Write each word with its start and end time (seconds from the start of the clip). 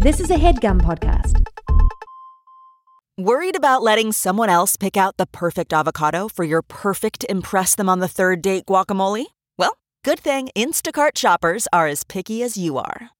This 0.00 0.20
is 0.20 0.30
a 0.30 0.34
headgum 0.34 0.82
podcast. 0.82 1.46
Worried 3.16 3.56
about 3.56 3.80
letting 3.80 4.12
someone 4.12 4.50
else 4.50 4.76
pick 4.76 4.94
out 4.94 5.16
the 5.16 5.24
perfect 5.26 5.72
avocado 5.72 6.28
for 6.28 6.44
your 6.44 6.60
perfect 6.60 7.24
Impress 7.30 7.74
Them 7.74 7.88
on 7.88 8.00
the 8.00 8.06
Third 8.06 8.42
Date 8.42 8.66
guacamole? 8.66 9.24
Well, 9.56 9.78
good 10.04 10.20
thing 10.20 10.50
Instacart 10.54 11.16
shoppers 11.16 11.66
are 11.72 11.86
as 11.86 12.04
picky 12.04 12.42
as 12.42 12.58
you 12.58 12.76
are. 12.76 13.08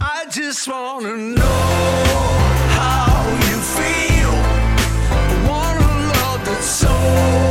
I 0.00 0.24
just 0.30 0.66
wanna 0.66 1.16
know 1.16 1.66
how 2.78 3.26
you 3.48 3.58
feel. 3.76 4.34
I 5.12 5.48
want 5.48 5.76
a 5.78 5.92
love 6.14 6.44
that's 6.46 6.66
so 6.66 7.49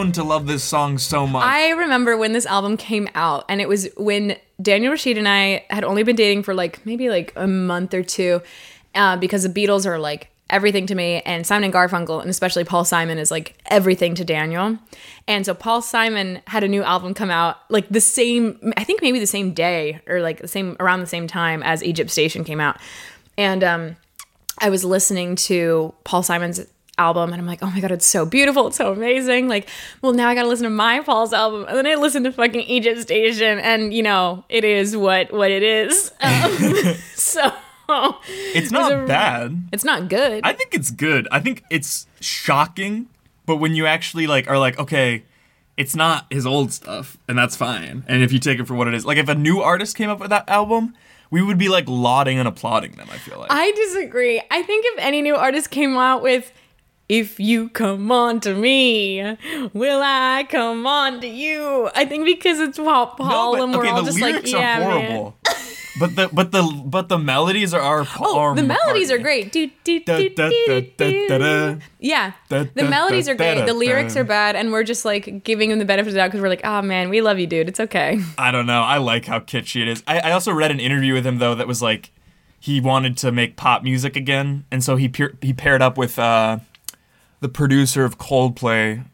grown 0.00 0.12
to 0.12 0.24
love 0.24 0.46
this 0.46 0.64
song 0.64 0.98
so 0.98 1.26
much. 1.26 1.44
I 1.44 1.70
remember 1.70 2.16
when 2.16 2.32
this 2.32 2.46
album 2.46 2.76
came 2.76 3.08
out, 3.14 3.44
and 3.48 3.60
it 3.60 3.68
was 3.68 3.88
when 3.96 4.36
Daniel 4.60 4.92
Rashid 4.92 5.18
and 5.18 5.28
I 5.28 5.64
had 5.70 5.84
only 5.84 6.02
been 6.02 6.16
dating 6.16 6.42
for 6.42 6.54
like 6.54 6.84
maybe 6.86 7.10
like 7.10 7.32
a 7.36 7.46
month 7.46 7.92
or 7.92 8.02
two, 8.02 8.40
uh, 8.94 9.16
because 9.16 9.42
the 9.42 9.48
Beatles 9.48 9.86
are 9.86 9.98
like 9.98 10.28
everything 10.48 10.86
to 10.86 10.94
me, 10.94 11.20
and 11.26 11.46
Simon 11.46 11.64
and 11.64 11.74
Garfunkel, 11.74 12.20
and 12.20 12.30
especially 12.30 12.64
Paul 12.64 12.84
Simon, 12.84 13.18
is 13.18 13.30
like 13.30 13.56
everything 13.66 14.14
to 14.14 14.24
Daniel. 14.24 14.78
And 15.28 15.44
so 15.44 15.54
Paul 15.54 15.82
Simon 15.82 16.40
had 16.46 16.64
a 16.64 16.68
new 16.68 16.82
album 16.82 17.14
come 17.14 17.30
out 17.30 17.58
like 17.68 17.88
the 17.88 18.00
same, 18.00 18.72
I 18.76 18.84
think 18.84 19.02
maybe 19.02 19.18
the 19.18 19.26
same 19.26 19.52
day 19.52 20.00
or 20.06 20.20
like 20.20 20.40
the 20.40 20.48
same 20.48 20.76
around 20.80 21.00
the 21.00 21.06
same 21.06 21.26
time 21.26 21.62
as 21.62 21.84
Egypt 21.84 22.10
Station 22.10 22.42
came 22.44 22.60
out, 22.60 22.78
and 23.36 23.62
um, 23.62 23.96
I 24.58 24.70
was 24.70 24.82
listening 24.82 25.36
to 25.36 25.94
Paul 26.04 26.22
Simon's 26.22 26.60
album 26.98 27.32
and 27.32 27.40
I'm 27.40 27.46
like, 27.46 27.62
oh 27.62 27.70
my 27.70 27.80
god, 27.80 27.90
it's 27.92 28.06
so 28.06 28.26
beautiful, 28.26 28.66
it's 28.68 28.76
so 28.76 28.92
amazing. 28.92 29.48
Like, 29.48 29.68
well, 30.02 30.12
now 30.12 30.28
I 30.28 30.34
gotta 30.34 30.48
listen 30.48 30.64
to 30.64 30.70
my 30.70 31.00
Paul's 31.00 31.32
album, 31.32 31.64
and 31.68 31.76
then 31.76 31.86
I 31.86 31.94
listen 31.94 32.24
to 32.24 32.32
fucking 32.32 32.60
Egypt 32.62 33.00
Station, 33.00 33.58
and 33.58 33.92
you 33.94 34.02
know, 34.02 34.44
it 34.48 34.64
is 34.64 34.96
what 34.96 35.32
what 35.32 35.50
it 35.50 35.62
is. 35.62 36.12
Um, 36.22 36.94
so 37.14 37.52
it's 38.54 38.70
not 38.70 38.92
a- 38.92 39.04
bad. 39.06 39.64
it's 39.72 39.84
not 39.84 40.08
good. 40.08 40.42
I 40.44 40.52
think 40.52 40.74
it's 40.74 40.90
good. 40.90 41.26
I 41.32 41.40
think 41.40 41.64
it's 41.70 42.06
shocking, 42.20 43.08
but 43.46 43.56
when 43.56 43.74
you 43.74 43.86
actually 43.86 44.26
like 44.26 44.48
are 44.48 44.58
like, 44.58 44.78
okay, 44.78 45.24
it's 45.76 45.96
not 45.96 46.26
his 46.30 46.46
old 46.46 46.72
stuff, 46.72 47.16
and 47.26 47.36
that's 47.38 47.56
fine. 47.56 48.04
And 48.06 48.22
if 48.22 48.32
you 48.32 48.38
take 48.38 48.60
it 48.60 48.66
for 48.66 48.74
what 48.74 48.86
it 48.86 48.94
is, 48.94 49.04
like 49.04 49.18
if 49.18 49.28
a 49.28 49.34
new 49.34 49.60
artist 49.60 49.96
came 49.96 50.08
up 50.10 50.20
with 50.20 50.30
that 50.30 50.48
album, 50.48 50.94
we 51.30 51.42
would 51.42 51.58
be 51.58 51.68
like 51.68 51.88
lauding 51.88 52.38
and 52.38 52.46
applauding 52.46 52.92
them. 52.92 53.08
I 53.10 53.18
feel 53.18 53.38
like. 53.40 53.50
I 53.50 53.70
disagree. 53.72 54.40
I 54.50 54.62
think 54.62 54.84
if 54.88 54.98
any 54.98 55.20
new 55.22 55.34
artist 55.34 55.70
came 55.70 55.96
out 55.96 56.22
with 56.22 56.52
if 57.10 57.40
you 57.40 57.68
come 57.70 58.12
on 58.12 58.38
to 58.38 58.54
me, 58.54 59.36
will 59.72 60.00
I 60.02 60.46
come 60.48 60.86
on 60.86 61.20
to 61.20 61.26
you? 61.26 61.90
I 61.92 62.04
think 62.04 62.24
because 62.24 62.60
it's 62.60 62.78
Paul, 62.78 63.08
Paul 63.08 63.56
but- 63.56 63.62
and 63.64 63.74
we're 63.74 63.80
okay, 63.80 63.90
all 63.90 64.02
just 64.04 64.20
like, 64.20 64.46
yeah, 64.46 64.76
are 64.76 64.80
man. 64.80 65.10
horrible. 65.10 65.36
but 65.98 66.14
the 66.14 66.30
but 66.32 66.52
the 66.52 66.82
but 66.86 67.08
the 67.08 67.18
melodies 67.18 67.74
are 67.74 67.80
are. 67.80 68.06
Oh, 68.20 68.38
are 68.38 68.54
the 68.54 68.62
melodies 68.62 69.10
are 69.10 69.18
great. 69.18 69.50
Do, 69.50 69.68
do, 69.82 69.98
do, 69.98 70.28
do, 70.28 70.28
do, 70.28 70.30
da, 70.36 70.80
da, 70.96 71.10
do. 71.10 71.38
da. 71.38 71.76
Yeah, 71.98 72.32
the 72.48 72.70
melodies 72.76 73.28
are 73.28 73.34
great. 73.34 73.66
The 73.66 73.74
lyrics 73.74 74.16
are 74.16 74.22
bad, 74.22 74.54
and 74.54 74.70
we're 74.70 74.84
just 74.84 75.04
like 75.04 75.42
giving 75.42 75.72
him 75.72 75.80
the 75.80 75.84
benefit 75.84 76.08
of 76.08 76.14
the 76.14 76.18
doubt 76.20 76.28
because 76.28 76.40
we're 76.40 76.48
like, 76.48 76.64
oh 76.64 76.80
man, 76.80 77.10
we 77.10 77.22
love 77.22 77.40
you, 77.40 77.48
dude. 77.48 77.68
It's 77.68 77.80
okay. 77.80 78.20
I 78.38 78.52
don't 78.52 78.66
know. 78.66 78.82
I 78.82 78.98
like 78.98 79.26
how 79.26 79.40
kitschy 79.40 79.82
it 79.82 79.88
is. 79.88 80.04
I, 80.06 80.20
I 80.20 80.30
also 80.30 80.52
read 80.52 80.70
an 80.70 80.78
interview 80.78 81.12
with 81.14 81.26
him 81.26 81.38
though 81.38 81.56
that 81.56 81.66
was 81.66 81.82
like 81.82 82.12
he 82.60 82.80
wanted 82.80 83.16
to 83.16 83.32
make 83.32 83.56
pop 83.56 83.82
music 83.82 84.14
again, 84.14 84.64
and 84.70 84.84
so 84.84 84.94
he 84.94 85.12
he 85.42 85.52
paired 85.52 85.82
up 85.82 85.98
with 85.98 86.16
uh, 86.16 86.58
the 87.40 87.48
producer 87.48 88.04
of 88.04 88.18
Coldplay, 88.18 89.04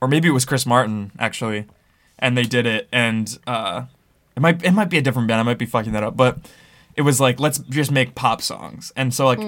or 0.00 0.08
maybe 0.08 0.28
it 0.28 0.32
was 0.32 0.44
Chris 0.44 0.66
Martin 0.66 1.12
actually, 1.18 1.66
and 2.18 2.36
they 2.36 2.42
did 2.42 2.66
it. 2.66 2.88
And 2.92 3.38
uh, 3.46 3.84
it 4.36 4.40
might 4.40 4.62
it 4.64 4.72
might 4.72 4.90
be 4.90 4.98
a 4.98 5.02
different 5.02 5.28
band. 5.28 5.40
I 5.40 5.44
might 5.44 5.58
be 5.58 5.66
fucking 5.66 5.92
that 5.92 6.02
up, 6.02 6.16
but 6.16 6.38
it 6.96 7.02
was 7.02 7.20
like 7.20 7.40
let's 7.40 7.58
just 7.58 7.90
make 7.90 8.14
pop 8.14 8.42
songs. 8.42 8.92
And 8.96 9.14
so 9.14 9.26
like 9.26 9.40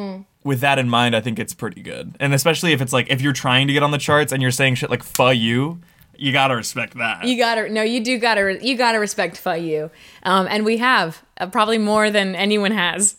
with 0.44 0.60
that 0.60 0.78
in 0.78 0.88
mind, 0.88 1.14
I 1.14 1.20
think 1.20 1.38
it's 1.38 1.54
pretty 1.54 1.82
good. 1.82 2.16
And 2.20 2.34
especially 2.34 2.72
if 2.72 2.80
it's 2.80 2.92
like 2.92 3.10
if 3.10 3.20
you're 3.20 3.32
trying 3.32 3.66
to 3.66 3.72
get 3.72 3.82
on 3.82 3.90
the 3.90 3.98
charts 3.98 4.32
and 4.32 4.42
you're 4.42 4.50
saying 4.50 4.76
shit 4.76 4.90
like 4.90 5.02
"fuck 5.02 5.36
you," 5.36 5.80
you 6.16 6.32
gotta 6.32 6.54
respect 6.56 6.96
that. 6.98 7.24
You 7.24 7.36
gotta 7.36 7.68
no, 7.68 7.82
you 7.82 8.02
do 8.02 8.18
gotta 8.18 8.58
you 8.64 8.76
gotta 8.76 8.98
respect 8.98 9.36
for 9.36 9.56
you, 9.56 9.90
um, 10.22 10.46
and 10.48 10.64
we 10.64 10.78
have 10.78 11.22
uh, 11.38 11.46
probably 11.46 11.78
more 11.78 12.10
than 12.10 12.34
anyone 12.34 12.72
has. 12.72 13.16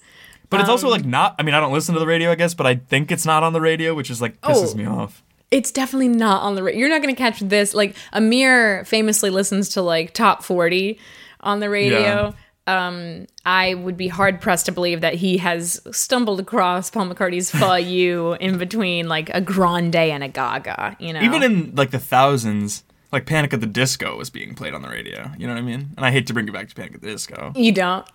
But 0.54 0.62
it's 0.62 0.70
Um, 0.70 0.74
also 0.74 0.90
like 0.90 1.04
not. 1.06 1.36
I 1.38 1.44
mean, 1.44 1.54
I 1.56 1.60
don't 1.60 1.74
listen 1.74 1.94
to 1.96 2.00
the 2.00 2.08
radio, 2.08 2.32
I 2.32 2.36
guess, 2.36 2.54
but 2.54 2.66
I 2.66 2.76
think 2.76 3.12
it's 3.12 3.26
not 3.26 3.44
on 3.44 3.52
the 3.54 3.60
radio, 3.62 3.94
which 3.94 4.10
is 4.10 4.22
like 4.22 4.40
pisses 4.42 4.74
Oh. 4.74 4.78
me 4.78 4.86
off. 4.86 5.22
It's 5.52 5.72
definitely 5.72 6.08
not 6.08 6.42
on 6.44 6.56
the 6.56 6.64
radio. 6.64 6.80
You're 6.80 6.90
not 6.90 7.02
gonna 7.02 7.16
catch 7.16 7.40
this. 7.42 7.74
Like 7.74 7.96
Amir 8.14 8.86
famously 8.86 9.30
listens 9.30 9.70
to 9.70 9.82
like 9.82 10.14
top 10.14 10.44
forty 10.44 10.98
on 11.42 11.60
the 11.60 11.70
radio. 11.70 12.34
Um, 12.66 13.28
I 13.46 13.74
would 13.74 13.98
be 13.98 14.08
hard 14.08 14.40
pressed 14.40 14.68
to 14.68 14.72
believe 14.72 15.02
that 15.02 15.16
he 15.16 15.38
has 15.40 15.82
stumbled 15.92 16.40
across 16.40 16.90
Paul 16.90 17.08
McCartney's 17.08 17.52
"For 17.60 17.78
You" 17.78 18.34
in 18.40 18.58
between 18.58 19.10
like 19.10 19.30
a 19.32 19.42
Grande 19.42 19.96
and 19.98 20.24
a 20.24 20.30
Gaga. 20.30 20.96
You 21.00 21.12
know, 21.14 21.22
Even 21.22 21.44
in 21.44 21.76
like 21.76 21.92
the 21.92 22.00
thousands, 22.00 22.84
like 23.12 23.26
Panic 23.26 23.54
at 23.54 23.60
the 23.60 23.68
Disco 23.68 24.18
was 24.18 24.30
being 24.30 24.56
played 24.56 24.74
on 24.74 24.82
the 24.82 24.88
radio. 24.90 25.30
You 25.38 25.46
know 25.46 25.54
what 25.54 25.60
I 25.60 25.64
mean? 25.64 25.90
And 25.98 26.06
I 26.06 26.12
hate 26.12 26.26
to 26.28 26.34
bring 26.34 26.48
it 26.48 26.54
back 26.54 26.70
to 26.70 26.74
Panic 26.76 26.96
at 26.96 27.02
the 27.02 27.08
Disco. 27.12 27.52
You 27.56 27.74
don't. 27.74 28.06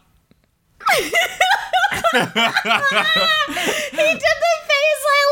he 2.13 2.19
did 3.97 4.21
the 4.21 4.55
face 4.71 5.05
I 5.07 5.23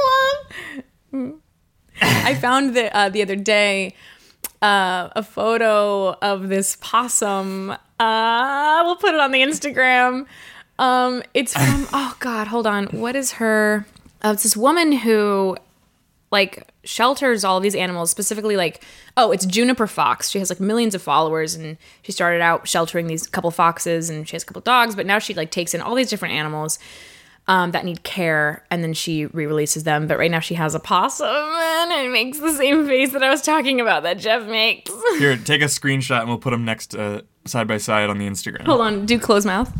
love. 1.12 1.34
I 2.02 2.34
found 2.34 2.74
the 2.74 2.94
uh, 2.96 3.08
the 3.08 3.22
other 3.22 3.36
day 3.36 3.94
uh, 4.62 5.08
a 5.14 5.22
photo 5.22 6.12
of 6.20 6.48
this 6.48 6.76
possum. 6.80 7.76
Uh, 7.98 8.82
we'll 8.84 8.96
put 8.96 9.14
it 9.14 9.20
on 9.20 9.32
the 9.32 9.40
Instagram. 9.40 10.26
Um, 10.78 11.22
it's 11.34 11.54
from 11.54 11.86
oh 11.92 12.16
god, 12.20 12.48
hold 12.48 12.66
on. 12.66 12.86
What 12.86 13.16
is 13.16 13.32
her? 13.32 13.86
Uh, 14.22 14.32
it's 14.34 14.42
this 14.42 14.56
woman 14.56 14.92
who 14.92 15.56
like 16.30 16.66
shelters 16.86 17.44
all 17.44 17.56
of 17.56 17.62
these 17.62 17.74
animals 17.74 18.10
specifically 18.10 18.56
like 18.56 18.82
oh 19.16 19.32
it's 19.32 19.44
juniper 19.44 19.86
fox. 19.86 20.30
She 20.30 20.38
has 20.38 20.50
like 20.50 20.60
millions 20.60 20.94
of 20.94 21.02
followers 21.02 21.54
and 21.54 21.76
she 22.02 22.12
started 22.12 22.40
out 22.40 22.66
sheltering 22.68 23.06
these 23.06 23.26
couple 23.26 23.50
foxes 23.50 24.08
and 24.08 24.28
she 24.28 24.36
has 24.36 24.42
a 24.42 24.46
couple 24.46 24.62
dogs 24.62 24.94
but 24.94 25.06
now 25.06 25.18
she 25.18 25.34
like 25.34 25.50
takes 25.50 25.74
in 25.74 25.80
all 25.80 25.94
these 25.94 26.08
different 26.10 26.34
animals 26.34 26.78
um, 27.48 27.70
that 27.70 27.84
need 27.84 28.02
care 28.02 28.64
and 28.70 28.82
then 28.82 28.92
she 28.92 29.26
re-releases 29.26 29.84
them. 29.84 30.06
But 30.06 30.18
right 30.18 30.30
now 30.30 30.40
she 30.40 30.54
has 30.54 30.74
a 30.74 30.80
possum 30.80 31.26
and 31.28 31.92
it 31.92 32.10
makes 32.10 32.38
the 32.38 32.52
same 32.52 32.86
face 32.86 33.12
that 33.12 33.22
i 33.22 33.30
was 33.30 33.42
talking 33.42 33.80
about 33.80 34.02
that 34.02 34.18
Geoff 34.18 34.46
makes. 34.46 34.90
Here, 35.18 35.36
take 35.36 35.62
a 35.62 35.66
screenshot 35.66 36.20
and 36.20 36.28
we'll 36.28 36.38
put 36.38 36.50
them 36.50 36.64
next 36.64 36.94
uh, 36.94 37.22
side 37.44 37.68
by 37.68 37.78
side 37.78 38.10
on 38.10 38.18
the 38.18 38.26
Instagram. 38.26 38.62
hold 38.62 38.80
on 38.80 39.06
do 39.06 39.18
close 39.18 39.44
mouth. 39.44 39.72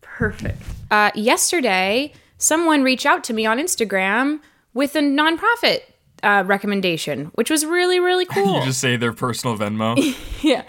Perfect. 0.00 0.62
Uh, 0.90 1.10
yesterday 1.14 2.12
someone 2.38 2.82
reached 2.82 3.06
out 3.06 3.24
to 3.24 3.32
me 3.32 3.46
on 3.46 3.58
instagram 3.58 4.40
with 4.76 4.94
a 4.94 5.00
nonprofit 5.00 5.80
uh, 6.22 6.42
recommendation 6.46 7.26
which 7.34 7.50
was 7.50 7.64
really 7.64 7.98
really 7.98 8.24
cool 8.36 8.58
You 8.60 8.66
just 8.66 8.80
say 8.80 8.96
their 8.96 9.12
personal 9.12 9.56
Venmo. 9.56 9.96
Yeah. 10.42 10.62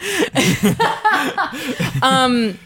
um, 2.01 2.57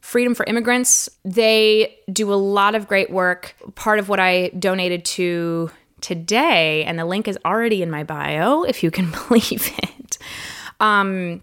Freedom 0.00 0.34
for 0.34 0.44
Immigrants. 0.46 1.08
They 1.24 1.98
do 2.12 2.32
a 2.32 2.34
lot 2.34 2.74
of 2.74 2.88
great 2.88 3.10
work. 3.10 3.54
Part 3.74 3.98
of 3.98 4.08
what 4.08 4.18
I 4.20 4.48
donated 4.58 5.04
to 5.16 5.70
today, 6.00 6.84
and 6.84 6.98
the 6.98 7.04
link 7.04 7.28
is 7.28 7.38
already 7.44 7.82
in 7.82 7.90
my 7.90 8.04
bio, 8.04 8.64
if 8.64 8.82
you 8.82 8.90
can 8.90 9.10
believe 9.28 9.70
it, 9.78 10.18
um, 10.80 11.42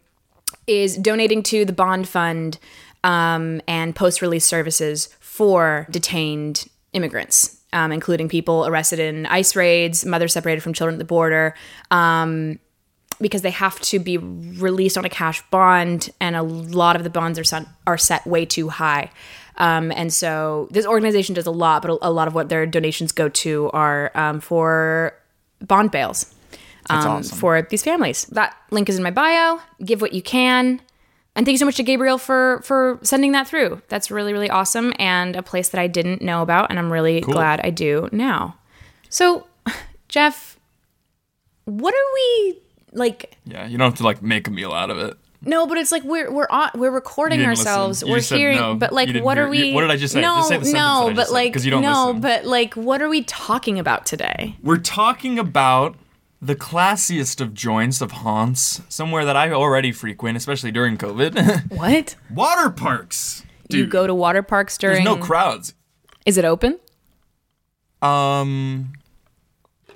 is 0.67 0.97
donating 0.97 1.43
to 1.43 1.65
the 1.65 1.73
Bond 1.73 2.07
Fund 2.07 2.59
um, 3.03 3.61
and 3.67 3.95
post 3.95 4.21
release 4.21 4.45
services 4.45 5.09
for 5.19 5.87
detained 5.91 6.67
immigrants, 6.93 7.61
um, 7.75 7.91
including 7.91 8.29
people 8.29 8.65
arrested 8.65 8.99
in 8.99 9.25
ICE 9.27 9.55
raids, 9.55 10.05
mothers 10.05 10.33
separated 10.33 10.61
from 10.61 10.73
children 10.73 10.95
at 10.95 10.99
the 10.99 11.05
border. 11.05 11.53
Um, 11.91 12.59
because 13.21 13.43
they 13.43 13.51
have 13.51 13.79
to 13.79 13.97
be 13.97 14.17
released 14.17 14.97
on 14.97 15.05
a 15.05 15.09
cash 15.09 15.41
bond, 15.49 16.09
and 16.19 16.35
a 16.35 16.41
lot 16.41 16.97
of 16.97 17.03
the 17.05 17.09
bonds 17.09 17.39
are 17.39 17.45
set, 17.45 17.65
are 17.87 17.97
set 17.97 18.25
way 18.27 18.45
too 18.45 18.67
high. 18.67 19.09
Um, 19.57 19.91
and 19.93 20.11
so 20.11 20.67
this 20.71 20.85
organization 20.85 21.33
does 21.33 21.45
a 21.45 21.51
lot, 21.51 21.81
but 21.81 21.91
a, 21.91 22.09
a 22.09 22.11
lot 22.11 22.27
of 22.27 22.35
what 22.35 22.49
their 22.49 22.65
donations 22.65 23.13
go 23.13 23.29
to 23.29 23.69
are 23.71 24.11
um, 24.15 24.41
for 24.41 25.13
bond 25.61 25.91
bails 25.91 26.35
um, 26.89 27.07
awesome. 27.07 27.37
for 27.37 27.61
these 27.61 27.83
families. 27.83 28.25
That 28.25 28.55
link 28.71 28.89
is 28.89 28.97
in 28.97 29.03
my 29.03 29.11
bio. 29.11 29.61
Give 29.83 30.01
what 30.01 30.11
you 30.11 30.21
can. 30.21 30.81
And 31.35 31.45
thank 31.45 31.53
you 31.53 31.59
so 31.59 31.65
much 31.65 31.75
to 31.77 31.83
Gabriel 31.83 32.17
for 32.17 32.61
for 32.63 32.99
sending 33.03 33.33
that 33.33 33.47
through. 33.47 33.81
That's 33.89 34.09
really 34.09 34.31
really 34.33 34.49
awesome 34.49 34.93
and 34.99 35.35
a 35.35 35.43
place 35.43 35.69
that 35.69 35.79
I 35.81 35.87
didn't 35.87 36.21
know 36.21 36.41
about, 36.41 36.69
and 36.69 36.79
I'm 36.79 36.91
really 36.91 37.19
glad 37.21 37.59
I 37.63 37.69
do 37.71 38.07
now. 38.11 38.55
So, 39.09 39.45
Geoff, 40.07 40.57
what 41.65 41.93
are 41.93 42.13
we 42.13 42.59
like? 42.93 43.37
Yeah, 43.45 43.67
you 43.67 43.77
don't 43.77 43.89
have 43.89 43.97
to 43.97 44.03
like 44.03 44.21
make 44.21 44.47
a 44.47 44.51
meal 44.51 44.71
out 44.71 44.89
of 44.89 44.97
it. 44.97 45.17
No, 45.47 45.67
but 45.67 45.77
it's 45.77 45.91
like 45.91 46.03
we're 46.03 46.31
we're 46.31 46.47
on 46.49 46.71
we're 46.75 46.89
recording 46.89 47.39
You 47.41 47.45
ourselves. 47.47 48.03
We're 48.03 48.19
hearing, 48.21 48.57
no. 48.57 48.75
but 48.75 48.93
like, 48.93 49.09
what 49.23 49.37
hear- 49.37 49.47
are 49.47 49.53
you- 49.53 49.65
we? 49.65 49.73
what 49.73 49.81
did 49.81 49.91
I 49.91 49.97
just 49.97 50.13
say? 50.13 50.21
No, 50.21 50.37
Just 50.37 50.49
say 50.49 50.57
the 50.57 50.71
no, 50.71 50.71
that 50.71 50.79
I 50.79 51.13
just 51.13 51.15
but 51.29 51.33
like 51.33 51.63
you 51.63 51.69
don't 51.71 51.81
no, 51.83 52.05
listen. 52.07 52.21
but 52.21 52.45
like, 52.45 52.73
what 52.75 53.01
are 53.01 53.09
we 53.09 53.23
talking 53.23 53.77
about 53.77 54.05
today? 54.05 54.55
We're 54.63 54.77
talking 54.77 55.37
about 55.37 55.95
the 56.45 56.55
classiest 56.55 57.41
of 57.41 57.53
joints 57.53 58.01
of 58.01 58.11
haunts, 58.11 58.81
somewhere 58.89 59.25
that 59.25 59.35
I 59.35 59.51
already 59.51 59.91
frequent, 59.91 60.37
especially 60.37 60.71
during 60.71 60.97
COVID. 60.97 61.69
What? 61.75 62.15
Water 62.29 62.69
parks. 62.69 63.43
Dude, 63.69 63.79
you 63.79 63.87
go 63.87 64.05
to 64.07 64.13
water 64.13 64.43
parks 64.43 64.77
during? 64.77 65.03
there's 65.03 65.17
no 65.17 65.23
crowds. 65.23 65.73
Is 66.25 66.37
it 66.37 66.45
open? 66.45 66.79
Um, 68.01 68.93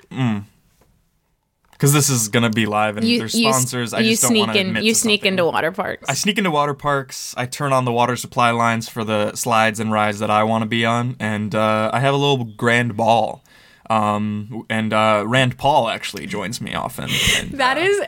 because 0.09 1.93
this 1.93 2.09
is 2.09 2.27
gonna 2.27 2.49
be 2.49 2.65
live 2.65 2.97
and 2.97 3.05
there's 3.05 3.33
sponsors. 3.33 3.93
I 3.93 3.99
you 3.99 4.11
just 4.11 4.23
don't 4.23 4.37
want 4.37 4.53
to 4.53 4.59
in. 4.59 4.67
admit 4.67 4.83
You 4.83 4.93
sneak 4.95 5.21
something. 5.21 5.33
into 5.33 5.45
water 5.45 5.71
parks. 5.71 6.09
I 6.09 6.13
sneak 6.13 6.37
into 6.37 6.51
water 6.51 6.73
parks. 6.73 7.33
I 7.37 7.45
turn 7.45 7.71
on 7.71 7.85
the 7.85 7.91
water 7.91 8.15
supply 8.15 8.51
lines 8.51 8.89
for 8.89 9.03
the 9.03 9.35
slides 9.35 9.79
and 9.79 9.91
rides 9.91 10.19
that 10.19 10.29
I 10.29 10.43
want 10.43 10.63
to 10.63 10.65
be 10.67 10.83
on, 10.85 11.15
and 11.19 11.53
uh, 11.55 11.89
I 11.93 11.99
have 11.99 12.13
a 12.13 12.17
little 12.17 12.43
grand 12.45 12.97
ball. 12.97 13.43
Um, 13.89 14.65
and 14.69 14.93
uh, 14.93 15.23
Rand 15.25 15.57
Paul 15.57 15.89
actually 15.89 16.27
joins 16.27 16.61
me 16.61 16.73
often. 16.75 17.09
And, 17.37 17.51
That 17.53 17.77
uh, 17.77 17.81
is 17.81 18.01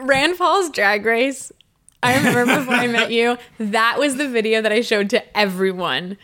Rand 0.00 0.36
Paul's 0.38 0.70
Drag 0.70 1.04
Race. 1.06 1.50
I 2.02 2.16
remember 2.16 2.56
before 2.58 2.74
I 2.74 2.86
met 2.86 3.10
you, 3.10 3.38
that 3.58 3.98
was 3.98 4.16
the 4.16 4.28
video 4.28 4.60
that 4.60 4.72
I 4.72 4.80
showed 4.80 5.10
to 5.10 5.38
everyone. 5.38 6.16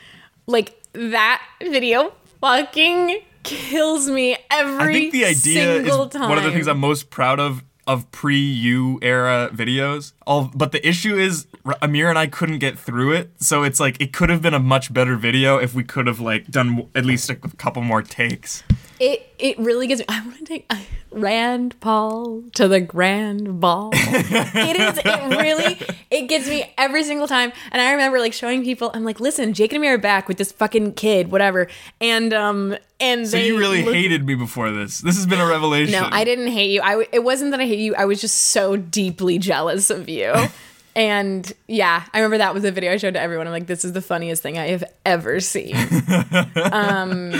Like 0.47 0.75
that 0.93 1.43
video 1.63 2.13
fucking 2.41 3.21
kills 3.45 4.09
me 4.11 4.37
every 4.51 4.89
I 4.89 4.93
think 4.93 5.13
the 5.13 5.25
idea 5.25 5.77
is 5.77 5.87
single 5.87 6.09
time. 6.09 6.29
one 6.29 6.39
of 6.39 6.45
the 6.45 6.51
things 6.53 6.67
I'm 6.69 6.79
most 6.79 7.11
proud 7.11 7.41
of 7.41 7.63
of 7.87 8.11
pre-U 8.13 8.99
era 9.01 9.49
videos. 9.51 10.13
All, 10.27 10.51
but 10.55 10.73
the 10.73 10.87
issue 10.87 11.17
is 11.17 11.47
R- 11.65 11.79
Amir 11.81 12.11
and 12.11 12.19
I 12.19 12.27
couldn't 12.27 12.59
get 12.59 12.79
through 12.79 13.13
it, 13.15 13.31
so 13.41 13.63
it's 13.63 13.81
like 13.81 13.99
it 13.99 14.13
could 14.13 14.29
have 14.29 14.43
been 14.43 14.53
a 14.53 14.59
much 14.59 14.93
better 14.93 15.17
video 15.17 15.57
if 15.57 15.75
we 15.75 15.83
could 15.85 16.07
have 16.07 16.21
like 16.21 16.49
done 16.49 16.69
w- 16.77 16.89
at 16.95 17.07
least 17.07 17.31
a 17.31 17.35
couple 17.37 17.81
more 17.81 18.03
takes. 18.03 18.63
It 19.01 19.33
it 19.39 19.59
really 19.59 19.87
gives 19.87 20.01
me. 20.01 20.07
I 20.09 20.21
want 20.21 20.39
to 20.39 20.45
take 20.45 20.71
Rand 21.11 21.79
Paul 21.81 22.43
to 22.55 22.69
the 22.69 22.81
grand 22.81 23.61
ball. 23.61 23.91
it 23.95 24.81
is. 24.81 24.99
It 25.05 25.39
really. 25.39 25.79
It 26.11 26.29
gets 26.29 26.49
me 26.49 26.73
every 26.77 27.05
single 27.05 27.29
time. 27.29 27.53
And 27.73 27.81
I 27.81 27.93
remember 27.93 28.19
like 28.19 28.33
showing 28.33 28.65
people. 28.65 28.91
I'm 28.95 29.05
like, 29.05 29.21
listen, 29.21 29.53
Jake 29.55 29.73
and 29.73 29.79
Amir 29.79 29.95
are 29.95 29.99
back 29.99 30.29
with 30.29 30.37
this 30.39 30.53
fucking 30.53 30.95
kid, 30.95 31.31
whatever. 31.31 31.69
And 32.01 32.33
um 32.33 32.77
and 33.01 33.29
So 33.29 33.37
you 33.37 33.59
really 33.59 33.83
hated 33.83 34.27
me 34.27 34.35
before 34.35 34.71
this. 34.71 34.99
This 34.99 35.17
has 35.17 35.27
been 35.27 35.41
a 35.41 35.47
revelation. 35.47 35.93
No, 35.93 36.09
I 36.11 36.25
didn't 36.25 36.49
hate 36.49 36.71
you. 36.71 36.81
I 36.83 37.07
it 37.13 37.23
wasn't 37.25 37.53
that 37.53 37.61
I 37.61 37.67
hate 37.67 37.79
you. 37.79 37.95
I 37.95 38.05
was 38.05 38.21
just 38.21 38.37
so 38.37 38.77
deeply 38.77 39.39
jealous 39.39 39.91
of 39.91 40.09
you. 40.09 40.35
and 40.97 41.51
yeah, 41.67 42.05
I 42.13 42.19
remember 42.19 42.39
that 42.39 42.55
was 42.55 42.65
the 42.65 42.73
video 42.73 42.93
I 42.93 42.97
showed 42.97 43.15
to 43.15 43.21
everyone. 43.21 43.47
I'm 43.47 43.53
like, 43.53 43.67
this 43.67 43.85
is 43.85 43.93
the 43.93 44.03
funniest 44.03 44.43
thing 44.43 44.59
I 44.59 44.69
have 44.69 44.85
ever 45.07 45.41
seen. 45.41 45.75
um, 46.73 47.33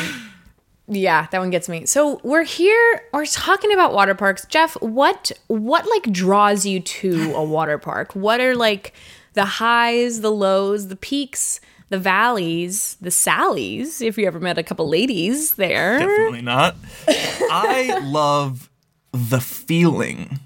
yeah, 0.89 1.27
that 1.31 1.39
one 1.39 1.51
gets 1.51 1.69
me. 1.69 1.87
So 1.87 2.21
we're 2.25 2.45
here. 2.45 3.03
We're 3.13 3.27
talking 3.27 3.73
about 3.73 3.93
water 3.93 4.15
parks. 4.15 4.47
Geoff, 4.47 4.75
what 4.81 5.31
what 5.49 5.87
like 5.89 6.13
draws 6.13 6.65
you 6.65 6.81
to 6.81 7.35
a 7.35 7.45
water 7.57 7.79
park? 7.79 8.15
What 8.15 8.41
are 8.41 8.55
like 8.57 8.95
the 9.35 9.45
highs, 9.45 10.21
the 10.21 10.31
lows, 10.33 10.89
the 10.89 10.97
peaks? 10.97 11.61
The 11.91 11.99
valleys, 11.99 12.99
the 13.01 13.11
sallies, 13.11 14.03
if 14.03 14.19
you 14.19 14.27
ever 14.27 14.39
met 14.39 14.59
a 14.59 14.63
couple 14.63 14.87
ladies 14.91 15.55
there. 15.55 15.99
Definitely 15.99 16.43
not. 16.43 16.77
I 17.09 17.99
love 18.05 18.69
the 19.13 19.41
feeling 19.41 20.39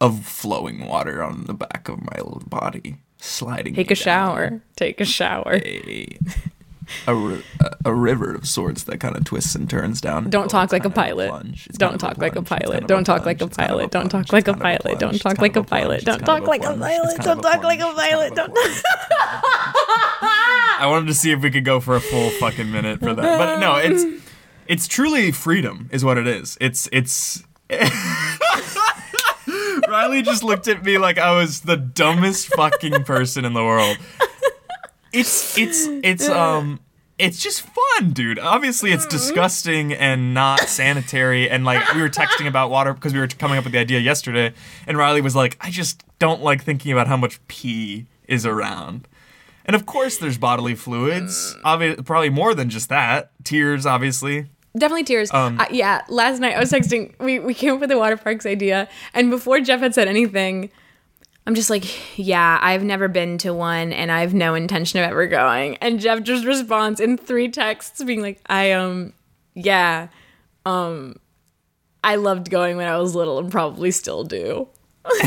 of 0.00 0.24
flowing 0.24 0.86
water 0.86 1.24
on 1.24 1.46
the 1.46 1.54
back 1.54 1.88
of 1.88 2.00
my 2.02 2.18
little 2.18 2.44
body, 2.46 2.98
sliding. 3.18 3.74
Take 3.74 3.90
a 3.90 3.96
shower. 3.96 4.60
Take 4.76 5.00
a 5.00 5.04
shower. 5.04 5.58
down 5.58 6.08
A, 7.06 7.12
a, 7.12 7.14
ri- 7.14 7.44
a- 7.60 7.76
a 7.86 7.94
river 7.94 8.34
of 8.34 8.46
sorts 8.48 8.84
that 8.84 8.98
kind 9.00 9.16
of 9.16 9.24
twists 9.24 9.54
and 9.54 9.68
turns 9.68 10.00
down. 10.00 10.30
Don't 10.30 10.44
Oh, 10.44 10.48
talk 10.48 10.72
like 10.72 10.84
a 10.84 10.90
pilot. 10.90 11.28
Don't 11.78 11.98
talk 11.98 12.18
like 12.18 12.36
a 12.36 12.42
pilot. 12.42 12.86
Don't 12.86 13.00
talk 13.04 13.24
like 13.26 13.36
a 13.36 13.42
plunge. 13.42 13.56
It's 13.56 13.58
kind 13.58 13.58
of 13.58 13.60
pilot. 13.60 13.90
Don't 13.90 14.08
talk 14.10 14.26
like 14.26 14.38
a 14.38 14.50
It's 14.50 14.56
kind 14.56 14.60
of 14.60 14.60
pilot. 14.60 14.98
Don't 14.98 15.18
talk 15.18 15.38
like 15.38 15.56
a 15.56 15.62
pilot. 15.64 16.04
Don't 16.04 16.20
talk 16.20 16.46
like 16.46 16.66
a 16.66 16.74
pilot. 16.74 17.16
Don't 17.24 17.42
talk 17.42 17.62
like 17.64 17.80
a 17.80 17.92
plunge. 17.92 18.30
It's 18.30 18.36
kind 18.36 18.36
of 18.36 18.36
pilot. 18.36 18.38
a 18.38 18.48
plunge. 18.48 18.82
I 20.80 20.86
wanted 20.88 21.06
to 21.06 21.14
see 21.14 21.30
if 21.30 21.40
we 21.42 21.50
could 21.50 21.64
go 21.64 21.80
for 21.80 21.96
a 21.96 22.00
full 22.00 22.30
fucking 22.30 22.70
minute 22.70 22.98
for 23.00 23.14
that, 23.14 23.38
but 23.38 23.58
no, 23.60 23.76
it's 23.76 24.04
it's 24.66 24.86
truly 24.88 25.30
freedom, 25.30 25.88
is 25.92 26.04
what 26.04 26.18
it 26.18 26.26
is. 26.26 26.58
It's 26.60 26.88
it's. 26.92 27.42
Reilly 29.88 30.22
just 30.22 30.42
looked 30.42 30.66
at 30.68 30.82
me 30.84 30.98
like 30.98 31.18
I 31.18 31.36
was 31.36 31.60
the 31.60 31.76
dumbest 31.76 32.48
fucking 32.48 33.04
person 33.04 33.44
in 33.44 33.52
the 33.52 33.62
world. 33.64 33.98
It's 35.14 35.56
it's 35.58 35.86
it's 36.02 36.28
um 36.28 36.80
it's 37.18 37.40
just 37.40 37.62
fun, 37.62 38.10
dude. 38.10 38.38
Obviously, 38.40 38.90
it's 38.92 39.06
disgusting 39.06 39.92
and 39.92 40.34
not 40.34 40.60
sanitary. 40.60 41.48
And 41.48 41.64
like 41.64 41.94
we 41.94 42.00
were 42.02 42.08
texting 42.08 42.46
about 42.48 42.70
water 42.70 42.92
because 42.92 43.12
we 43.12 43.20
were 43.20 43.28
coming 43.28 43.56
up 43.56 43.64
with 43.64 43.72
the 43.72 43.78
idea 43.78 44.00
yesterday, 44.00 44.52
and 44.86 44.98
Reilly 44.98 45.20
was 45.20 45.36
like, 45.36 45.56
"I 45.60 45.70
just 45.70 46.02
don't 46.18 46.42
like 46.42 46.64
thinking 46.64 46.90
about 46.92 47.06
how 47.06 47.16
much 47.16 47.40
pee 47.46 48.06
is 48.26 48.44
around." 48.44 49.06
And 49.64 49.74
of 49.76 49.86
course, 49.86 50.18
there's 50.18 50.36
bodily 50.36 50.74
fluids. 50.74 51.56
Obvi- 51.64 52.04
probably 52.04 52.30
more 52.30 52.54
than 52.54 52.68
just 52.68 52.88
that. 52.90 53.30
Tears, 53.44 53.86
obviously. 53.86 54.46
Definitely 54.76 55.04
tears. 55.04 55.32
Um, 55.32 55.58
Uh, 55.60 55.66
yeah, 55.70 56.02
last 56.08 56.40
night 56.40 56.56
I 56.56 56.60
was 56.60 56.70
texting. 56.72 57.14
We, 57.20 57.38
we 57.38 57.54
came 57.54 57.74
up 57.74 57.80
with 57.80 57.88
the 57.90 57.96
water 57.96 58.16
parks 58.16 58.44
idea. 58.44 58.88
And 59.14 59.30
before 59.30 59.60
Geoff 59.60 59.80
had 59.80 59.94
said 59.94 60.08
anything, 60.08 60.68
I'm 61.46 61.54
just 61.54 61.68
like, 61.68 62.18
yeah, 62.18 62.58
I've 62.62 62.82
never 62.82 63.06
been 63.06 63.36
to 63.38 63.52
one 63.52 63.92
and 63.92 64.10
I 64.10 64.20
have 64.20 64.32
no 64.32 64.54
intention 64.54 64.98
of 65.00 65.10
ever 65.10 65.26
going. 65.26 65.76
And 65.76 66.00
Geoff 66.00 66.22
just 66.22 66.46
responds 66.46 67.00
in 67.00 67.18
three 67.18 67.50
texts 67.50 68.02
being 68.02 68.22
like, 68.22 68.40
I, 68.46 68.72
um, 68.72 69.12
yeah, 69.54 70.08
um, 70.64 71.16
I 72.02 72.16
loved 72.16 72.50
going 72.50 72.78
when 72.78 72.88
I 72.88 72.96
was 72.98 73.14
little 73.14 73.38
and 73.38 73.52
probably 73.52 73.90
still 73.90 74.24
do. 74.24 74.68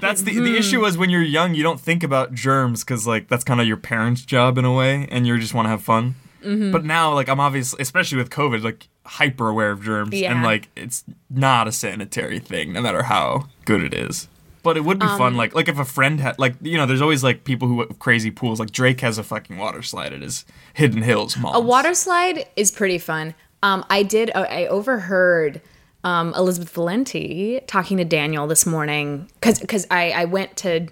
That's 0.00 0.22
the 0.22 0.38
the 0.38 0.56
issue 0.56 0.84
is 0.86 0.96
when 0.96 1.10
you're 1.10 1.22
young, 1.22 1.54
you 1.54 1.64
don't 1.64 1.80
think 1.80 2.04
about 2.04 2.32
germs 2.32 2.84
because 2.84 3.04
like 3.04 3.28
that's 3.28 3.42
kind 3.42 3.60
of 3.60 3.66
your 3.66 3.76
parents' 3.76 4.24
job 4.24 4.58
in 4.58 4.64
a 4.64 4.72
way, 4.72 5.08
and 5.10 5.26
you 5.26 5.36
just 5.38 5.54
want 5.54 5.66
to 5.66 5.70
have 5.70 5.82
fun. 5.82 6.14
Mm-hmm. 6.44 6.72
But 6.72 6.84
now, 6.84 7.14
like 7.14 7.28
I'm 7.28 7.40
obviously, 7.40 7.80
especially 7.82 8.18
with 8.18 8.30
COVID, 8.30 8.62
like 8.62 8.88
hyper 9.06 9.48
aware 9.48 9.70
of 9.70 9.82
germs, 9.82 10.12
Yeah. 10.12 10.32
and 10.32 10.42
like 10.42 10.68
it's 10.76 11.04
not 11.28 11.68
a 11.68 11.72
sanitary 11.72 12.38
thing, 12.38 12.72
no 12.72 12.80
matter 12.82 13.02
how 13.04 13.48
good 13.64 13.82
it 13.82 13.94
is. 13.94 14.28
But 14.62 14.76
it 14.76 14.84
would 14.84 14.98
be 14.98 15.06
Um, 15.06 15.16
fun, 15.16 15.36
like 15.36 15.54
like 15.54 15.68
if 15.68 15.78
a 15.78 15.84
friend 15.86 16.20
had, 16.20 16.38
like 16.38 16.54
you 16.60 16.76
know, 16.76 16.84
there's 16.86 17.00
always 17.00 17.24
like 17.24 17.44
people 17.44 17.66
who 17.68 17.80
have 17.80 17.98
crazy 17.98 18.30
pools. 18.30 18.60
Like 18.60 18.70
Drake 18.72 19.00
has 19.00 19.16
a 19.16 19.22
fucking 19.22 19.56
water 19.56 19.80
slide 19.82 20.12
at 20.12 20.20
his 20.20 20.44
Hidden 20.74 21.02
Hills 21.02 21.36
mall. 21.38 21.54
A 21.54 21.60
water 21.60 21.94
slide 21.94 22.46
is 22.56 22.70
pretty 22.70 22.98
fun. 22.98 23.34
Um, 23.62 23.84
I 23.90 24.02
did. 24.02 24.30
I 24.34 24.66
overheard 24.66 25.60
um, 26.04 26.34
Elizabeth 26.34 26.70
Valenti 26.70 27.60
talking 27.66 27.96
to 27.98 28.04
Daniel 28.04 28.46
this 28.46 28.64
morning 28.66 29.28
because 29.34 29.58
because 29.60 29.86
I 29.90 30.10
I 30.10 30.24
went 30.26 30.56
to 30.58 30.88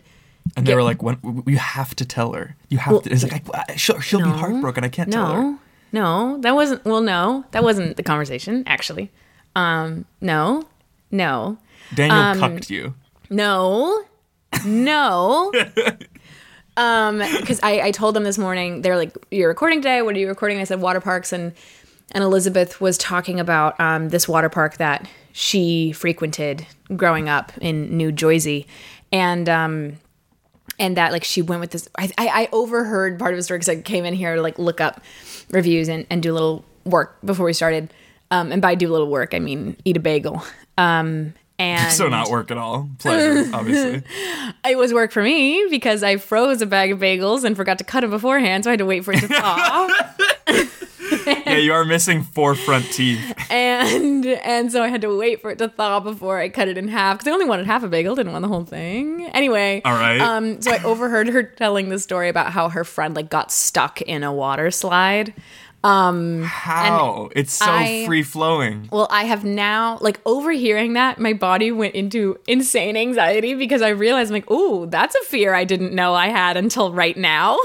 and 0.57 0.67
they 0.67 0.75
were 0.75 0.83
like, 0.83 1.03
"When 1.03 1.43
you 1.47 1.59
have 1.59 1.95
to 1.97 2.05
tell 2.05 2.33
her, 2.33 2.57
you 2.69 2.79
have 2.79 3.03
to." 3.03 3.11
It's 3.11 3.23
like 3.23 3.45
I, 3.55 3.77
she'll, 3.77 4.01
she'll 4.01 4.23
be 4.23 4.29
heartbroken. 4.31 4.85
I 4.85 4.89
can't 4.89 5.13
tell 5.13 5.33
her. 5.33 5.43
no 5.43 5.59
no 5.91 6.39
that 6.43 6.55
wasn't 6.55 6.85
well 6.85 7.01
no 7.01 7.45
that 7.53 7.63
wasn't 7.65 7.97
the 7.97 8.03
conversation 8.03 8.63
actually. 8.67 9.11
Um, 9.57 10.05
no 10.21 10.65
no 11.11 11.57
Daniel 11.95 12.19
Um, 12.19 12.39
cucked 12.39 12.71
you. 12.71 12.95
no 13.31 14.05
no. 14.65 15.53
Um, 16.77 17.19
because 17.41 17.59
I, 17.65 17.81
I 17.81 17.91
told 17.91 18.15
them 18.15 18.23
this 18.23 18.39
morning, 18.39 18.83
they're 18.83 18.97
like, 18.97 19.13
"You're 19.33 19.49
recording 19.49 19.81
today. 19.83 20.01
What 20.03 20.15
are 20.15 20.19
you 20.21 20.29
recording?" 20.29 20.61
I 20.61 20.65
said, 20.65 20.81
"Water 20.81 21.01
parks," 21.01 21.33
and 21.33 21.53
and 22.13 22.23
Elizabeth 22.23 22.81
was 22.81 22.97
talking 22.97 23.41
about 23.41 23.79
um, 23.81 24.11
this 24.11 24.29
water 24.29 24.49
park 24.49 24.77
that 24.77 25.09
she 25.33 25.91
frequented 25.91 26.65
growing 26.97 27.29
up 27.29 27.51
in 27.61 27.97
New 27.97 28.13
Jersey, 28.13 28.69
and 29.11 29.49
um, 29.49 29.95
and 30.79 30.97
that 30.97 31.13
like 31.13 31.25
she 31.25 31.43
went 31.43 31.61
with 31.61 31.71
this. 31.71 31.89
I 31.99 32.11
I, 32.19 32.29
I 32.29 32.49
overheard 32.53 33.19
part 33.19 33.33
of 33.35 33.39
the 33.39 33.43
story 33.43 33.59
because 33.59 33.69
I 33.69 33.81
came 33.81 34.05
in 34.05 34.15
here 34.15 34.37
to 34.37 34.43
like 34.43 34.59
look 34.59 34.81
up 34.81 35.03
reviews 35.51 35.89
and 35.89 36.07
and 36.11 36.23
do 36.23 36.33
a 36.33 36.35
little 36.35 36.65
work 36.85 37.19
before 37.25 37.47
we 37.47 37.53
started. 37.53 37.93
Um, 38.31 38.53
and 38.53 38.61
by 38.61 38.75
do 38.75 38.91
a 38.91 38.93
little 38.93 39.11
work, 39.11 39.33
I 39.35 39.39
mean 39.39 39.77
eat 39.85 39.97
a 39.97 40.01
bagel. 40.01 40.43
Um, 40.77 41.35
and 41.59 41.93
So 41.93 42.09
not 42.09 42.31
work 42.31 42.51
at 42.51 42.57
all. 42.59 42.89
Pleasure, 42.99 43.51
obviously. 43.55 44.03
it 44.65 44.79
was 44.79 44.93
work 44.95 45.11
for 45.11 45.23
me 45.23 45.67
because 45.71 46.03
I 46.05 46.17
froze 46.17 46.63
a 46.63 46.67
bag 46.67 46.93
of 46.93 47.01
bagels 47.01 47.43
and 47.43 47.57
forgot 47.57 47.79
to 47.79 47.85
cut 47.85 48.03
them 48.03 48.11
beforehand, 48.11 48.65
so 48.65 48.71
I 48.71 48.73
had 48.73 48.79
to 48.79 48.87
wait 48.87 49.05
for 49.05 49.13
it 49.13 49.21
to 49.21 49.29
thaw. 49.29 49.89
yeah, 51.27 51.57
you 51.57 51.73
are 51.73 51.85
missing 51.85 52.23
four 52.23 52.55
front 52.55 52.85
teeth. 52.87 53.35
and 53.51 54.27
and 54.27 54.71
so 54.73 54.83
I 54.83 54.89
had 54.89 55.01
to 55.03 55.17
wait 55.17 55.41
for 55.41 55.51
it 55.51 55.59
to 55.59 55.69
thaw 55.69 56.01
before 56.01 56.39
I 56.39 56.49
cut 56.49 56.69
it 56.69 56.79
in 56.79 56.89
half 56.89 57.19
because 57.19 57.29
I 57.29 57.33
only 57.33 57.47
wanted 57.47 57.67
half 57.67 57.83
a 57.83 57.89
bagel, 57.89 58.15
didn't 58.15 58.33
want 58.33 58.43
the 58.43 58.49
whole 58.49 58.65
thing. 58.65 59.27
Anyway, 59.29 59.83
All 59.85 59.93
right. 59.93 60.21
Um, 60.21 60.61
so 60.61 60.73
I 60.73 60.83
overheard 60.83 61.29
her 61.29 61.43
telling 61.43 61.89
the 61.89 61.99
story 61.99 62.29
about 62.29 62.53
how 62.53 62.69
her 62.69 62.85
friend 62.85 63.15
like 63.17 63.31
got 63.31 63.51
stuck 63.53 64.01
in 64.03 64.23
a 64.23 64.33
water 64.33 64.71
slide. 64.71 65.35
How? 66.45 67.31
It's 67.35 67.55
so 67.55 67.67
I- 67.67 68.05
free 68.07 68.23
flowing. 68.23 68.89
Well, 68.93 69.09
I 69.11 69.25
have 69.25 69.45
now 69.45 69.99
like 70.01 70.21
overhearing 70.27 70.95
that, 70.95 71.19
my 71.19 71.33
body 71.33 71.73
went 71.73 71.95
into 71.95 72.39
insane 72.47 72.97
anxiety 72.97 73.55
because 73.55 73.83
I 73.83 73.91
realized 73.91 74.31
I'm 74.31 74.35
like, 74.35 74.51
ooh, 74.51 74.87
that's 74.87 75.15
a 75.15 75.25
fear 75.25 75.55
I 75.55 75.65
didn't 75.65 75.95
know 75.95 76.15
I 76.15 76.29
had 76.29 76.57
until 76.57 76.93
right 76.93 77.17
now. 77.17 77.57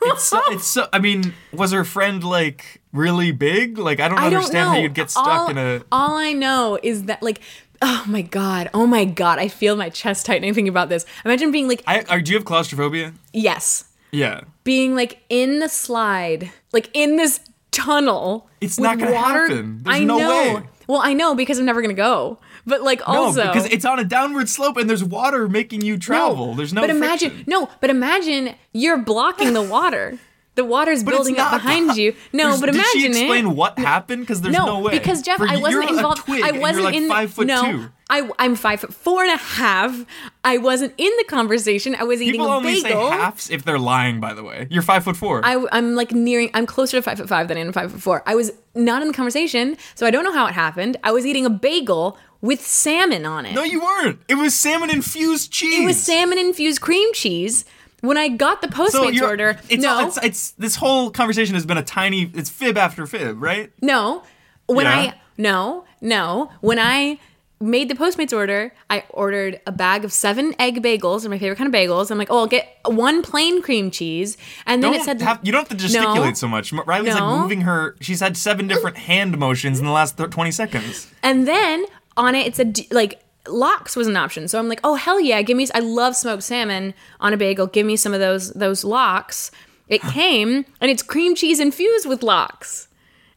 It's 0.00 0.24
so, 0.24 0.40
it's 0.50 0.66
so. 0.66 0.86
I 0.92 1.00
mean, 1.00 1.34
was 1.52 1.72
her 1.72 1.84
friend 1.84 2.22
like 2.22 2.80
really 2.98 3.32
big? 3.32 3.78
Like, 3.78 4.00
I 4.00 4.08
don't 4.08 4.18
I 4.18 4.24
don't 4.28 4.34
understand 4.38 4.66
know. 4.68 4.72
how 4.74 4.78
you'd 4.78 4.94
get 4.94 5.10
stuck 5.10 5.26
all, 5.26 5.48
in 5.50 5.56
a. 5.58 5.82
All 5.90 6.16
I 6.16 6.32
know 6.32 6.78
is 6.82 7.04
that 7.04 7.22
like, 7.22 7.40
oh 7.80 8.04
my 8.06 8.22
god, 8.22 8.68
oh 8.74 8.86
my 8.86 9.04
god, 9.04 9.38
I 9.38 9.48
feel 9.48 9.76
my 9.76 9.88
chest 9.88 10.26
tightening 10.26 10.52
thinking 10.52 10.68
about 10.68 10.88
this. 10.88 11.06
Imagine 11.24 11.50
being 11.52 11.68
like, 11.68 11.82
I, 11.86 12.02
are, 12.08 12.20
do 12.20 12.32
you 12.32 12.36
have 12.38 12.44
claustrophobia? 12.44 13.14
yes, 13.32 13.84
Yeah. 14.10 14.42
being 14.64 14.94
like 14.94 15.20
in 15.28 15.60
the 15.60 15.68
slide, 15.68 16.50
like 16.72 16.90
in 16.92 17.16
this 17.16 17.40
tunnel. 17.70 18.48
It's 18.60 18.78
not 18.78 18.98
gonna 18.98 19.12
water. 19.12 19.46
happen. 19.48 19.80
There's 19.84 19.96
I 19.96 20.04
no 20.04 20.18
know. 20.18 20.28
way. 20.56 20.62
Well, 20.88 21.00
I 21.02 21.12
know 21.12 21.34
because 21.34 21.58
I'm 21.58 21.66
never 21.66 21.80
gonna 21.82 21.94
go. 21.94 22.38
But 22.66 22.82
like 22.82 23.06
also 23.08 23.44
no, 23.44 23.52
because 23.52 23.66
it's 23.66 23.84
on 23.86 23.98
a 23.98 24.04
downward 24.04 24.48
slope 24.48 24.76
and 24.76 24.90
there's 24.90 25.04
water 25.04 25.48
making 25.48 25.82
you 25.82 25.96
travel. 25.96 26.54
there's 26.54 26.72
no. 26.74 26.80
But 26.82 26.90
imagine 26.90 27.30
friction. 27.30 27.44
no, 27.48 27.68
but 27.80 27.88
imagine 27.88 28.54
you're 28.72 28.98
blocking 28.98 29.54
the 29.54 29.62
water. 29.62 30.18
The 30.58 30.64
water's 30.64 31.04
But 31.04 31.12
building 31.12 31.38
up 31.38 31.52
behind 31.52 31.96
you. 31.96 32.16
No, 32.32 32.46
There's- 32.46 32.60
but 32.60 32.68
imagine 32.70 32.90
did 32.92 33.00
she 33.00 33.06
explain 33.06 33.46
it. 33.46 33.50
what 33.50 33.78
happened? 33.78 34.22
Because 34.22 34.40
there's 34.40 34.52
no, 34.56 34.66
no, 34.66 34.80
way. 34.80 34.98
because 34.98 35.22
Geoff, 35.22 35.36
For 35.38 35.46
I 35.46 35.56
wasn't 35.56 35.88
involved. 35.88 36.22
I 36.28 36.50
wasn't 36.50 36.84
like 36.86 36.96
in. 36.96 37.08
five 37.08 37.32
foot 37.32 37.46
no, 37.46 37.62
two. 37.62 37.88
I, 38.10 38.28
I'm 38.40 38.56
five 38.56 38.80
foot 38.80 38.92
four 38.92 39.22
and 39.22 39.32
a 39.32 39.36
half. 39.36 40.04
I 40.42 40.58
wasn't 40.58 40.94
in 40.98 41.12
the 41.16 41.24
conversation. 41.28 41.94
I 41.94 42.02
was 42.02 42.20
eating 42.20 42.40
People 42.40 42.52
a 42.52 42.56
only 42.56 42.80
say 42.80 42.90
halves 42.90 43.50
if 43.50 43.64
they're 43.64 43.78
lying. 43.78 44.18
By 44.18 44.34
the 44.34 44.42
way, 44.42 44.66
you're 44.68 44.82
five 44.82 45.04
foot 45.04 45.16
four. 45.16 45.42
I, 45.44 45.64
I'm 45.70 45.94
like 45.94 46.10
nearing. 46.10 46.50
I'm 46.54 46.66
closer 46.66 46.96
to 46.96 47.02
five 47.02 47.18
foot 47.18 47.28
five 47.28 47.46
than 47.46 47.56
I 47.56 47.60
am 47.60 47.72
five 47.72 47.92
foot 47.92 48.02
four. 48.02 48.24
I 48.26 48.34
was 48.34 48.50
not 48.74 49.00
in 49.02 49.06
the 49.06 49.14
conversation, 49.14 49.76
so 49.94 50.06
I 50.06 50.10
don't 50.10 50.24
know 50.24 50.32
how 50.32 50.46
it 50.48 50.54
happened. 50.54 50.96
I 51.04 51.12
was 51.12 51.24
eating 51.24 51.46
a 51.46 51.50
bagel 51.50 52.18
with 52.40 52.60
salmon 52.66 53.24
on 53.26 53.46
it. 53.46 53.54
no, 53.54 53.62
you 53.62 53.80
weren't. 53.80 54.18
It 54.26 54.34
was 54.34 54.54
salmon 54.54 54.90
infused 54.90 55.52
cheese. 55.52 55.82
it 55.82 55.84
was 55.86 56.02
salmon 56.02 56.36
infused 56.38 56.80
cream 56.80 57.12
cheese. 57.12 57.64
When 58.00 58.16
I 58.16 58.28
got 58.28 58.62
the 58.62 58.68
Postmates 58.68 59.14
you're, 59.14 59.26
order, 59.26 59.58
it's, 59.68 59.82
no, 59.82 60.06
it's 60.06 60.18
it's 60.22 60.50
this 60.52 60.76
whole 60.76 61.10
conversation 61.10 61.54
has 61.54 61.66
been 61.66 61.78
a 61.78 61.82
tiny. 61.82 62.30
It's 62.34 62.48
fib 62.50 62.78
after 62.78 63.06
fib, 63.06 63.42
right? 63.42 63.72
No. 63.82 64.22
When 64.66 64.86
Yeah? 64.86 64.92
I 64.96 65.14
no, 65.36 65.84
no. 66.00 66.50
When 66.60 66.78
I 66.78 67.18
made 67.60 67.88
the 67.90 67.94
Postmates 67.96 68.32
order, 68.32 68.72
I 68.88 69.02
ordered 69.10 69.60
a 69.66 69.72
bag 69.72 70.04
of 70.04 70.12
seven 70.12 70.54
egg 70.60 70.80
bagels, 70.80 71.24
or 71.24 71.28
my 71.28 71.38
favorite 71.40 71.56
kind 71.56 71.66
of 71.66 71.74
bagels. 71.74 72.10
I'm 72.12 72.18
like, 72.18 72.28
oh, 72.30 72.38
I'll 72.38 72.46
get 72.46 72.78
one 72.86 73.20
plain 73.22 73.62
cream 73.62 73.90
cheese, 73.90 74.36
and 74.64 74.80
then 74.80 74.92
Don't 74.92 75.00
it 75.00 75.04
said 75.04 75.20
have, 75.22 75.40
you 75.42 75.50
don't 75.50 75.62
have 75.68 75.76
to 75.76 75.82
gesticulate 75.84 76.24
No. 76.30 76.34
so 76.34 76.46
much. 76.46 76.72
Reilly's 76.72 77.16
No. 77.16 77.26
like 77.26 77.40
moving 77.40 77.62
her. 77.62 77.96
She's 78.00 78.20
had 78.20 78.36
seven 78.36 78.68
different 78.68 78.96
hand 78.96 79.36
motions 79.38 79.80
in 79.80 79.86
the 79.86 79.90
last 79.92 80.16
th- 80.16 80.30
twenty 80.30 80.52
seconds. 80.52 81.08
And 81.24 81.48
then 81.48 81.84
on 82.16 82.36
it, 82.36 82.46
it 82.46 82.54
said 82.54 82.78
like 82.92 83.20
lox 83.48 83.96
was 83.96 84.06
an 84.06 84.16
option. 84.16 84.48
So 84.48 84.58
I'm 84.58 84.68
like, 84.68 84.80
oh 84.84 84.94
hell 84.94 85.20
yeah, 85.20 85.42
give 85.42 85.56
me. 85.56 85.66
I 85.74 85.80
love 85.80 86.16
smoked 86.16 86.42
salmon 86.42 86.94
on 87.20 87.32
a 87.32 87.36
bagel. 87.36 87.66
Give 87.66 87.86
me 87.86 87.96
some 87.96 88.14
of 88.14 88.20
those 88.20 88.50
those 88.52 88.84
lox. 88.84 89.50
It 89.88 90.02
came 90.02 90.66
and 90.80 90.90
it's 90.90 91.02
cream 91.02 91.34
cheese 91.34 91.60
infused 91.60 92.06
with 92.06 92.22
lox, 92.22 92.88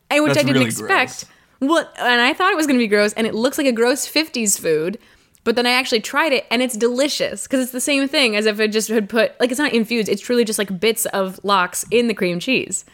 and 0.10 0.24
which 0.24 0.34
That's 0.34 0.44
I 0.44 0.48
didn't 0.48 0.56
really 0.56 0.66
expect. 0.66 1.26
Well, 1.60 1.90
and 2.00 2.22
I 2.22 2.34
thought 2.34 2.52
it 2.52 2.58
was 2.58 2.68
going 2.68 2.78
to 2.78 2.84
be 2.84 2.88
gross, 2.88 3.14
and 3.14 3.28
it 3.28 3.36
looks 3.36 3.58
like 3.58 3.68
a 3.68 3.72
gross 3.72 4.08
'50s 4.08 4.60
food. 4.60 4.98
But 5.44 5.56
then 5.56 5.66
I 5.66 5.72
actually 5.72 6.02
tried 6.02 6.34
it, 6.34 6.46
and 6.52 6.62
it's 6.62 6.78
delicious 6.78 7.44
because 7.44 7.62
it's 7.62 7.72
the 7.72 7.82
same 7.82 8.08
thing 8.08 8.36
as 8.36 8.46
if 8.46 8.60
it 8.60 8.68
just 8.68 8.90
had 8.90 9.10
put 9.10 9.40
like 9.40 9.52
it's 9.52 9.60
not 9.60 9.74
infused. 9.74 10.10
It's 10.10 10.22
truly 10.22 10.46
just 10.46 10.60
like 10.60 10.80
bits 10.80 11.06
of 11.08 11.44
lox 11.44 11.86
in 11.90 12.08
the 12.08 12.14
cream 12.14 12.40
cheese 12.40 12.86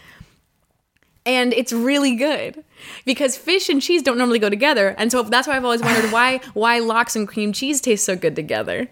and 1.27 1.53
it's 1.53 1.73
really 1.73 2.15
good 2.15 2.63
because 3.05 3.35
fish 3.37 3.69
and 3.69 3.81
cheese 3.81 4.01
don't 4.01 4.17
normally 4.17 4.39
go 4.39 4.49
together 4.49 4.95
and 4.97 5.11
so 5.11 5.23
that's 5.23 5.47
why 5.47 5.55
i've 5.55 5.63
always 5.65 5.81
wondered 5.81 6.11
why 6.11 6.39
why 6.53 6.79
lox 6.79 7.15
and 7.15 7.27
cream 7.27 7.51
cheese 7.53 7.81
taste 7.81 8.05
so 8.05 8.15
good 8.15 8.35
together 8.35 8.89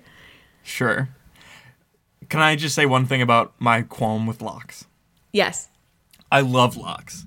Sure. 0.67 1.09
Can 2.27 2.41
I 2.41 2.55
just 2.55 2.73
say 2.73 2.87
one 2.87 3.05
thing 3.05 3.21
about 3.21 3.53
my 3.59 3.83
qualm 3.83 4.25
with 4.25 4.41
lox? 4.41 4.85
yes 5.31 5.69
I 6.31 6.41
love 6.41 6.75
lox. 6.75 7.23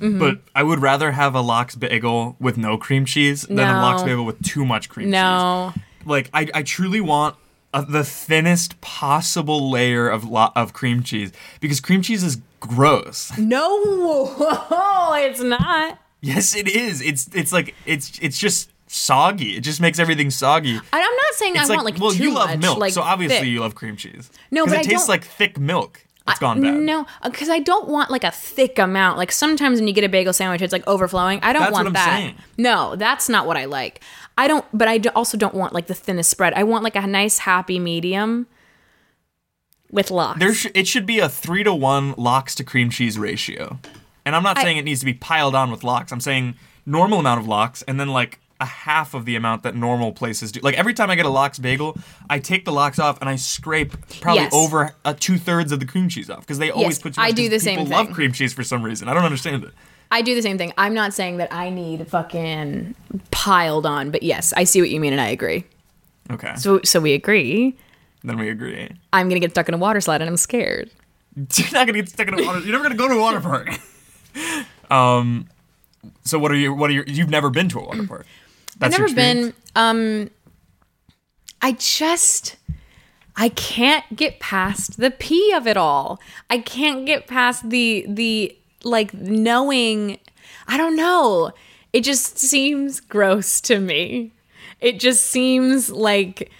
Mm-hmm. 0.00 0.18
But 0.18 0.40
I 0.54 0.62
would 0.62 0.80
rather 0.80 1.12
have 1.12 1.34
a 1.34 1.40
lox 1.40 1.74
bagel 1.74 2.36
with 2.40 2.56
no 2.56 2.78
cream 2.78 3.04
cheese 3.04 3.42
than 3.42 3.58
a 3.58 3.82
lox 3.82 4.02
bagel 4.02 4.24
with 4.24 4.42
too 4.42 4.64
much 4.64 4.88
cream 4.88 5.10
no 5.10 5.72
cheese. 5.74 5.82
No. 6.06 6.10
Like 6.12 6.30
I, 6.32 6.48
I 6.54 6.62
truly 6.62 7.00
want 7.00 7.36
uh 7.74 7.82
the 7.82 8.04
thinnest 8.04 8.80
possible 8.80 9.70
layer 9.70 10.08
of 10.08 10.24
lo- 10.24 10.52
of 10.56 10.72
cream 10.72 11.02
cheese 11.02 11.32
because 11.60 11.80
cream 11.80 12.02
cheese 12.02 12.22
is 12.22 12.38
gross. 12.60 13.36
no 13.38 15.14
it's 15.16 15.40
not 15.40 15.98
yes, 16.20 16.54
it 16.56 16.68
is. 16.68 17.00
It's 17.02 17.28
it's 17.34 17.52
like 17.52 17.74
it's 17.86 18.18
it's 18.20 18.38
just 18.38 18.70
soggy. 18.86 19.56
It 19.56 19.60
just 19.60 19.80
makes 19.80 19.98
everything 19.98 20.30
soggy. 20.30 20.74
And 20.76 20.82
i'm 20.92 21.00
not 21.00 21.34
saying 21.34 21.54
It's 21.56 21.64
i 21.64 21.74
like, 21.74 21.76
want 21.76 21.84
like 21.84 22.00
well, 22.00 22.10
too 22.12 22.22
you 22.24 22.34
love 22.34 22.50
much, 22.50 22.58
milk, 22.60 22.78
like 22.78 22.92
so 22.92 23.02
obviously 23.02 23.38
thick. 23.40 23.48
you 23.48 23.60
love 23.60 23.74
cream 23.74 23.96
cheese. 23.96 24.30
No, 24.50 24.64
but 24.64 24.74
it 24.74 24.78
I 24.78 24.82
tastes 24.82 25.00
don't- 25.06 25.08
like 25.08 25.24
thick 25.24 25.58
milk. 25.58 26.04
It's 26.30 26.38
gone 26.40 26.60
bad. 26.60 26.74
No, 26.74 27.06
uh, 27.22 27.30
because 27.30 27.48
I 27.48 27.58
don't 27.58 27.88
want 27.88 28.10
like 28.10 28.24
a 28.24 28.30
thick 28.30 28.78
amount. 28.78 29.18
Like 29.18 29.32
sometimes 29.32 29.78
when 29.78 29.88
you 29.88 29.94
get 29.94 30.04
a 30.04 30.08
bagel 30.08 30.32
sandwich, 30.32 30.62
it's 30.62 30.72
like 30.72 30.86
overflowing. 30.86 31.40
I 31.42 31.52
don't 31.52 31.62
That's 31.62 31.72
want 31.72 31.84
what 31.84 31.86
I'm 31.88 31.92
that. 31.94 32.16
saying. 32.18 32.34
No, 32.56 32.96
that's 32.96 33.28
not 33.28 33.46
what 33.46 33.56
I 33.56 33.64
like. 33.66 34.00
I 34.36 34.46
don't. 34.48 34.64
But 34.72 34.88
I 34.88 35.00
also 35.14 35.36
don't 35.36 35.54
want 35.54 35.72
like 35.72 35.86
the 35.86 35.94
thinnest 35.94 36.30
spread. 36.30 36.52
I 36.54 36.62
want 36.64 36.84
like 36.84 36.96
a 36.96 37.06
nice 37.06 37.38
happy 37.38 37.78
medium 37.78 38.46
with 39.90 40.10
lox. 40.10 40.38
There, 40.38 40.54
sh- 40.54 40.66
it 40.74 40.86
should 40.86 41.06
be 41.06 41.18
a 41.18 41.28
three 41.28 41.64
to 41.64 41.74
one 41.74 42.14
lox 42.16 42.54
to 42.56 42.64
cream 42.64 42.90
cheese 42.90 43.18
ratio, 43.18 43.78
and 44.24 44.36
I'm 44.36 44.42
not 44.42 44.58
I- 44.58 44.62
saying 44.62 44.76
it 44.76 44.84
needs 44.84 45.00
to 45.00 45.06
be 45.06 45.14
piled 45.14 45.54
on 45.54 45.70
with 45.70 45.82
lox. 45.84 46.12
I'm 46.12 46.20
saying 46.20 46.54
normal 46.86 47.20
amount 47.20 47.40
of 47.40 47.46
lox, 47.48 47.82
and 47.82 47.98
then 47.98 48.08
like 48.08 48.38
a 48.60 48.64
half 48.66 49.14
of 49.14 49.24
the 49.24 49.36
amount 49.36 49.62
that 49.62 49.76
normal 49.76 50.12
places 50.12 50.50
do. 50.50 50.60
Like 50.60 50.74
every 50.76 50.92
time 50.92 51.10
I 51.10 51.14
get 51.14 51.26
a 51.26 51.30
lox 51.30 51.58
bagel, 51.60 51.96
I 52.28 52.38
take 52.40 52.64
the 52.64 52.72
lox 52.72 52.98
off 52.98 53.20
and 53.20 53.28
I 53.30 53.36
scrape 53.36 53.92
probably 54.20 54.42
Yes. 54.42 54.52
over 54.52 54.94
uh, 55.04 55.14
two 55.18 55.38
thirds 55.38 55.70
of 55.70 55.78
the 55.80 55.86
cream 55.86 56.08
cheese 56.08 56.28
off 56.28 56.40
because 56.40 56.58
they 56.58 56.70
always 56.70 56.96
Yes, 56.96 57.02
put. 57.02 57.14
Too 57.14 57.20
I 57.20 57.30
do 57.30 57.48
the 57.48 57.60
same 57.60 57.76
thing. 57.78 57.86
People 57.86 58.04
love 58.04 58.12
cream 58.14 58.32
cheese 58.32 58.52
for 58.52 58.64
some 58.64 58.82
reason. 58.82 59.08
I 59.08 59.14
don't 59.14 59.24
understand 59.24 59.62
it. 59.64 59.70
I 60.10 60.22
do 60.22 60.34
the 60.34 60.42
same 60.42 60.58
thing. 60.58 60.72
I'm 60.78 60.94
not 60.94 61.12
saying 61.14 61.36
that 61.36 61.52
I 61.52 61.70
need 61.70 62.08
fucking 62.08 62.94
piled 63.30 63.86
on, 63.86 64.10
but 64.10 64.22
yes, 64.22 64.52
I 64.56 64.64
see 64.64 64.80
what 64.80 64.90
you 64.90 64.98
mean 65.00 65.12
and 65.12 65.20
I 65.20 65.28
agree. 65.28 65.64
Okay, 66.30 66.54
So 66.56 66.80
so 66.82 66.98
we 67.00 67.12
agree. 67.14 67.76
then 68.24 68.38
we 68.38 68.48
agree. 68.50 68.88
I'm 69.12 69.28
gonna 69.28 69.38
get 69.40 69.52
stuck 69.52 69.68
in 69.68 69.74
a 69.74 69.78
water 69.78 70.00
slide 70.00 70.20
and 70.20 70.28
I'm 70.28 70.36
scared. 70.36 70.90
You're 71.54 71.66
not 71.72 71.86
gonna 71.86 71.92
get 71.92 72.08
stuck 72.08 72.26
in 72.28 72.34
a 72.34 72.36
water. 72.38 72.58
Slide. 72.58 72.64
You're 72.64 72.72
never 72.72 72.82
gonna 72.84 72.96
go 72.96 73.06
to 73.08 73.14
a 73.14 73.20
water 73.20 73.40
park. 73.40 73.68
um, 74.90 75.48
so 76.24 76.38
what 76.38 76.50
are 76.50 76.56
you? 76.56 76.72
What 76.74 76.90
are 76.90 76.92
you? 76.92 77.04
You've 77.06 77.30
never 77.30 77.50
been 77.50 77.68
to 77.70 77.78
a 77.80 77.84
water 77.86 78.06
park. 78.08 78.26
That's 78.78 78.94
I've 78.94 79.00
never 79.00 79.14
been. 79.14 79.54
Um, 79.74 80.30
I 81.60 81.72
just 81.72 82.56
I 83.36 83.48
can't 83.50 84.16
get 84.16 84.40
past 84.40 84.98
the 84.98 85.10
pee 85.10 85.52
of 85.52 85.66
it 85.66 85.76
all. 85.76 86.20
I 86.50 86.58
can't 86.58 87.06
get 87.06 87.26
past 87.26 87.70
the 87.70 88.04
the 88.08 88.56
like 88.84 89.12
knowing. 89.14 90.18
I 90.66 90.76
don't 90.76 90.96
know. 90.96 91.52
It 91.92 92.02
just 92.02 92.38
seems 92.38 93.00
gross 93.00 93.60
to 93.62 93.78
me. 93.80 94.32
It 94.80 95.00
just 95.00 95.26
seems 95.26 95.90
like 95.90 96.50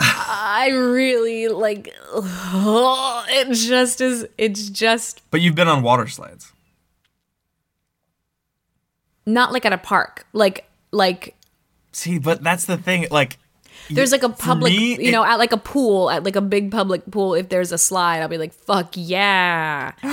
I 0.00 0.70
really 0.72 1.48
like. 1.48 1.88
it 2.14 3.52
just 3.54 4.00
is. 4.00 4.26
It's 4.38 4.70
just 4.70 5.22
But 5.30 5.40
you've 5.40 5.54
been 5.54 5.68
on 5.68 5.82
water 5.82 6.06
slides. 6.08 6.52
not 9.26 9.52
like 9.52 9.64
at 9.66 9.72
a 9.72 9.78
park. 9.78 10.26
Like 10.32 10.68
like 10.90 11.34
See, 11.92 12.18
but 12.18 12.42
that's 12.42 12.64
the 12.66 12.76
thing. 12.76 13.06
Like, 13.10 13.38
there's 13.90 14.12
like 14.12 14.22
a 14.22 14.28
public, 14.28 14.72
me, 14.72 14.90
you 14.96 15.08
it- 15.08 15.12
know, 15.12 15.24
at 15.24 15.36
like 15.38 15.52
a 15.52 15.56
pool, 15.56 16.10
at 16.10 16.22
like 16.24 16.36
a 16.36 16.40
big 16.42 16.70
public 16.70 17.10
pool, 17.10 17.34
if 17.34 17.48
there's 17.48 17.72
a 17.72 17.78
slide, 17.78 18.20
I'll 18.20 18.28
be 18.28 18.38
like, 18.38 18.52
fuck 18.52 18.90
yeah. 18.94 19.92
All 20.04 20.10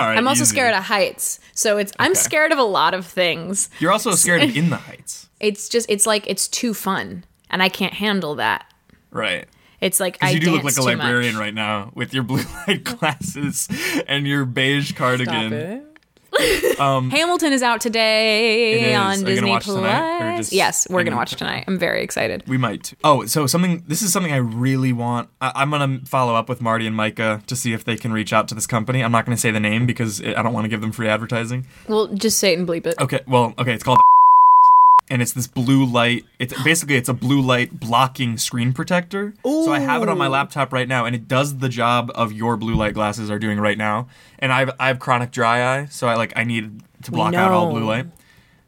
right, 0.00 0.16
I'm 0.16 0.26
also 0.28 0.42
easy. 0.42 0.50
scared 0.54 0.74
of 0.74 0.84
heights. 0.84 1.38
So 1.54 1.76
it's, 1.78 1.92
I'm 1.98 2.14
scared 2.14 2.52
of 2.52 2.58
a 2.58 2.62
lot 2.64 2.94
of 2.94 3.06
things. 3.06 3.68
You're 3.80 3.92
also 3.92 4.10
scared 4.12 4.42
of 4.42 4.56
in 4.56 4.70
the 4.70 4.76
heights, 4.76 5.28
It's 5.40 5.68
just, 5.68 5.90
it's 5.90 6.06
like, 6.06 6.26
it's 6.26 6.48
too 6.48 6.72
fun. 6.74 7.24
And 7.50 7.62
I 7.62 7.68
can't 7.68 7.94
handle 7.94 8.34
that. 8.36 8.66
right? 9.10 9.46
It's 9.80 10.00
like, 10.00 10.16
I 10.20 10.32
Because 10.32 10.34
you 10.34 10.40
do 10.40 10.50
look 10.52 10.64
like 10.64 10.76
a 10.76 10.82
librarian 10.82 11.34
much. 11.34 11.40
right 11.40 11.54
now 11.54 11.92
with 11.94 12.12
your 12.12 12.24
blue 12.24 12.42
light 12.66 12.82
glasses 12.84 13.68
and 14.08 14.26
your 14.26 14.44
beige 14.44 14.92
cardigan. 14.92 15.86
Um, 16.78 17.10
Hamilton 17.10 17.52
is 17.52 17.62
out 17.62 17.80
today 17.80 18.94
on 18.94 19.24
Disney 19.24 19.50
watch 19.50 19.64
Plus. 19.64 19.76
tonight, 19.76 20.34
or 20.34 20.36
just 20.36 20.52
yes, 20.52 20.86
we're 20.88 21.02
gonna 21.02 21.16
watch 21.16 21.34
tonight. 21.34 21.64
I'm 21.66 21.76
very 21.76 22.02
excited. 22.04 22.44
We 22.46 22.56
might. 22.56 22.92
Oh, 23.02 23.26
so 23.26 23.48
something. 23.48 23.82
This 23.88 24.00
is 24.00 24.12
something 24.12 24.32
I 24.32 24.36
really 24.36 24.92
want. 24.92 25.28
I, 25.40 25.50
I'm 25.56 25.70
gonna 25.70 26.00
follow 26.04 26.36
up 26.36 26.48
with 26.48 26.60
Marty 26.60 26.86
and 26.86 26.94
Micah 26.94 27.42
to 27.48 27.56
see 27.56 27.72
if 27.72 27.84
they 27.84 27.96
can 27.96 28.12
reach 28.12 28.32
out 28.32 28.46
to 28.48 28.54
this 28.54 28.68
company. 28.68 29.02
I'm 29.02 29.10
not 29.10 29.24
gonna 29.26 29.36
say 29.36 29.50
the 29.50 29.58
name 29.58 29.86
because 29.86 30.20
it, 30.20 30.36
I 30.36 30.42
don't 30.42 30.52
want 30.52 30.66
to 30.66 30.68
give 30.68 30.80
them 30.80 30.92
free 30.92 31.08
advertising. 31.08 31.66
Well, 31.88 32.06
just 32.08 32.38
say 32.38 32.52
it 32.52 32.60
and 32.60 32.68
bleep 32.68 32.86
it. 32.86 32.94
Okay. 33.00 33.20
Well, 33.26 33.54
okay. 33.58 33.74
It's 33.74 33.82
called. 33.82 33.98
And 35.10 35.22
it's 35.22 35.32
this 35.32 35.46
blue 35.46 35.84
light. 35.84 36.24
It's 36.38 36.52
basically 36.64 36.96
it's 36.96 37.08
a 37.08 37.14
blue 37.14 37.40
light 37.40 37.80
blocking 37.80 38.36
screen 38.36 38.72
protector. 38.72 39.34
So 39.42 39.72
I 39.72 39.78
have 39.80 40.02
it 40.02 40.08
on 40.08 40.18
my 40.18 40.28
laptop 40.28 40.72
right 40.72 40.86
now, 40.88 41.04
and 41.06 41.14
it 41.14 41.26
does 41.28 41.58
the 41.58 41.68
job 41.68 42.10
of 42.14 42.32
your 42.32 42.56
blue 42.56 42.74
light 42.74 42.94
glasses 42.94 43.30
are 43.30 43.38
doing 43.38 43.58
right 43.60 43.78
now. 43.78 44.08
And 44.38 44.52
I've 44.52 44.70
I 44.78 44.88
have 44.88 44.98
chronic 44.98 45.30
dry 45.30 45.78
eye, 45.78 45.86
so 45.86 46.08
I 46.08 46.14
like 46.16 46.32
I 46.36 46.44
need 46.44 46.82
to 47.04 47.10
block 47.10 47.34
out 47.34 47.52
all 47.52 47.70
blue 47.70 47.84
light. 47.84 48.06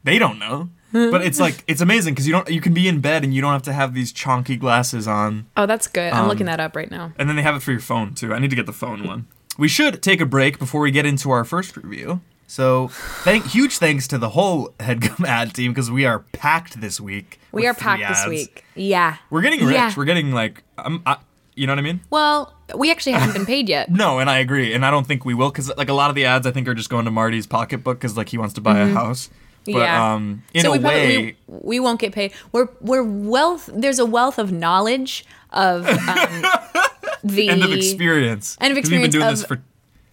They 0.02 0.18
don't 0.18 0.38
know, 0.38 0.70
but 0.92 1.20
it's 1.22 1.38
like 1.38 1.62
it's 1.66 1.82
amazing 1.82 2.14
because 2.14 2.26
you 2.26 2.32
don't 2.32 2.48
you 2.48 2.60
can 2.62 2.72
be 2.72 2.88
in 2.88 3.00
bed 3.00 3.22
and 3.22 3.34
you 3.34 3.42
don't 3.42 3.52
have 3.52 3.62
to 3.64 3.72
have 3.74 3.92
these 3.92 4.10
chonky 4.12 4.58
glasses 4.58 5.06
on. 5.06 5.46
Oh, 5.58 5.66
that's 5.66 5.86
good. 5.86 6.10
I'm 6.12 6.22
Um, 6.22 6.28
looking 6.28 6.46
that 6.46 6.58
up 6.60 6.74
right 6.74 6.90
now. 6.90 7.12
And 7.18 7.28
then 7.28 7.36
they 7.36 7.42
have 7.42 7.54
it 7.54 7.60
for 7.62 7.70
your 7.70 7.80
phone 7.80 8.14
too. 8.14 8.32
I 8.32 8.38
need 8.38 8.48
to 8.50 8.56
get 8.56 8.64
the 8.66 8.72
phone 8.72 9.06
one. 9.06 9.26
We 9.58 9.68
should 9.68 10.02
take 10.02 10.22
a 10.22 10.26
break 10.26 10.58
before 10.58 10.80
we 10.80 10.90
get 10.90 11.04
into 11.04 11.30
our 11.30 11.44
first 11.44 11.76
review. 11.76 12.22
So, 12.50 12.88
thank 13.22 13.46
huge 13.46 13.78
thanks 13.78 14.08
to 14.08 14.18
the 14.18 14.30
whole 14.30 14.70
Headgum 14.80 15.24
ad 15.24 15.54
team 15.54 15.70
because 15.72 15.88
we 15.88 16.04
are 16.04 16.18
packed 16.32 16.80
this 16.80 17.00
week. 17.00 17.38
We 17.52 17.68
are 17.68 17.74
packed 17.74 18.02
three 18.02 18.08
this 18.08 18.26
week. 18.48 18.64
Yeah. 18.74 19.18
We're 19.30 19.42
getting 19.42 19.64
rich. 19.64 19.74
Yeah. 19.76 19.92
We're 19.96 20.04
getting 20.04 20.32
like, 20.32 20.64
um, 20.76 21.00
I, 21.06 21.18
you 21.54 21.68
know 21.68 21.72
what 21.74 21.78
I 21.78 21.82
mean? 21.82 22.00
Well, 22.10 22.52
we 22.76 22.90
actually 22.90 23.12
haven't 23.12 23.34
been 23.34 23.46
paid 23.46 23.68
yet. 23.68 23.88
No, 23.92 24.18
and 24.18 24.28
I 24.28 24.38
agree, 24.38 24.74
and 24.74 24.84
I 24.84 24.90
don't 24.90 25.06
think 25.06 25.24
we 25.24 25.32
will 25.32 25.50
because 25.50 25.70
like 25.76 25.88
a 25.88 25.92
lot 25.94 26.10
of 26.10 26.16
the 26.16 26.24
ads 26.24 26.44
I 26.44 26.50
think 26.50 26.66
are 26.66 26.74
just 26.74 26.90
going 26.90 27.04
to 27.04 27.12
Marty's 27.12 27.46
pocketbook 27.46 27.98
because 28.00 28.16
like 28.16 28.30
he 28.30 28.36
wants 28.38 28.54
to 28.54 28.60
buy 28.60 28.80
a 28.80 28.88
house. 28.88 29.28
But 29.28 29.72
Mm-hmm. 29.72 29.78
yeah. 29.78 30.14
um, 30.14 30.42
in 30.54 30.62
so 30.62 30.70
a 30.70 30.72
we 30.72 30.78
probably 30.80 30.98
way, 31.00 31.36
we, 31.46 31.58
we 31.62 31.80
won't 31.80 32.00
get 32.00 32.12
paid. 32.12 32.32
We're 32.50 32.68
we're 32.80 33.04
wealth. 33.04 33.70
There's 33.72 34.00
a 34.00 34.06
wealth 34.06 34.38
of 34.38 34.50
knowledge 34.50 35.24
of 35.50 35.86
um, 35.86 36.44
the 37.22 37.48
end 37.50 37.62
of 37.62 37.70
experience. 37.72 38.56
End 38.60 38.76
of 38.76 38.82
'Cause 38.82 38.90
We've 38.90 39.02
been 39.02 39.10
doing 39.12 39.24
of- 39.26 39.30
this 39.38 39.44
for 39.44 39.62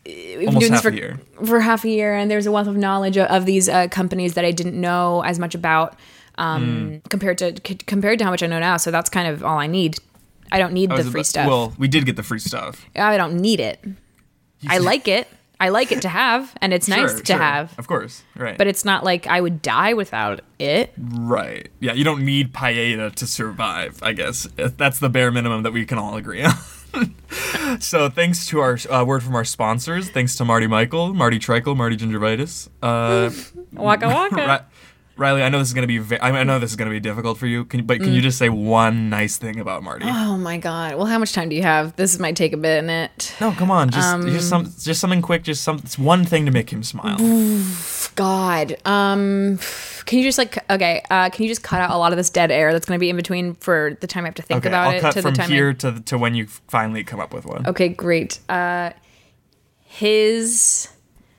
almost 0.07 0.59
doing 0.59 0.59
this 0.59 0.69
half 0.71 0.81
for, 0.83 0.89
a 0.89 0.95
year. 0.95 1.19
for 1.45 1.59
half 1.59 1.83
a 1.85 1.89
year, 1.89 2.13
and 2.15 2.29
there's 2.31 2.45
a 2.45 2.51
wealth 2.51 2.67
of 2.67 2.77
knowledge 2.77 3.17
of, 3.17 3.27
of 3.29 3.45
these 3.45 3.67
uh, 3.69 3.87
companies 3.89 4.33
that 4.35 4.45
I 4.45 4.51
didn't 4.51 4.79
know 4.79 5.21
as 5.23 5.39
much 5.39 5.55
about 5.55 5.97
um, 6.37 6.63
Hmm. 7.03 7.09
compared 7.09 7.37
to 7.39 7.55
c- 7.65 7.75
compared 7.75 8.19
to 8.19 8.25
how 8.25 8.31
much 8.31 8.43
I 8.43 8.47
know 8.47 8.59
now. 8.59 8.77
So 8.77 8.91
that's 8.91 9.09
kind 9.09 9.27
of 9.27 9.43
all 9.43 9.57
I 9.57 9.67
need. 9.67 9.97
I 10.51 10.59
don't 10.59 10.73
need 10.73 10.91
I 10.91 10.97
the 10.97 11.03
free 11.03 11.21
about- 11.21 11.25
stuff. 11.25 11.47
Well, 11.47 11.73
we 11.77 11.87
did 11.87 12.05
get 12.05 12.15
the 12.15 12.23
free 12.23 12.39
stuff. 12.39 12.85
I 12.95 13.17
don't 13.17 13.37
need 13.41 13.59
it. 13.59 13.83
I 14.67 14.77
like 14.79 15.07
it. 15.07 15.27
I 15.59 15.69
like 15.69 15.91
it 15.91 16.03
to 16.03 16.09
have, 16.09 16.55
and 16.61 16.73
it's 16.73 16.87
nice 16.87 17.19
to 17.21 17.25
sure. 17.25 17.37
have. 17.37 17.77
Of 17.79 17.87
course, 17.87 18.23
right. 18.35 18.57
But 18.57 18.67
it's 18.67 18.85
not 18.85 19.03
like 19.03 19.25
I 19.25 19.41
would 19.41 19.61
die 19.61 19.93
without 19.93 20.41
it. 20.59 20.93
Right. 20.97 21.69
Yeah, 21.79 21.93
you 21.93 22.03
don't 22.03 22.23
need 22.23 22.53
paella 22.53 23.13
to 23.15 23.25
survive, 23.25 23.99
I 24.03 24.13
guess. 24.13 24.47
That's 24.55 24.99
the 24.99 25.09
bare 25.09 25.31
minimum 25.31 25.63
that 25.63 25.71
we 25.71 25.85
can 25.85 25.97
all 25.97 26.15
agree 26.15 26.43
on. 26.43 26.53
so 27.79 28.09
thanks 28.09 28.47
to 28.47 28.59
our 28.59 28.77
uh, 28.89 29.03
word 29.05 29.23
from 29.23 29.35
our 29.35 29.45
sponsors. 29.45 30.09
Thanks 30.09 30.35
to 30.37 30.45
Marty 30.45 30.67
Michael, 30.67 31.13
Marty 31.13 31.39
Trikel, 31.39 31.75
Marty 31.75 31.97
Gingivitis. 31.97 32.69
Uh, 32.81 33.31
Waka 33.73 34.07
waka. 34.07 34.65
Ri- 35.17 35.23
Reilly, 35.25 35.43
I 35.43 35.49
know 35.49 35.59
this 35.59 35.67
is 35.69 35.73
gonna 35.73 35.87
be. 35.87 35.99
I 36.21 36.43
know 36.43 36.59
this 36.59 36.69
is 36.71 36.75
gonna 36.75 36.91
be 36.91 36.99
difficult 36.99 37.37
for 37.37 37.47
you. 37.47 37.65
Can, 37.65 37.85
but 37.85 37.99
can 37.99 38.13
you 38.13 38.21
just 38.21 38.37
say 38.37 38.49
one 38.49 39.09
nice 39.09 39.37
thing 39.37 39.59
about 39.59 39.83
Marty? 39.83 40.05
Oh 40.07 40.37
my 40.37 40.57
god. 40.57 40.95
Well, 40.95 41.05
how 41.05 41.17
much 41.19 41.33
time 41.33 41.49
do 41.49 41.55
you 41.55 41.63
have? 41.63 41.95
This 41.95 42.19
might 42.19 42.35
take 42.35 42.53
a 42.53 42.57
bit 42.57 42.83
in 42.83 42.89
it. 42.89 43.35
No, 43.41 43.51
come 43.51 43.71
on. 43.71 43.89
Just, 43.89 44.07
Um, 44.07 44.21
just 44.27 44.49
some, 44.49 44.71
just 44.79 45.01
something 45.01 45.21
quick. 45.21 45.43
Just 45.43 45.63
some, 45.63 45.77
it's 45.83 45.97
one 45.97 46.23
thing 46.25 46.45
to 46.45 46.51
make 46.51 46.69
him 46.71 46.83
smile. 46.83 47.17
God. 48.15 48.77
Um 48.85 49.59
can 50.05 50.19
you 50.19 50.23
just 50.25 50.37
like 50.37 50.57
okay, 50.71 51.01
uh 51.11 51.29
can 51.29 51.43
you 51.43 51.49
just 51.49 51.63
cut 51.63 51.81
out 51.81 51.89
a 51.91 51.97
lot 51.97 52.11
of 52.13 52.17
this 52.17 52.29
dead 52.29 52.49
air 52.51 52.71
that's 52.71 52.85
going 52.85 52.97
to 52.97 53.01
be 53.01 53.09
in 53.09 53.15
between 53.17 53.55
for 53.55 53.97
the 53.99 54.07
time 54.07 54.23
I 54.23 54.27
have 54.27 54.35
to 54.35 54.41
think 54.41 54.59
Okay, 54.59 54.69
about 54.69 54.87
I'll 54.87 54.93
it 54.97 55.01
cut 55.01 55.13
to 55.13 55.21
from 55.21 55.33
the 55.33 55.37
time 55.37 55.51
I- 55.51 55.53
here 55.53 55.73
to 55.73 55.99
to 55.99 56.17
when 56.17 56.33
you 56.35 56.47
finally 56.67 57.03
come 57.03 57.19
up 57.19 57.33
with 57.33 57.45
one. 57.45 57.67
Okay, 57.67 57.89
great. 57.89 58.39
Uh 58.49 58.91
his 59.83 60.89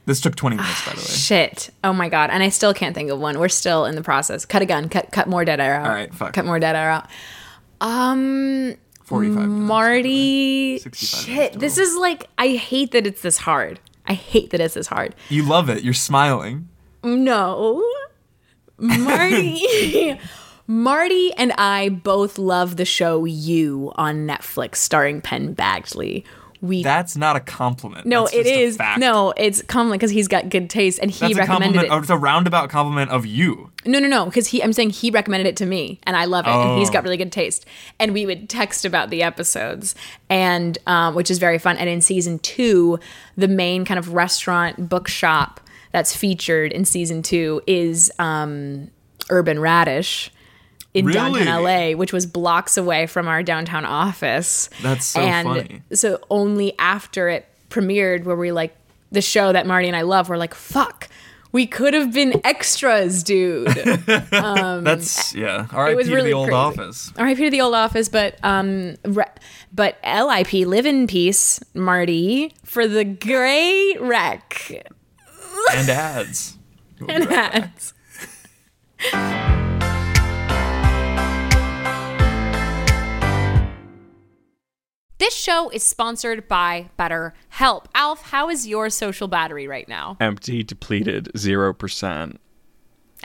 This 0.09 0.23
took 0.23 0.37
20 0.37 0.57
minutes, 0.57 0.87
by 0.87 0.93
the 0.93 1.01
way. 1.01 1.05
shit. 1.05 1.69
Oh 1.85 1.93
my 1.93 2.09
god. 2.09 2.31
And 2.31 2.43
I 2.43 2.49
still 2.49 2.73
can't 2.73 2.95
think 2.95 3.11
of 3.11 3.19
one. 3.19 3.39
We're 3.39 3.51
still 3.51 3.85
in 3.85 3.95
the 3.95 4.01
process. 4.03 4.47
Cut 4.47 4.63
a 4.63 4.65
gun. 4.65 4.89
Cut 4.89 5.13
cut 5.13 5.29
more 5.29 5.45
dead 5.45 5.61
air 5.61 5.75
out. 5.75 5.87
All 5.87 5.93
right, 5.93 6.15
fuck. 6.15 6.33
Cut 6.33 6.47
more 6.47 6.59
dead 6.59 6.75
air 6.75 6.89
out. 6.89 7.09
Um 7.83 8.75
45 9.03 9.37
minutes. 9.37 9.69
Marty 9.69 10.79
65 10.79 11.21
shit. 11.27 11.61
This 11.61 11.77
is 11.77 11.95
like 11.95 12.27
I 12.39 12.49
hate 12.57 12.93
that 12.93 13.07
it's 13.07 13.21
this 13.21 13.37
hard. 13.37 13.81
I 14.07 14.15
hate 14.15 14.49
that 14.49 14.63
it's 14.63 14.73
this 14.73 14.87
hard. 14.87 15.15
You 15.29 15.43
love 15.43 15.69
it. 15.69 15.85
You're 15.85 15.93
smiling. 15.93 16.71
No. 17.05 17.85
Marty. 18.79 20.19
Marty 20.67 21.35
and 21.35 21.53
I 21.59 21.91
both 21.91 22.39
love 22.39 22.77
the 22.77 22.87
show 22.87 23.27
You 23.27 23.93
on 23.97 24.27
Netflix 24.27 24.77
starring 24.77 25.21
Penn 25.21 25.55
Badgley. 25.55 26.25
We 26.61 26.83
That's 26.83 27.17
not 27.17 27.37
a 27.37 27.41
compliment. 27.41 28.05
No, 28.07 28.23
That's 28.25 28.35
it 28.35 28.43
just 28.45 28.49
a 28.57 28.61
is. 28.63 28.77
fact. 28.77 28.99
No, 28.99 29.33
it's 29.37 29.63
compliment 29.63 30.01
because 30.01 30.11
he's 30.11 30.27
got 30.29 30.49
good 30.49 30.69
taste 30.69 30.99
and 31.01 31.11
he 31.11 31.21
That's 31.21 31.35
a 31.35 31.37
recommended 31.39 31.67
compliment. 31.81 31.87
it. 31.87 31.91
oh, 31.95 31.99
It's 31.99 32.11
a 32.11 32.17
roundabout 32.19 32.69
compliment 32.71 33.11
of 33.13 33.25
you. 33.27 33.71
No, 33.87 33.99
no, 34.01 34.09
no, 34.09 34.25
because 34.25 34.49
he 34.49 34.63
I'm 34.63 34.73
saying 34.73 34.91
he 34.91 35.11
recommended 35.11 35.47
it 35.47 35.57
to 35.59 35.67
me 35.67 36.01
and 36.03 36.17
I 36.17 36.25
love 36.25 36.47
it 36.47 36.51
and 36.51 36.79
he's 36.79 36.89
Oh. 36.91 36.93
got 36.93 37.05
really 37.05 37.17
good 37.17 37.31
taste. 37.33 37.65
And 38.01 38.13
we 38.13 38.27
would 38.27 38.49
text 38.49 38.85
about 38.85 39.11
the 39.11 39.23
episodes 39.23 39.95
and 40.29 40.77
um, 40.87 41.15
which 41.15 41.31
is 41.31 41.39
very 41.39 41.59
fun. 41.59 41.77
And 41.77 41.89
in 41.89 42.01
season 42.01 42.39
two, 42.41 42.99
the 43.37 43.49
main 43.49 43.85
kind 43.85 43.99
of 43.99 44.13
restaurant 44.15 44.89
bookshop 44.89 45.61
that's 45.93 46.15
featured 46.15 46.73
in 46.73 46.85
season 46.85 47.23
two 47.23 47.63
is 47.67 48.11
um, 48.19 48.91
Urban 49.31 49.59
Radish 49.61 50.31
in 50.99 51.11
downtown 51.11 51.63
LA, 51.63 51.91
which 51.93 52.13
was 52.13 52.27
blocks 52.27 52.77
away 52.77 53.07
from 53.07 53.29
our 53.29 53.43
downtown 53.43 53.85
office. 53.85 54.69
That's 54.83 55.07
so 55.07 55.21
and 55.21 55.47
funny. 55.49 55.83
So 55.93 56.21
only 56.31 56.79
after 56.79 57.29
it 57.29 57.47
premiered 57.71 58.25
where 58.25 58.37
we 58.37 58.53
like 58.53 58.77
the 59.11 59.23
show 59.23 59.53
that 59.53 59.67
Marty 59.67 59.89
and 59.89 59.97
I 59.97 60.03
love, 60.03 60.29
we're 60.29 60.37
like, 60.37 60.55
fuck. 60.55 61.09
We 61.51 61.67
could 61.67 61.95
have 61.95 62.13
been 62.13 62.43
extras, 62.45 63.23
dude. 63.23 63.69
That's 64.07 65.35
yeah. 65.35 65.67
R.I.P. 65.73 65.99
Um, 66.01 66.05
to 66.07 66.15
really 66.15 66.29
the 66.29 66.35
old 66.35 66.49
crazy. 66.49 66.55
office. 66.57 67.13
R.I.P. 67.17 67.43
to 67.45 67.51
the 67.51 67.63
old 67.63 67.75
office, 67.75 68.11
but 68.11 68.37
um, 68.43 68.97
re- 69.05 69.25
but 69.73 69.97
L.I.P. 70.03 70.67
Live 70.67 70.85
in 70.85 71.07
peace, 71.07 71.59
Marty, 71.73 72.55
for 72.65 72.87
the 72.87 73.03
great 73.05 73.97
wreck 73.99 74.85
And 75.75 75.89
ads. 75.89 76.59
and 77.09 77.25
hats. 77.25 77.95
This 85.19 85.35
show 85.35 85.69
is 85.71 85.83
sponsored 85.83 86.47
by 86.47 86.91
BetterHelp. 86.99 87.87
Alf, 87.95 88.31
how 88.31 88.49
is 88.49 88.69
your 88.69 88.89
social 88.89 89.27
battery 89.29 89.67
right 89.67 89.89
now? 89.89 90.17
empty, 90.21 90.63
depleted, 90.63 91.31
zero 91.37 91.73
percent. 91.75 92.41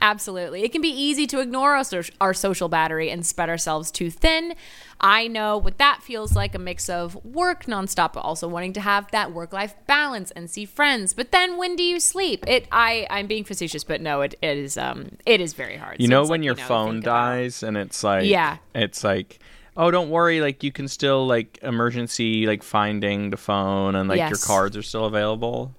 Absolutely. 0.01 0.63
It 0.63 0.71
can 0.71 0.82
be 0.82 0.89
easy 0.89 1.27
to 1.27 1.39
ignore 1.39 1.75
our, 1.75 1.84
our 2.19 2.34
social 2.34 2.67
battery 2.67 3.10
and 3.12 3.23
spread 3.25 3.47
ourselves 3.47 3.91
too 3.91 4.10
thin. 4.10 4.56
I 4.99 5.27
know 5.27 5.58
what 5.58 5.77
that 5.77 6.01
feels 6.01 6.36
like 6.36 6.56
a 6.56 6.60
mix 6.60 6.89
of 6.89 7.23
work 7.23 7.65
nonstop, 7.65 8.13
but 8.13 8.21
also 8.21 8.47
wanting 8.47 8.73
to 8.73 8.82
have 8.82 9.10
that 9.12 9.32
work 9.32 9.53
life 9.53 9.75
balance 9.86 10.32
and 10.32 10.49
see 10.49 10.65
friends. 10.65 11.13
But 11.13 11.32
then 11.32 11.58
when 11.58 11.75
do 11.75 11.84
you 11.84 11.99
sleep? 11.99 12.43
It 12.47 12.67
I, 12.71 13.06
I'm 13.12 13.27
being 13.27 13.43
facetious, 13.43 13.84
but 13.84 14.01
no, 14.01 14.21
it, 14.21 14.34
it 14.41 14.58
is 14.58 14.77
um 14.79 15.10
it 15.27 15.39
is 15.39 15.53
very 15.53 15.77
hard. 15.77 16.01
You 16.01 16.08
So 16.08 16.12
know 16.12 16.21
when 16.23 16.41
like, 16.41 16.45
your 16.45 16.56
you 16.56 16.62
know, 16.62 16.67
phone 16.67 16.97
about- 16.97 17.06
dies 17.06 17.62
and 17.63 17.77
it's 17.77 18.03
like 18.03 18.25
Yeah. 18.25 18.58
it's 18.73 19.03
like 19.03 19.39
oh 19.75 19.91
don't 19.91 20.09
worry 20.09 20.41
like 20.41 20.63
you 20.63 20.71
can 20.71 20.88
still 20.88 21.25
like 21.25 21.59
emergency 21.62 22.45
like 22.45 22.63
finding 22.63 23.29
the 23.29 23.38
phone 23.38 23.95
and 23.95 24.09
like 24.09 24.29
your 24.29 24.39
cards 24.39 24.77
are 24.77 24.83
still 24.83 25.05
available. 25.05 25.73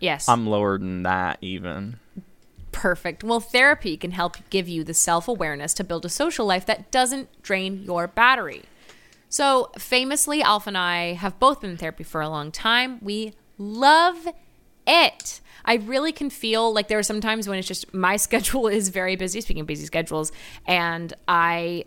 Yes. 0.00 0.28
I'm 0.28 0.46
lower 0.46 0.78
than 0.78 1.04
that 1.04 1.38
even. 1.40 1.98
Perfect. 2.72 3.24
Well, 3.24 3.40
therapy 3.40 3.96
can 3.96 4.10
help 4.10 4.36
give 4.50 4.68
you 4.68 4.84
the 4.84 4.92
self 4.92 5.28
awareness 5.28 5.72
to 5.74 5.84
build 5.84 6.04
a 6.04 6.10
social 6.10 6.44
life 6.44 6.66
that 6.66 6.90
doesn't 6.90 7.42
drain 7.42 7.82
your 7.82 8.06
battery. 8.06 8.64
So, 9.28 9.70
famously, 9.78 10.42
Alf 10.42 10.66
and 10.66 10.76
I 10.76 11.14
have 11.14 11.38
both 11.38 11.62
been 11.62 11.70
in 11.70 11.76
therapy 11.78 12.04
for 12.04 12.20
a 12.20 12.28
long 12.28 12.52
time. 12.52 12.98
We 13.00 13.32
love 13.56 14.28
it. 14.86 15.40
I 15.64 15.76
really 15.76 16.12
can 16.12 16.30
feel 16.30 16.72
like 16.72 16.88
there 16.88 16.98
are 16.98 17.02
some 17.02 17.20
times 17.20 17.48
when 17.48 17.58
it's 17.58 17.66
just 17.66 17.92
my 17.92 18.16
schedule 18.18 18.68
is 18.68 18.90
very 18.90 19.16
busy, 19.16 19.40
speaking 19.40 19.62
of 19.62 19.66
busy 19.66 19.86
schedules, 19.86 20.30
and 20.66 21.14
I 21.26 21.86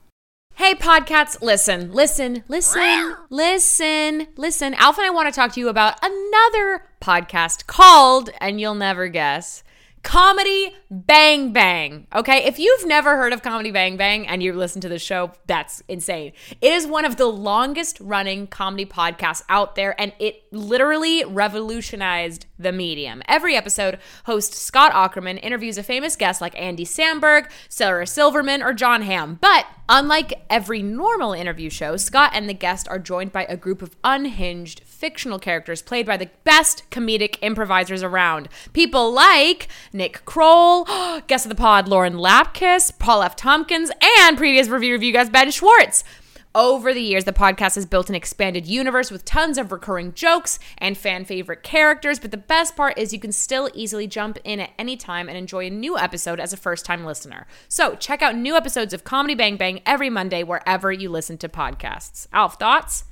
Hey, 0.61 0.75
podcasts, 0.75 1.41
listen, 1.41 1.91
listen, 1.91 2.43
listen, 2.47 3.15
listen, 3.31 4.27
listen. 4.37 4.73
Alpha 4.75 5.01
and 5.01 5.07
I 5.07 5.09
want 5.09 5.27
to 5.27 5.35
talk 5.35 5.53
to 5.53 5.59
you 5.59 5.69
about 5.69 5.97
another 6.03 6.85
podcast 7.01 7.65
called, 7.65 8.29
and 8.39 8.61
you'll 8.61 8.75
never 8.75 9.07
guess, 9.07 9.63
Comedy 10.03 10.75
Bang 10.91 11.51
Bang. 11.51 12.05
Okay, 12.13 12.43
if 12.43 12.59
you've 12.59 12.85
never 12.85 13.17
heard 13.17 13.33
of 13.33 13.41
Comedy 13.41 13.71
Bang 13.71 13.97
Bang 13.97 14.27
and 14.27 14.43
you 14.43 14.53
listen 14.53 14.81
to 14.81 14.89
the 14.89 14.99
show, 14.99 15.31
that's 15.47 15.81
insane. 15.87 16.33
It 16.61 16.73
is 16.73 16.85
one 16.85 17.05
of 17.05 17.15
the 17.15 17.25
longest 17.25 17.99
running 17.99 18.45
comedy 18.45 18.85
podcasts 18.85 19.41
out 19.49 19.73
there, 19.73 19.99
and 19.99 20.13
it 20.19 20.43
literally 20.51 21.25
revolutionized 21.25 22.45
the 22.61 22.71
medium. 22.71 23.21
Every 23.27 23.55
episode, 23.55 23.99
host 24.25 24.53
Scott 24.53 24.91
Aukerman 24.93 25.39
interviews 25.43 25.77
a 25.77 25.83
famous 25.83 26.15
guest 26.15 26.41
like 26.41 26.59
Andy 26.59 26.85
Samberg, 26.85 27.49
Sarah 27.69 28.07
Silverman, 28.07 28.63
or 28.63 28.73
Jon 28.73 29.01
Hamm. 29.01 29.37
But 29.41 29.65
unlike 29.89 30.33
every 30.49 30.81
normal 30.81 31.33
interview 31.33 31.69
show, 31.69 31.97
Scott 31.97 32.31
and 32.33 32.47
the 32.47 32.53
guest 32.53 32.87
are 32.87 32.99
joined 32.99 33.31
by 33.31 33.45
a 33.45 33.57
group 33.57 33.81
of 33.81 33.95
unhinged 34.03 34.81
fictional 34.85 35.39
characters 35.39 35.81
played 35.81 36.05
by 36.05 36.17
the 36.17 36.29
best 36.43 36.89
comedic 36.89 37.37
improvisers 37.41 38.03
around. 38.03 38.49
People 38.73 39.11
like 39.11 39.67
Nick 39.93 40.23
Kroll, 40.25 40.85
guest 41.27 41.45
of 41.45 41.49
the 41.49 41.55
pod 41.55 41.87
Lauren 41.87 42.13
Lapkus, 42.13 42.97
Paul 42.97 43.23
F. 43.23 43.35
Tompkins, 43.35 43.91
and 44.19 44.37
previous 44.37 44.67
Review 44.67 44.93
Revue 44.93 45.11
guest 45.11 45.31
Ben 45.31 45.51
Schwartz. 45.51 46.03
Over 46.53 46.93
the 46.93 47.01
years, 47.01 47.23
the 47.23 47.31
podcast 47.31 47.75
has 47.75 47.85
built 47.85 48.09
an 48.09 48.15
expanded 48.15 48.67
universe 48.67 49.09
with 49.09 49.23
tons 49.23 49.57
of 49.57 49.71
recurring 49.71 50.13
jokes 50.13 50.59
and 50.77 50.97
fan 50.97 51.23
favorite 51.23 51.63
characters. 51.63 52.19
But 52.19 52.31
the 52.31 52.37
best 52.37 52.75
part 52.75 52.97
is 52.97 53.13
you 53.13 53.21
can 53.21 53.31
still 53.31 53.69
easily 53.73 54.05
jump 54.05 54.37
in 54.43 54.59
at 54.59 54.71
any 54.77 54.97
time 54.97 55.29
and 55.29 55.37
enjoy 55.37 55.67
a 55.67 55.69
new 55.69 55.97
episode 55.97 56.41
as 56.41 56.51
a 56.51 56.57
first 56.57 56.83
time 56.83 57.05
listener. 57.05 57.47
So 57.69 57.95
check 57.95 58.21
out 58.21 58.35
new 58.35 58.57
episodes 58.57 58.93
of 58.93 59.05
Comedy 59.05 59.33
Bang 59.33 59.55
Bang 59.55 59.81
every 59.85 60.09
Monday 60.09 60.43
wherever 60.43 60.91
you 60.91 61.07
listen 61.07 61.37
to 61.37 61.47
podcasts. 61.47 62.27
Alf, 62.33 62.59
thoughts? 62.59 63.05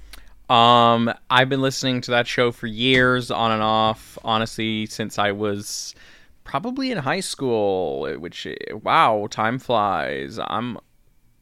Um, 0.50 1.14
I've 1.30 1.48
been 1.48 1.62
listening 1.62 2.02
to 2.02 2.12
that 2.12 2.28
show 2.28 2.52
for 2.52 2.68
years, 2.68 3.32
on 3.32 3.52
and 3.52 3.64
off. 3.64 4.18
Honestly, 4.22 4.86
since 4.88 5.18
I 5.18 5.32
was 5.32 5.96
probably 6.44 6.92
in 6.92 6.98
high 6.98 7.22
school. 7.22 8.06
Which 8.16 8.46
wow, 8.84 9.28
time 9.32 9.60
flies. 9.60 10.40
I'm 10.40 10.78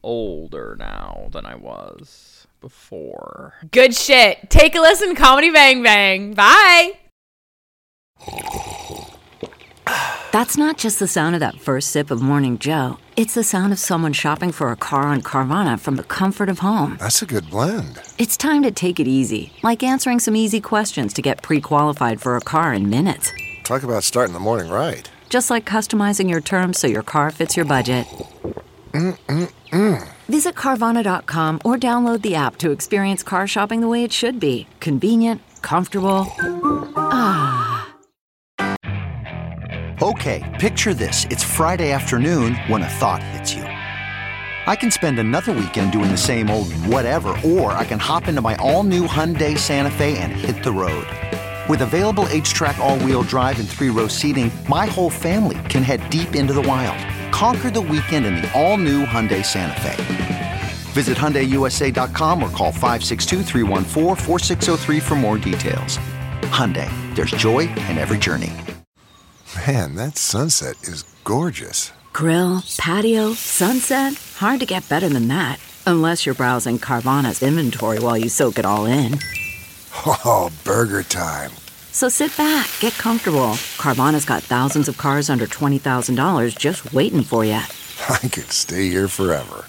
older 0.02 0.76
now 0.78 1.28
than 1.32 1.46
I 1.46 1.54
was 1.54 2.46
before. 2.60 3.54
Good 3.70 3.94
shit. 3.94 4.50
Take 4.50 4.74
a 4.74 4.80
listen, 4.80 5.14
Comedy 5.14 5.50
Bang 5.50 5.82
Bang. 5.82 6.34
Bye. 6.34 6.92
That's 10.30 10.58
not 10.58 10.76
just 10.76 10.98
the 10.98 11.06
sound 11.06 11.34
of 11.36 11.40
that 11.40 11.60
first 11.60 11.90
sip 11.90 12.10
of 12.10 12.20
Morning 12.20 12.58
Joe. 12.58 12.98
It's 13.16 13.34
the 13.34 13.42
sound 13.42 13.72
of 13.72 13.78
someone 13.78 14.12
shopping 14.12 14.52
for 14.52 14.70
a 14.70 14.76
car 14.76 15.04
on 15.04 15.22
Carvana 15.22 15.80
from 15.80 15.96
the 15.96 16.02
comfort 16.02 16.50
of 16.50 16.58
home. 16.58 16.98
That's 17.00 17.22
a 17.22 17.26
good 17.26 17.48
blend. 17.50 17.98
It's 18.18 18.36
time 18.36 18.62
to 18.62 18.70
take 18.70 19.00
it 19.00 19.08
easy, 19.08 19.52
like 19.62 19.82
answering 19.82 20.20
some 20.20 20.36
easy 20.36 20.60
questions 20.60 21.14
to 21.14 21.22
get 21.22 21.42
pre 21.42 21.60
qualified 21.60 22.20
for 22.20 22.36
a 22.36 22.40
car 22.40 22.74
in 22.74 22.90
minutes. 22.90 23.32
Talk 23.64 23.82
about 23.82 24.04
starting 24.04 24.34
the 24.34 24.40
morning 24.40 24.70
right. 24.70 25.10
Just 25.30 25.50
like 25.50 25.64
customizing 25.64 26.28
your 26.28 26.40
terms 26.40 26.78
so 26.78 26.86
your 26.86 27.02
car 27.02 27.30
fits 27.30 27.56
your 27.56 27.66
budget. 27.66 28.06
Visit 30.28 30.54
Carvana.com 30.54 31.60
or 31.64 31.76
download 31.76 32.22
the 32.22 32.34
app 32.34 32.56
to 32.58 32.70
experience 32.70 33.22
car 33.22 33.46
shopping 33.46 33.80
the 33.80 33.88
way 33.88 34.04
it 34.04 34.12
should 34.12 34.38
be 34.38 34.66
convenient, 34.80 35.40
comfortable. 35.62 36.26
Ah. 36.96 37.94
Okay, 40.00 40.56
picture 40.60 40.94
this. 40.94 41.24
It's 41.24 41.42
Friday 41.42 41.90
afternoon 41.90 42.54
when 42.68 42.82
a 42.82 42.88
thought 42.88 43.22
hits 43.22 43.52
you. 43.52 43.62
I 43.62 44.76
can 44.76 44.90
spend 44.90 45.18
another 45.18 45.52
weekend 45.52 45.92
doing 45.92 46.10
the 46.10 46.16
same 46.16 46.50
old 46.50 46.72
whatever, 46.84 47.34
or 47.44 47.72
I 47.72 47.84
can 47.84 47.98
hop 47.98 48.28
into 48.28 48.40
my 48.40 48.54
all 48.56 48.82
new 48.84 49.06
Hyundai 49.06 49.58
Santa 49.58 49.90
Fe 49.90 50.18
and 50.18 50.30
hit 50.30 50.62
the 50.62 50.70
road. 50.70 51.06
With 51.68 51.82
available 51.82 52.24
HTRAC, 52.24 52.78
all 52.78 52.98
wheel 53.00 53.22
drive, 53.22 53.58
and 53.58 53.68
three 53.68 53.88
row 53.88 54.08
seating, 54.08 54.50
my 54.68 54.86
whole 54.86 55.10
family 55.10 55.58
can 55.68 55.82
head 55.82 56.08
deep 56.10 56.36
into 56.36 56.52
the 56.52 56.62
wild. 56.62 56.98
Conquer 57.38 57.70
the 57.70 57.80
weekend 57.80 58.26
in 58.26 58.34
the 58.34 58.50
all 58.52 58.76
new 58.76 59.06
Hyundai 59.06 59.44
Santa 59.44 59.80
Fe. 59.80 60.60
Visit 60.90 61.16
HyundaiUSA.com 61.16 62.42
or 62.42 62.50
call 62.50 62.72
562-314-4603 62.72 65.00
for 65.00 65.14
more 65.14 65.38
details. 65.38 65.98
Hyundai, 66.50 66.90
there's 67.14 67.30
joy 67.30 67.68
in 67.86 67.96
every 67.96 68.18
journey. 68.18 68.52
Man, 69.68 69.94
that 69.94 70.18
sunset 70.18 70.82
is 70.82 71.04
gorgeous. 71.22 71.92
Grill, 72.12 72.64
patio, 72.76 73.34
sunset. 73.34 74.14
Hard 74.38 74.58
to 74.58 74.66
get 74.66 74.88
better 74.88 75.08
than 75.08 75.28
that. 75.28 75.60
Unless 75.86 76.26
you're 76.26 76.34
browsing 76.34 76.80
Carvana's 76.80 77.40
inventory 77.40 78.00
while 78.00 78.18
you 78.18 78.30
soak 78.30 78.58
it 78.58 78.66
all 78.66 78.86
in. 78.86 79.16
Oh, 80.04 80.50
burger 80.64 81.04
time. 81.04 81.52
So 81.98 82.08
sit 82.08 82.36
back, 82.36 82.70
get 82.78 82.92
comfortable. 82.92 83.58
Carvana's 83.76 84.24
got 84.24 84.44
thousands 84.44 84.86
of 84.86 84.96
cars 84.98 85.28
under 85.28 85.48
$20,000 85.48 86.56
just 86.56 86.92
waiting 86.92 87.24
for 87.24 87.44
you. 87.44 87.54
I 88.08 88.28
could 88.28 88.52
stay 88.52 88.88
here 88.88 89.08
forever. 89.08 89.64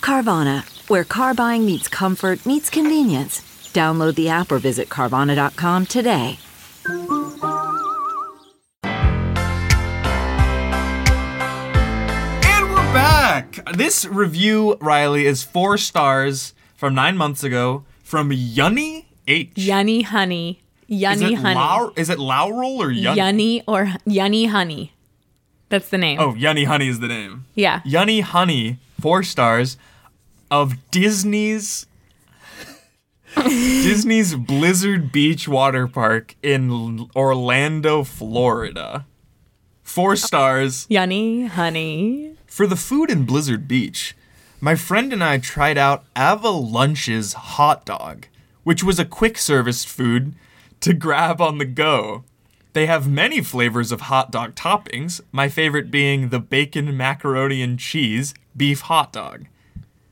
Carvana, 0.00 0.64
where 0.90 1.04
car 1.04 1.34
buying 1.34 1.64
meets 1.64 1.86
comfort, 1.86 2.44
meets 2.44 2.68
convenience. 2.68 3.42
Download 3.72 4.16
the 4.16 4.28
app 4.28 4.50
or 4.50 4.58
visit 4.58 4.88
Carvana.com 4.88 5.86
today. 5.86 6.40
And 6.84 7.08
we're 12.72 12.92
back. 12.92 13.60
This 13.72 14.04
review, 14.04 14.76
Reilly, 14.80 15.26
is 15.26 15.44
four 15.44 15.78
stars 15.78 16.54
from 16.74 16.96
nine 16.96 17.16
months 17.16 17.44
ago 17.44 17.84
from 18.02 18.30
Yunny 18.30 19.04
H. 19.28 19.54
Yunny 19.54 20.02
Honey. 20.02 20.58
Yunny 20.90 21.34
Honey. 21.36 21.54
Lau- 21.54 21.92
is 21.96 22.08
it 22.10 22.18
Laurel 22.18 22.78
or 22.82 22.90
Yun? 22.90 23.16
Yunny 23.16 23.62
or 23.66 23.84
Yunny 24.06 24.48
Honey. 24.48 24.92
That's 25.68 25.88
the 25.90 25.98
name. 25.98 26.18
Oh, 26.18 26.32
Yunny 26.32 26.64
Honey 26.66 26.88
is 26.88 27.00
the 27.00 27.08
name. 27.08 27.44
Yeah. 27.54 27.80
Yunny 27.80 28.22
Honey, 28.22 28.78
four 29.00 29.22
stars 29.22 29.76
of 30.50 30.74
Disney's 30.90 31.86
Disney's 33.36 34.34
Blizzard 34.34 35.12
Beach 35.12 35.46
Water 35.46 35.86
Park 35.86 36.34
in 36.42 37.08
Orlando, 37.14 38.02
Florida. 38.02 39.04
Four 39.82 40.16
stars 40.16 40.86
Yunny 40.90 41.48
Honey. 41.48 42.32
for 42.46 42.66
the 42.66 42.76
food 42.76 43.10
in 43.10 43.24
Blizzard 43.24 43.68
Beach. 43.68 44.14
My 44.60 44.74
friend 44.74 45.12
and 45.12 45.22
I 45.22 45.38
tried 45.38 45.78
out 45.78 46.04
Avalunch's 46.16 47.32
hot 47.34 47.84
dog, 47.84 48.26
which 48.64 48.82
was 48.82 48.98
a 48.98 49.04
quick 49.04 49.38
service 49.38 49.84
food 49.84 50.34
to 50.80 50.94
grab 50.94 51.40
on 51.40 51.58
the 51.58 51.64
go. 51.64 52.24
They 52.72 52.86
have 52.86 53.08
many 53.08 53.40
flavors 53.40 53.90
of 53.90 54.02
hot 54.02 54.30
dog 54.30 54.54
toppings, 54.54 55.20
my 55.32 55.48
favorite 55.48 55.90
being 55.90 56.28
the 56.28 56.38
bacon, 56.38 56.96
macaroni, 56.96 57.62
and 57.62 57.78
cheese 57.78 58.34
beef 58.56 58.82
hot 58.82 59.12
dog. 59.12 59.46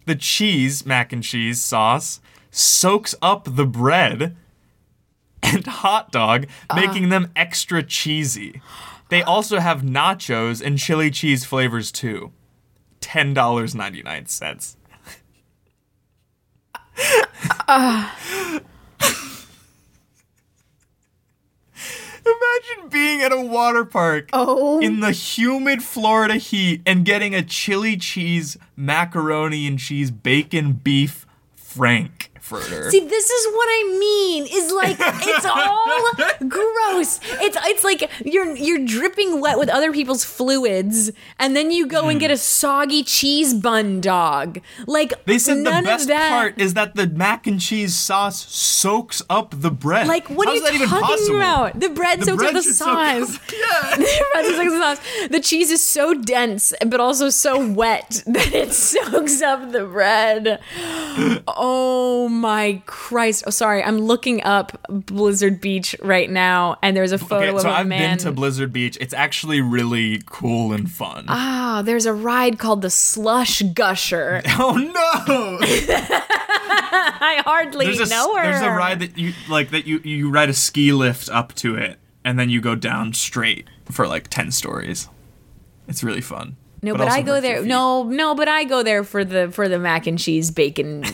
The 0.07 0.14
cheese 0.14 0.87
mac 0.87 1.12
and 1.12 1.22
cheese 1.22 1.62
sauce 1.62 2.20
soaks 2.50 3.14
up 3.20 3.44
the 3.57 3.66
bread 3.66 4.37
and 5.42 5.66
hot 5.66 6.11
dog, 6.11 6.46
making 6.74 7.11
them 7.11 7.31
extra 7.37 7.83
cheesy. 7.83 8.61
They 9.09 9.22
also 9.22 9.61
have 9.61 9.83
nachos 9.83 10.64
and 10.64 10.79
chili 10.79 11.11
cheese 11.11 11.44
flavors 11.44 11.92
too. 11.92 12.33
$10.99. 13.00 14.76
Imagine 22.27 22.89
being 22.91 23.23
at 23.23 23.33
a 23.33 23.41
water 23.41 23.85
park 23.85 24.29
Oh. 24.33 24.81
in 24.81 25.01
the 25.01 25.12
humid 25.12 25.83
Florida 25.83 26.37
heat 26.37 26.83
and 26.85 27.05
getting 27.05 27.35
a 27.35 27.43
chili 27.43 27.97
cheese, 27.97 28.57
macaroni 28.77 29.67
and 29.67 29.79
cheese, 29.79 30.11
bacon, 30.11 30.73
beef 30.73 31.27
See, 32.47 33.01
this 33.01 33.31
is 33.31 33.55
what 33.55 33.67
I 33.69 33.97
mean. 33.99 34.47
Is 34.49 34.73
like 34.73 34.97
it's 35.01 35.45
all 35.51 36.49
gross. 36.49 37.19
It's 37.43 37.57
it's 37.63 37.83
like 37.83 38.09
you're 38.25 38.55
you're 38.57 38.85
dripping 38.87 39.41
wet 39.41 39.59
with 39.59 39.69
other 39.69 39.93
people's 39.93 40.25
fluids, 40.25 41.11
and 41.41 41.57
then 41.57 41.71
you 41.73 41.87
go 41.89 42.09
and 42.09 42.21
get 42.21 42.31
a 42.31 42.37
soggy 42.37 43.03
cheese 43.03 43.53
bun 43.53 44.01
dog. 44.01 44.61
Like 44.87 45.13
Hmm. 45.13 45.21
they 45.27 45.39
said 45.39 45.59
the 45.59 45.71
best 45.85 46.09
part 46.09 46.61
is 46.61 46.75
that 46.75 46.95
the 46.95 47.07
mac 47.09 47.47
and 47.49 47.61
cheese 47.61 47.95
sauce 47.97 48.47
soaks 48.55 49.23
up 49.29 49.55
the 49.61 49.71
bread. 49.71 50.07
Like 50.07 50.29
what 50.29 50.47
How 50.47 50.53
are 50.53 50.57
is 50.57 50.63
that 50.63 50.73
you 50.75 50.87
talking 50.87 51.01
possible? 51.07 51.37
about? 51.37 51.81
The 51.81 51.89
bread 51.89 52.21
The 52.21 52.27
soaks 52.27 52.43
up 52.45 52.53
the 52.53 52.63
should 52.63 52.75
soak 52.75 52.89
up- 52.89 53.27
sauce. 53.29 53.39
Yeah. 53.57 53.97
the 53.97 54.25
bread 54.33 54.45
soaks 54.47 54.73
the 54.73 54.79
sauce. 54.81 55.29
The 55.31 55.41
cheese 55.41 55.71
is 55.73 55.83
so 55.83 56.15
dense, 56.15 56.73
but 56.87 57.01
also 57.01 57.29
so 57.31 57.67
wet 57.67 58.23
that 58.27 58.55
it 58.55 58.73
soaks 58.73 59.43
up 59.43 59.73
the 59.73 59.85
bread. 59.85 60.61
Oh 61.59 62.29
my 62.40 62.83
Christ! 62.87 63.44
Oh, 63.46 63.51
sorry, 63.51 63.83
I'm 63.83 63.99
looking 63.99 64.42
up 64.42 64.81
Blizzard 64.88 65.61
Beach 65.61 65.96
right 66.03 66.31
now, 66.31 66.79
and 66.83 66.96
there's 66.96 67.12
a 67.12 67.18
photo 67.18 67.49
Okay, 67.49 67.59
so 67.59 67.68
of 67.68 67.75
a 67.75 67.79
I've 67.79 67.87
man. 67.87 68.16
been 68.16 68.18
to 68.25 68.33
Blizzard 68.33 68.72
Beach. 68.72 68.96
It's 69.01 69.14
actually 69.14 69.61
really 69.61 70.22
cool 70.27 70.72
and 70.72 70.90
fun. 70.90 71.27
Ah, 71.29 71.83
there's 71.85 72.07
a 72.07 72.12
ride 72.12 72.59
called 72.59 72.83
the 72.83 72.90
Slush 72.90 73.62
Gusher. 73.62 74.42
oh 74.59 74.77
no! 74.77 75.59
I 77.18 77.42
hardly 77.44 77.87
There's 77.87 78.01
a, 78.01 78.07
know 78.09 78.37
her. 78.37 78.42
there's 78.42 78.62
a 78.62 78.70
ride 78.70 79.01
that 79.01 79.18
you 79.18 79.33
like 79.49 79.70
that 79.70 79.87
you 79.87 80.01
you 80.05 80.31
ride 80.31 80.49
a 80.49 80.55
ski 80.55 80.92
lift 80.92 81.29
up 81.31 81.55
to 81.55 81.77
it 81.77 81.99
and 82.25 82.38
then 82.38 82.51
you 82.51 82.61
go 82.61 82.75
down 82.75 83.12
straight 83.12 83.68
for 83.90 84.07
like 84.07 84.29
10 84.29 84.51
stories. 84.51 85.09
It's 85.88 86.03
really 86.03 86.20
fun. 86.20 86.57
No, 86.83 86.92
but, 86.94 87.03
also 87.03 87.14
I 87.14 87.22
go 87.22 87.40
there. 87.40 87.64
No, 87.64 88.03
no, 88.03 88.35
but 88.35 88.49
I 88.49 88.64
go 88.64 88.83
there 88.83 89.05
for 89.05 89.25
the 89.25 89.51
for 89.51 89.68
the 89.68 89.79
mac 89.79 90.07
and 90.07 90.18
cheese 90.18 90.51
bacon 90.51 91.05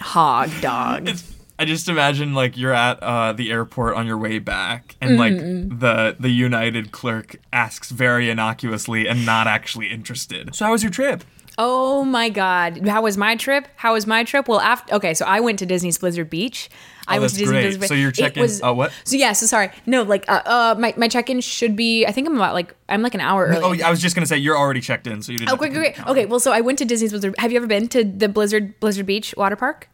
hog 0.00 0.50
dog. 0.60 1.10
I 1.58 1.64
just 1.64 1.88
imagine 1.88 2.34
like 2.34 2.56
you're 2.56 2.72
at 2.72 3.02
uh, 3.02 3.32
the 3.32 3.50
airport 3.50 3.96
on 3.96 4.06
your 4.06 4.18
way 4.18 4.38
back, 4.38 4.94
and 5.00 5.18
like 5.18 5.36
the 5.36 6.16
the 6.18 6.30
United 6.30 6.92
clerk 6.92 7.36
asks 7.52 7.90
very 7.90 8.30
innocuously 8.30 9.08
and 9.08 9.26
not 9.26 9.46
actually 9.48 9.88
interested. 9.88 10.54
So 10.54 10.66
how 10.66 10.72
was 10.72 10.82
your 10.82 10.92
trip? 10.92 11.24
Oh 11.58 12.04
my 12.04 12.28
god. 12.28 12.86
How 12.86 13.02
was 13.02 13.16
my 13.16 13.34
trip? 13.34 13.66
How 13.74 13.94
was 13.94 14.06
my 14.06 14.22
trip? 14.22 14.46
Well, 14.46 14.60
after 14.60 14.94
okay, 14.94 15.12
so 15.14 15.24
I 15.26 15.40
went 15.40 15.58
to 15.58 15.66
Disney's 15.66 15.98
Blizzard 15.98 16.30
Beach. 16.30 16.70
I 17.08 17.16
Oh, 17.16 17.20
went 17.20 17.22
that's 17.22 17.34
to 17.34 17.38
Disney 17.40 17.78
great. 17.78 17.88
So 17.88 17.94
your 17.94 18.12
check-in- 18.12 18.42
was- 18.42 18.60
oh, 18.62 18.74
what? 18.74 18.92
So 19.04 19.16
yeah, 19.16 19.32
so 19.32 19.46
sorry. 19.46 19.70
No, 19.86 20.02
like 20.02 20.24
uh, 20.28 20.42
uh 20.44 20.74
my, 20.78 20.92
my 20.96 21.08
check-in 21.08 21.40
should 21.40 21.74
be 21.74 22.04
I 22.06 22.12
think 22.12 22.26
I'm 22.28 22.36
about 22.36 22.54
like 22.54 22.74
I'm 22.88 23.02
like 23.02 23.14
an 23.14 23.20
hour 23.20 23.46
early. 23.46 23.82
Oh, 23.82 23.86
I 23.86 23.90
was 23.90 24.00
just 24.00 24.14
gonna 24.14 24.26
say 24.26 24.36
you're 24.36 24.56
already 24.58 24.80
checked 24.80 25.06
in, 25.06 25.22
so 25.22 25.32
you 25.32 25.38
didn't. 25.38 25.48
Oh, 25.48 25.52
have 25.52 25.58
quick, 25.58 25.72
to 25.72 25.78
quick, 25.78 25.94
count. 25.94 26.06
quick. 26.06 26.16
Okay, 26.18 26.26
well, 26.26 26.40
so 26.40 26.52
I 26.52 26.60
went 26.60 26.78
to 26.78 26.84
Disney's 26.84 27.10
Blizzard. 27.12 27.34
Have 27.38 27.50
you 27.50 27.56
ever 27.56 27.66
been 27.66 27.88
to 27.88 28.04
the 28.04 28.28
Blizzard 28.28 28.78
Blizzard 28.80 29.06
Beach 29.06 29.34
water 29.36 29.56
park? 29.56 29.88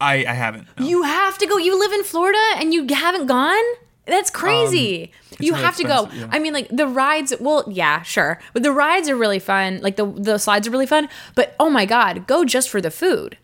I 0.00 0.24
I 0.24 0.32
haven't. 0.34 0.68
no. 0.78 0.86
You 0.86 1.02
have 1.02 1.36
to 1.38 1.46
go. 1.46 1.56
You 1.58 1.78
live 1.78 1.92
in 1.92 2.04
Florida 2.04 2.38
and 2.56 2.72
you 2.72 2.86
haven't 2.94 3.26
gone? 3.26 3.64
That's 4.06 4.30
crazy. 4.30 5.12
you 5.38 5.52
Um, 5.52 5.56
really 5.58 5.64
have 5.66 5.76
to 5.76 5.84
go. 5.84 6.08
yeah. 6.12 6.28
I 6.32 6.38
mean, 6.38 6.52
like 6.52 6.68
the 6.68 6.86
rides. 6.86 7.32
Well, 7.38 7.64
yeah, 7.70 8.02
sure, 8.02 8.40
but 8.54 8.62
the 8.62 8.72
rides 8.72 9.08
are 9.08 9.16
really 9.16 9.38
fun. 9.38 9.80
Like 9.82 9.96
the 9.96 10.06
the 10.06 10.38
slides 10.38 10.66
are 10.66 10.70
really 10.70 10.86
fun. 10.86 11.08
But 11.34 11.54
oh 11.60 11.68
my 11.70 11.84
god, 11.84 12.26
go 12.26 12.44
just 12.44 12.70
for 12.70 12.80
the 12.80 12.90
food. 12.90 13.36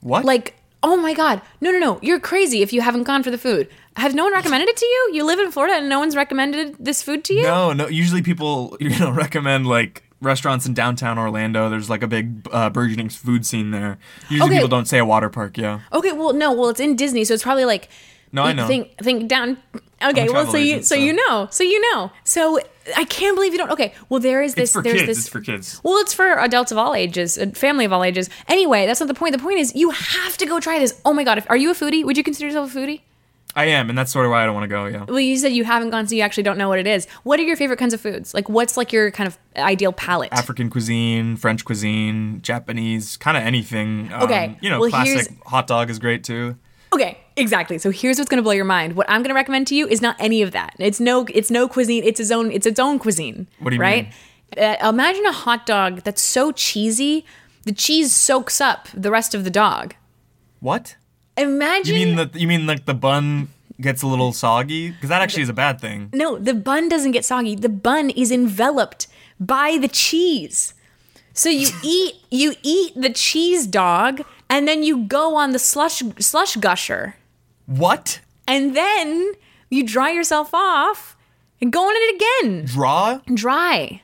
what? 0.00 0.24
Like 0.24 0.54
oh 0.82 0.96
my 0.96 1.12
god, 1.14 1.40
no, 1.60 1.70
no, 1.70 1.78
no, 1.78 1.98
you're 2.02 2.20
crazy 2.20 2.62
if 2.62 2.72
you 2.72 2.80
haven't 2.80 3.02
gone 3.04 3.22
for 3.22 3.30
the 3.30 3.38
food. 3.38 3.68
Has 3.96 4.14
no 4.14 4.24
one 4.24 4.32
recommended 4.32 4.68
it 4.68 4.76
to 4.76 4.86
you? 4.86 5.10
You 5.14 5.24
live 5.24 5.40
in 5.40 5.50
Florida 5.50 5.74
and 5.76 5.88
no 5.88 5.98
one's 5.98 6.14
recommended 6.14 6.76
this 6.78 7.02
food 7.02 7.24
to 7.24 7.34
you? 7.34 7.42
No, 7.42 7.72
no. 7.72 7.88
Usually 7.88 8.22
people, 8.22 8.76
you 8.80 8.90
know, 8.98 9.10
recommend 9.10 9.66
like 9.66 10.04
restaurants 10.20 10.66
in 10.66 10.74
downtown 10.74 11.18
Orlando. 11.18 11.68
There's 11.68 11.90
like 11.90 12.02
a 12.04 12.06
big 12.06 12.46
uh, 12.52 12.70
burgeoning 12.70 13.08
food 13.08 13.44
scene 13.44 13.72
there. 13.72 13.98
Usually 14.28 14.48
Okay. 14.50 14.56
people 14.58 14.68
don't 14.68 14.86
say 14.86 14.98
a 14.98 15.04
water 15.04 15.28
park. 15.28 15.58
Yeah. 15.58 15.80
Okay, 15.92 16.12
well, 16.12 16.32
no, 16.32 16.52
well, 16.52 16.68
it's 16.68 16.80
in 16.80 16.94
Disney, 16.96 17.24
so 17.24 17.34
it's 17.34 17.42
probably 17.42 17.64
like. 17.64 17.88
No, 18.32 18.42
I 18.42 18.52
know. 18.52 18.66
Think, 18.66 18.96
think 18.98 19.28
down. 19.28 19.58
Okay, 20.00 20.28
well, 20.28 20.46
so 20.46 20.56
you, 20.56 20.74
agent, 20.74 20.84
so 20.84 20.94
so- 20.94 21.00
you 21.00 21.12
know, 21.28 21.48
so 21.50 21.64
you 21.64 21.80
know, 21.92 22.12
so 22.22 22.60
I 22.96 23.04
can't 23.04 23.34
believe 23.36 23.52
you 23.52 23.58
don't. 23.58 23.70
Okay, 23.72 23.92
well, 24.08 24.20
there 24.20 24.42
is 24.42 24.54
this. 24.54 24.64
It's 24.70 24.72
for 24.72 24.82
there's 24.82 24.94
kids. 25.00 25.06
this. 25.08 25.18
It's 25.18 25.28
for 25.28 25.40
kids. 25.40 25.80
Well, 25.82 25.96
it's 25.98 26.14
for 26.14 26.38
adults 26.38 26.70
of 26.70 26.78
all 26.78 26.94
ages, 26.94 27.36
a 27.36 27.48
family 27.50 27.84
of 27.84 27.92
all 27.92 28.04
ages. 28.04 28.30
Anyway, 28.46 28.86
that's 28.86 29.00
not 29.00 29.06
the 29.08 29.14
point. 29.14 29.32
The 29.32 29.42
point 29.42 29.58
is, 29.58 29.74
you 29.74 29.90
have 29.90 30.36
to 30.38 30.46
go 30.46 30.60
try 30.60 30.78
this. 30.78 31.00
Oh 31.04 31.12
my 31.12 31.24
god, 31.24 31.38
if, 31.38 31.50
are 31.50 31.56
you 31.56 31.70
a 31.72 31.74
foodie? 31.74 32.04
Would 32.04 32.16
you 32.16 32.22
consider 32.22 32.46
yourself 32.46 32.74
a 32.74 32.78
foodie? 32.78 33.00
I 33.56 33.64
am, 33.64 33.88
and 33.88 33.98
that's 33.98 34.12
sort 34.12 34.24
of 34.24 34.30
why 34.30 34.42
I 34.42 34.46
don't 34.46 34.54
want 34.54 34.64
to 34.64 34.68
go. 34.68 34.86
Yeah. 34.86 35.04
Well, 35.08 35.18
you 35.18 35.36
said 35.36 35.52
you 35.52 35.64
haven't 35.64 35.90
gone, 35.90 36.06
so 36.06 36.14
you 36.14 36.22
actually 36.22 36.44
don't 36.44 36.58
know 36.58 36.68
what 36.68 36.78
it 36.78 36.86
is. 36.86 37.08
What 37.24 37.40
are 37.40 37.42
your 37.42 37.56
favorite 37.56 37.78
kinds 37.78 37.92
of 37.94 38.00
foods? 38.00 38.34
Like, 38.34 38.48
what's 38.48 38.76
like 38.76 38.92
your 38.92 39.10
kind 39.10 39.26
of 39.26 39.36
ideal 39.56 39.90
palate? 39.92 40.28
African 40.32 40.70
cuisine, 40.70 41.36
French 41.36 41.64
cuisine, 41.64 42.40
Japanese, 42.42 43.16
kind 43.16 43.36
of 43.36 43.42
anything. 43.42 44.12
Um, 44.12 44.22
Okay, 44.24 44.56
You 44.60 44.70
know, 44.70 44.78
well, 44.80 44.90
classic 44.90 45.32
hot 45.44 45.66
dog 45.66 45.90
is 45.90 45.98
great 45.98 46.22
too. 46.22 46.56
Okay, 46.92 47.18
exactly. 47.38 47.78
So 47.78 47.90
here's 47.90 48.18
what's 48.18 48.28
going 48.28 48.38
to 48.38 48.42
blow 48.42 48.52
your 48.52 48.64
mind. 48.64 48.96
What 48.96 49.08
I'm 49.08 49.22
going 49.22 49.30
to 49.30 49.34
recommend 49.34 49.66
to 49.68 49.74
you 49.74 49.86
is 49.86 50.00
not 50.02 50.16
any 50.18 50.42
of 50.42 50.52
that. 50.52 50.74
It's 50.78 51.00
no 51.00 51.26
it's 51.32 51.50
no 51.50 51.68
cuisine. 51.68 52.04
It's 52.04 52.20
its 52.20 52.30
own 52.30 52.50
it's 52.52 52.66
its 52.66 52.78
own 52.78 52.98
cuisine. 52.98 53.46
What 53.60 53.70
do 53.70 53.76
you 53.76 53.80
mean? 53.80 53.88
right? 53.88 54.12
Uh, 54.82 54.88
imagine 54.88 55.26
a 55.26 55.32
hot 55.32 55.66
dog 55.66 56.02
that's 56.04 56.22
so 56.22 56.52
cheesy, 56.52 57.24
the 57.64 57.72
cheese 57.72 58.14
soaks 58.14 58.60
up 58.60 58.88
the 58.94 59.10
rest 59.10 59.34
of 59.34 59.44
the 59.44 59.50
dog. 59.50 59.94
What? 60.60 60.96
Imagine 61.36 61.94
You 61.94 62.06
mean 62.06 62.16
the 62.16 62.30
you 62.38 62.46
mean 62.48 62.66
like 62.66 62.86
the 62.86 62.94
bun 62.94 63.48
gets 63.80 64.02
a 64.02 64.06
little 64.06 64.32
soggy? 64.32 64.90
Because 64.90 65.08
that 65.08 65.22
actually 65.22 65.42
is 65.42 65.48
a 65.48 65.54
bad 65.54 65.80
thing. 65.80 66.10
No, 66.12 66.38
the 66.38 66.54
bun 66.54 66.88
doesn't 66.88 67.12
get 67.12 67.24
soggy. 67.24 67.54
The 67.54 67.68
bun 67.68 68.10
is 68.10 68.32
enveloped 68.32 69.06
by 69.38 69.78
the 69.80 69.88
cheese. 69.88 70.74
So 71.32 71.48
you 71.48 71.68
eat 71.84 72.14
you 72.30 72.54
eat 72.62 72.94
the 72.96 73.10
cheese 73.10 73.66
dog 73.66 74.22
and 74.50 74.66
then 74.66 74.82
you 74.82 75.04
go 75.04 75.36
on 75.36 75.52
the 75.52 75.58
slush 75.58 76.02
slush 76.18 76.56
gusher. 76.56 77.16
What? 77.68 78.20
And 78.46 78.74
then 78.74 79.32
you 79.70 79.84
dry 79.86 80.10
yourself 80.10 80.54
off 80.54 81.16
and 81.60 81.70
go 81.70 81.80
on 81.82 81.92
it 81.94 82.16
again. 82.42 82.64
Draw? 82.64 83.20
Dry. 83.34 84.00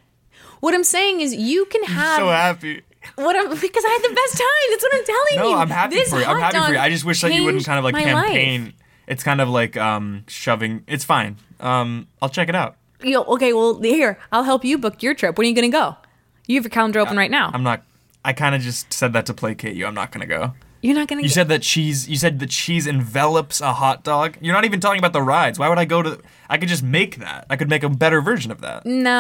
What 0.61 0.75
I'm 0.75 0.85
saying 0.85 1.21
is 1.23 1.35
you 1.35 1.65
can 1.67 1.83
have 1.85 2.21
I'm 2.21 2.27
so 2.27 2.29
happy. 2.29 2.83
what 3.17 3.35
I'm 3.37 3.49
because 3.59 3.85
I 3.85 3.89
had 3.89 4.03
the 4.11 4.15
best 4.15 4.37
time. 4.37 4.71
That's 4.71 4.83
what 4.83 4.95
I'm 4.95 5.05
telling 5.05 5.37
No, 5.37 5.49
you. 5.51 5.57
I'm 5.63 5.71
happy 5.71 5.95
This 5.97 6.11
for 6.11 6.19
you. 6.19 6.25
I'm 6.27 6.39
happy 6.39 6.59
for 6.61 6.73
you. 6.75 6.79
I 6.79 6.91
just 6.91 7.05
wish 7.07 7.21
that 7.23 7.33
you 7.33 7.45
wouldn't 7.45 7.65
kind 7.65 7.79
of 7.79 7.85
like 7.85 7.95
my 7.95 8.13
life. 8.13 8.27
campaign. 8.27 8.75
It's 9.07 9.23
kind 9.23 9.41
of 9.41 9.49
like 9.49 9.77
um 9.79 10.25
shoving. 10.29 10.85
It's 10.87 11.05
fine. 11.05 11.37
Um, 11.61 12.09
I'll 12.21 12.29
check 12.29 12.49
it 12.51 12.55
out. 12.55 12.77
Yo, 13.03 13.23
okay, 13.25 13.53
well 13.53 13.81
here, 13.81 14.19
I'll 14.31 14.45
help 14.45 14.65
you 14.65 14.77
book 14.79 15.03
your 15.03 15.15
trip. 15.15 15.37
When 15.39 15.47
are 15.47 15.49
you 15.49 15.55
gonna 15.55 15.69
go? 15.71 15.97
You 16.47 16.57
have 16.57 16.65
your 16.65 16.71
calendar 16.71 17.01
open 17.01 17.17
right 17.17 17.31
now. 17.31 17.51
I'm 17.55 17.63
not. 17.63 17.83
I 18.25 18.33
kind 18.33 18.55
of 18.55 18.61
just 18.63 18.93
said 18.93 19.13
that 19.15 19.27
to 19.27 19.35
placate 19.35 19.75
you. 19.77 19.87
I'm 19.87 19.95
not 19.95 20.11
gonna 20.13 20.27
go. 20.27 20.53
You're 20.85 20.95
not 20.95 21.09
gonna 21.09 21.23
You 21.23 21.29
get- 21.29 21.35
said 21.35 21.49
that 21.49 21.63
cheese. 21.63 22.11
You 22.11 22.17
said 22.17 22.41
the 22.41 22.47
cheese 22.47 22.87
envelops 22.87 23.63
a 23.63 23.73
hot 23.73 24.05
dog. 24.05 24.37
You're 24.43 24.53
not 24.53 24.67
even 24.67 24.81
talking 24.81 24.99
about 24.99 25.15
the 25.15 25.23
rides. 25.23 25.59
Why 25.59 25.71
would 25.71 25.79
I 25.79 25.87
go 25.87 26.03
to? 26.03 26.21
I 26.51 26.59
could 26.59 26.69
just 26.69 26.83
make 26.83 27.17
that. 27.17 27.47
I 27.49 27.57
could 27.57 27.71
make 27.71 27.83
a 27.83 27.89
better 27.89 28.21
version 28.21 28.51
of 28.51 28.61
that. 28.61 28.85
No, 28.85 29.11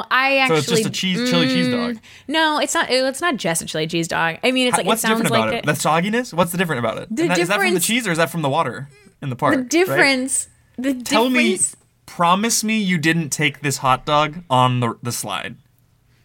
right? 0.00 0.06
I 0.10 0.36
actually. 0.36 0.56
So 0.56 0.58
it's 0.60 0.82
just 0.82 0.86
a 0.86 0.90
cheese, 0.90 1.30
chili 1.30 1.46
cheese 1.46 1.68
mm, 1.68 1.94
dog. 1.94 2.02
No, 2.28 2.58
it's 2.58 2.74
not. 2.74 2.90
It's 2.90 3.22
not 3.22 3.38
just 3.38 3.62
a 3.62 3.64
chili 3.64 3.86
cheese 3.86 4.08
dog. 4.08 4.36
I 4.44 4.52
mean, 4.52 4.68
it's 4.68 4.76
like 4.76 4.84
What's 4.86 5.02
it 5.04 5.06
sounds 5.06 5.22
different 5.22 5.42
about 5.44 5.52
like 5.54 5.64
it? 5.64 5.66
The 5.66 5.72
sogginess. 5.72 6.34
What's 6.34 6.52
the 6.52 6.58
different 6.58 6.80
about 6.80 6.98
it? 6.98 7.08
The 7.10 7.28
that- 7.28 7.38
is 7.38 7.48
that 7.48 7.60
from 7.60 7.72
the 7.72 7.80
cheese 7.80 8.06
or 8.06 8.10
is 8.10 8.18
that 8.18 8.28
from 8.28 8.42
the 8.42 8.50
water 8.50 8.88
in 9.22 9.30
the 9.30 9.36
park? 9.36 9.54
the 9.54 9.60
right? 9.62 9.70
difference. 9.70 10.48
The 10.76 10.92
Tell 10.92 11.30
me. 11.30 11.58
Promise 12.04 12.62
me 12.62 12.78
you 12.78 12.98
didn't 12.98 13.30
take 13.30 13.60
this 13.62 13.78
hot 13.78 14.04
dog 14.04 14.44
on 14.50 14.80
the 14.80 14.98
the 15.02 15.12
slide. 15.12 15.56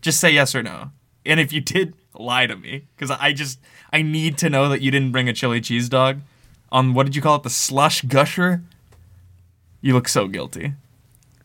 Just 0.02 0.20
say 0.20 0.32
yes 0.32 0.54
or 0.54 0.62
no. 0.62 0.92
And 1.26 1.40
if 1.40 1.54
you 1.54 1.62
did, 1.62 1.94
lie 2.14 2.46
to 2.46 2.56
me 2.56 2.88
because 2.96 3.10
I 3.10 3.32
just 3.34 3.60
I 3.94 4.02
need 4.02 4.38
to 4.40 4.50
know 4.50 4.70
that 4.70 4.82
you 4.82 4.92
didn't 4.92 5.12
bring 5.12 5.28
a 5.28 5.34
chili 5.34 5.62
cheese 5.62 5.90
dog 5.90 6.22
on 6.72 6.94
what 6.94 7.06
did 7.06 7.16
you 7.16 7.22
call 7.22 7.36
it? 7.36 7.44
The 7.44 7.50
slush 7.50 8.02
gusher. 8.04 8.62
You 9.82 9.94
look 9.94 10.08
so 10.08 10.28
guilty. 10.28 10.74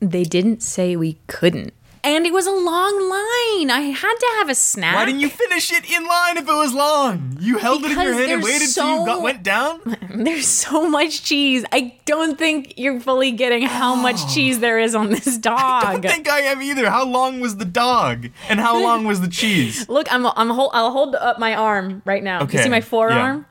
They 0.00 0.24
didn't 0.24 0.62
say 0.62 0.94
we 0.94 1.16
couldn't, 1.26 1.72
and 2.04 2.26
it 2.26 2.32
was 2.32 2.46
a 2.46 2.52
long 2.52 3.08
line. 3.08 3.70
I 3.70 3.80
had 3.96 4.14
to 4.14 4.26
have 4.36 4.50
a 4.50 4.54
snack. 4.54 4.94
Why 4.94 5.06
didn't 5.06 5.20
you 5.20 5.30
finish 5.30 5.72
it 5.72 5.90
in 5.90 6.06
line 6.06 6.36
if 6.36 6.44
it 6.46 6.52
was 6.52 6.74
long? 6.74 7.38
You 7.40 7.56
held 7.58 7.84
it 7.84 7.92
in 7.92 8.00
your 8.00 8.12
hand 8.12 8.30
and 8.30 8.42
waited 8.42 8.68
till 8.74 9.00
you 9.00 9.06
got 9.06 9.22
went 9.22 9.42
down. 9.42 9.95
There's 10.24 10.46
so 10.46 10.88
much 10.88 11.22
cheese. 11.22 11.64
I 11.72 11.94
don't 12.04 12.38
think 12.38 12.74
you're 12.76 13.00
fully 13.00 13.32
getting 13.32 13.62
how 13.62 13.94
much 13.94 14.16
oh. 14.18 14.28
cheese 14.32 14.60
there 14.60 14.78
is 14.78 14.94
on 14.94 15.10
this 15.10 15.36
dog. 15.38 15.58
I 15.84 15.92
don't 15.98 16.10
think 16.10 16.28
I 16.28 16.40
am 16.40 16.62
either. 16.62 16.90
How 16.90 17.04
long 17.04 17.40
was 17.40 17.56
the 17.56 17.64
dog? 17.64 18.28
And 18.48 18.60
how 18.60 18.80
long 18.80 19.04
was 19.04 19.20
the 19.20 19.28
cheese? 19.28 19.88
Look, 19.88 20.12
I'm 20.12 20.26
I'm 20.26 20.50
hol- 20.50 20.70
I'll 20.72 20.90
hold 20.90 21.14
up 21.14 21.38
my 21.38 21.54
arm 21.54 22.02
right 22.04 22.22
now. 22.22 22.42
Okay. 22.42 22.58
You 22.58 22.64
see 22.64 22.70
my 22.70 22.80
forearm? 22.80 23.16
yeah. 23.16 23.22
forearm? 23.22 23.46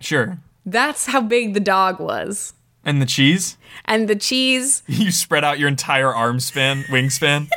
Sure. 0.00 0.38
That's 0.66 1.06
how 1.06 1.20
big 1.20 1.54
the 1.54 1.60
dog 1.60 2.00
was. 2.00 2.54
And 2.84 3.00
the 3.00 3.06
cheese? 3.06 3.56
And 3.84 4.08
the 4.08 4.16
cheese, 4.16 4.82
You 4.86 5.10
spread 5.10 5.44
out 5.44 5.58
your 5.58 5.68
entire 5.68 6.14
arm 6.14 6.40
span, 6.40 6.84
wingspan. 6.84 7.48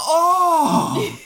oh! 0.00 1.18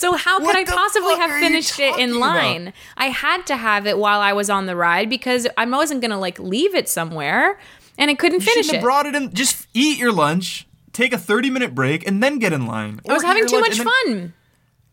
So 0.00 0.14
how 0.14 0.38
could 0.38 0.56
I 0.56 0.64
possibly 0.64 1.14
have 1.16 1.30
finished 1.40 1.78
it 1.78 1.98
in 1.98 2.08
talking 2.08 2.16
about? 2.16 2.36
line? 2.36 2.72
I 2.96 3.08
had 3.10 3.46
to 3.48 3.56
have 3.56 3.86
it 3.86 3.98
while 3.98 4.20
I 4.20 4.32
was 4.32 4.48
on 4.48 4.64
the 4.64 4.74
ride 4.74 5.10
because 5.10 5.46
I 5.58 5.66
wasn't 5.66 6.00
gonna 6.00 6.18
like 6.18 6.38
leave 6.38 6.74
it 6.74 6.88
somewhere, 6.88 7.60
and 7.98 8.10
I 8.10 8.14
couldn't 8.14 8.40
You 8.40 8.50
finish 8.50 8.72
it. 8.72 8.80
brought 8.80 9.04
it 9.04 9.14
in. 9.14 9.34
Just 9.34 9.66
eat 9.74 9.98
your 9.98 10.10
lunch, 10.10 10.66
take 10.94 11.12
a 11.12 11.18
30 11.18 11.50
minute 11.50 11.74
break, 11.74 12.06
and 12.06 12.22
then 12.22 12.38
get 12.38 12.54
in 12.54 12.66
line. 12.66 13.02
I 13.06 13.12
was 13.12 13.22
having 13.22 13.46
too 13.46 13.60
much 13.60 13.76
then- 13.76 13.86
fun. 14.06 14.32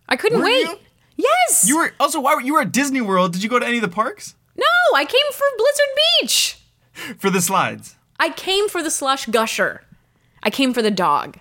I 0.09 0.17
couldn't 0.17 0.39
Were 0.39 0.43
wait. 0.43 0.67
you? 0.67 0.77
Yes. 1.15 1.65
You 1.65 1.77
were 1.77 1.93
also 2.01 2.19
why 2.19 2.35
were 2.35 2.41
you 2.41 2.55
were 2.55 2.61
at 2.61 2.73
Disney 2.73 2.99
World? 2.99 3.31
Did 3.31 3.41
you 3.43 3.49
go 3.49 3.59
to 3.59 3.65
any 3.65 3.77
of 3.77 3.83
the 3.83 3.87
parks 3.87 4.35
no, 4.57 4.65
I 4.93 5.05
came 5.05 5.31
for 5.31 5.45
Blizzard 5.57 5.93
Beach. 6.19 6.59
for 7.21 7.29
the 7.29 7.39
slides? 7.39 7.95
I 8.19 8.29
came 8.29 8.67
for 8.67 8.83
the 8.83 8.91
slush 8.91 9.27
gusher. 9.27 9.83
I 10.43 10.49
came 10.49 10.73
for 10.73 10.81
the 10.81 10.91
dog. 10.91 11.37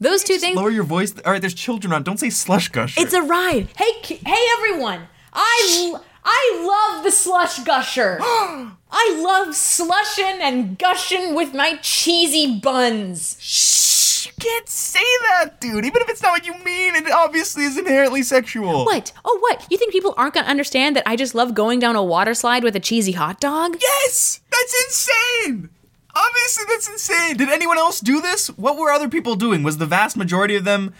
Those 0.00 0.24
two 0.24 0.38
things. 0.38 0.56
Lower 0.56 0.70
your 0.70 0.84
voice. 0.84 1.14
All 1.24 1.32
right, 1.32 1.40
there's 1.40 1.54
children 1.54 1.92
on. 1.92 2.02
Don't 2.02 2.18
say 2.18 2.30
slush 2.30 2.68
gush. 2.68 2.96
It's 2.98 3.12
a 3.12 3.22
ride. 3.22 3.68
Hey, 3.76 3.92
ki- 4.02 4.20
hey, 4.24 4.46
everyone! 4.56 5.02
I 5.32 5.88
l- 5.92 6.04
I 6.24 6.92
love 6.94 7.04
the 7.04 7.10
slush 7.10 7.58
gusher. 7.60 8.18
I 8.22 9.20
love 9.22 9.54
slushing 9.54 10.40
and 10.40 10.78
gushing 10.78 11.34
with 11.34 11.54
my 11.54 11.76
cheesy 11.82 12.58
buns. 12.60 13.36
Shh, 13.40 14.26
you 14.26 14.32
can't 14.40 14.68
say 14.68 15.04
that, 15.28 15.60
dude. 15.60 15.84
Even 15.84 16.02
if 16.02 16.08
it's 16.08 16.22
not 16.22 16.32
what 16.32 16.46
you 16.46 16.54
mean, 16.64 16.96
it 16.96 17.10
obviously 17.10 17.64
is 17.64 17.76
inherently 17.78 18.22
sexual. 18.22 18.84
What? 18.86 19.12
Oh, 19.24 19.38
what? 19.40 19.66
You 19.70 19.76
think 19.78 19.92
people 19.92 20.14
aren't 20.16 20.34
gonna 20.34 20.48
understand 20.48 20.96
that 20.96 21.08
I 21.08 21.14
just 21.16 21.34
love 21.34 21.54
going 21.54 21.78
down 21.78 21.94
a 21.94 22.02
water 22.02 22.34
slide 22.34 22.64
with 22.64 22.74
a 22.74 22.80
cheesy 22.80 23.12
hot 23.12 23.38
dog? 23.38 23.76
Yes, 23.80 24.40
that's 24.50 24.84
insane. 24.86 25.70
Obviously, 26.14 26.64
that's 26.68 26.88
insane. 26.88 27.36
Did 27.36 27.48
anyone 27.48 27.78
else 27.78 28.00
do 28.00 28.20
this? 28.20 28.48
What 28.48 28.76
were 28.76 28.90
other 28.90 29.08
people 29.08 29.36
doing? 29.36 29.62
Was 29.62 29.78
the 29.78 29.86
vast 29.86 30.16
majority 30.16 30.56
of 30.56 30.64
them 30.64 30.92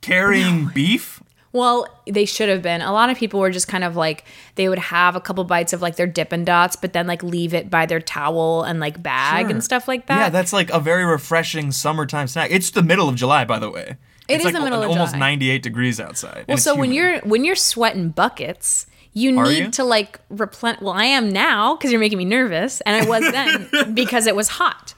carrying 0.00 0.68
beef? 0.74 1.22
Well, 1.50 1.86
they 2.06 2.26
should 2.26 2.48
have 2.50 2.60
been. 2.60 2.82
A 2.82 2.92
lot 2.92 3.08
of 3.08 3.16
people 3.16 3.40
were 3.40 3.50
just 3.50 3.68
kind 3.68 3.82
of 3.82 3.96
like 3.96 4.24
they 4.56 4.68
would 4.68 4.78
have 4.78 5.16
a 5.16 5.20
couple 5.20 5.42
bites 5.44 5.72
of 5.72 5.80
like 5.80 5.96
their 5.96 6.06
Dippin' 6.06 6.44
Dots, 6.44 6.76
but 6.76 6.92
then 6.92 7.06
like 7.06 7.22
leave 7.22 7.54
it 7.54 7.70
by 7.70 7.86
their 7.86 8.00
towel 8.00 8.64
and 8.64 8.80
like 8.80 9.02
bag 9.02 9.46
Sure. 9.46 9.50
and 9.50 9.64
stuff 9.64 9.88
like 9.88 10.06
that. 10.06 10.18
Yeah, 10.18 10.28
that's 10.28 10.52
like 10.52 10.70
a 10.70 10.78
very 10.78 11.04
refreshing 11.04 11.72
summertime 11.72 12.28
snack. 12.28 12.50
It's 12.50 12.70
the 12.70 12.82
middle 12.82 13.08
of 13.08 13.14
July, 13.14 13.44
by 13.46 13.58
the 13.58 13.70
way. 13.70 13.96
It 14.28 14.34
it's 14.34 14.38
is 14.40 14.44
like 14.44 14.54
the 14.54 14.60
middle 14.60 14.82
of 14.82 14.90
almost 14.90 15.14
July. 15.14 15.20
98 15.30 15.62
degrees 15.62 15.98
outside. 15.98 16.44
Well, 16.46 16.58
so 16.58 16.76
when 16.76 16.92
you're 16.92 17.20
when 17.20 17.46
you're 17.46 17.56
sweating 17.56 18.10
buckets, 18.10 18.86
you 19.12 19.38
Are 19.38 19.44
need 19.46 19.58
you? 19.58 19.70
to 19.72 19.84
like 19.84 20.20
replenish. 20.30 20.80
Well, 20.80 20.94
I 20.94 21.04
am 21.04 21.30
now 21.30 21.76
because 21.76 21.90
you're 21.90 22.00
making 22.00 22.18
me 22.18 22.24
nervous, 22.24 22.80
and 22.82 22.94
I 22.96 23.08
was 23.08 23.22
then 23.32 23.94
because 23.94 24.26
it 24.26 24.36
was 24.36 24.48
hot. 24.48 24.94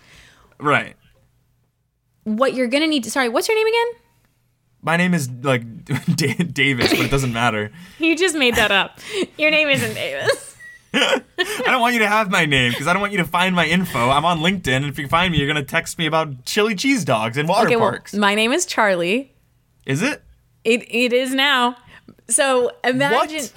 right. 0.58 0.96
What 2.24 2.54
you're 2.54 2.66
gonna 2.66 2.86
need? 2.86 3.04
To, 3.04 3.10
sorry, 3.10 3.28
what's 3.28 3.48
your 3.48 3.56
name 3.56 3.66
again? 3.66 3.86
My 4.82 4.96
name 4.96 5.14
is 5.14 5.30
like 5.42 5.84
Da- 6.16 6.34
Davis, 6.34 6.90
but 6.90 7.00
it 7.00 7.10
doesn't 7.10 7.32
matter. 7.32 7.70
You 7.98 8.16
just 8.16 8.34
made 8.36 8.56
that 8.56 8.70
up. 8.70 8.98
Your 9.38 9.50
name 9.50 9.68
isn't 9.68 9.94
Davis. 9.94 10.56
I 10.92 11.22
don't 11.66 11.80
want 11.80 11.92
you 11.94 12.00
to 12.00 12.08
have 12.08 12.30
my 12.30 12.46
name 12.46 12.72
because 12.72 12.86
I 12.88 12.92
don't 12.92 13.00
want 13.00 13.12
you 13.12 13.18
to 13.18 13.24
find 13.24 13.54
my 13.54 13.64
info. 13.66 14.10
I'm 14.10 14.24
on 14.24 14.40
LinkedIn, 14.40 14.68
and 14.76 14.86
if 14.86 14.98
you 14.98 15.06
find 15.06 15.32
me, 15.32 15.38
you're 15.38 15.46
gonna 15.46 15.62
text 15.62 15.98
me 15.98 16.06
about 16.06 16.44
chili 16.44 16.74
cheese 16.74 17.04
dogs 17.04 17.36
and 17.36 17.48
water 17.48 17.66
Okay, 17.66 17.76
well, 17.76 17.90
parks. 17.90 18.12
my 18.14 18.34
name 18.34 18.52
is 18.52 18.66
Charlie. 18.66 19.32
is 19.86 20.02
it? 20.02 20.22
It 20.64 20.82
it 20.90 21.12
is 21.12 21.32
now. 21.34 21.76
So 22.28 22.72
imagine. 22.84 23.16
What 23.44 23.54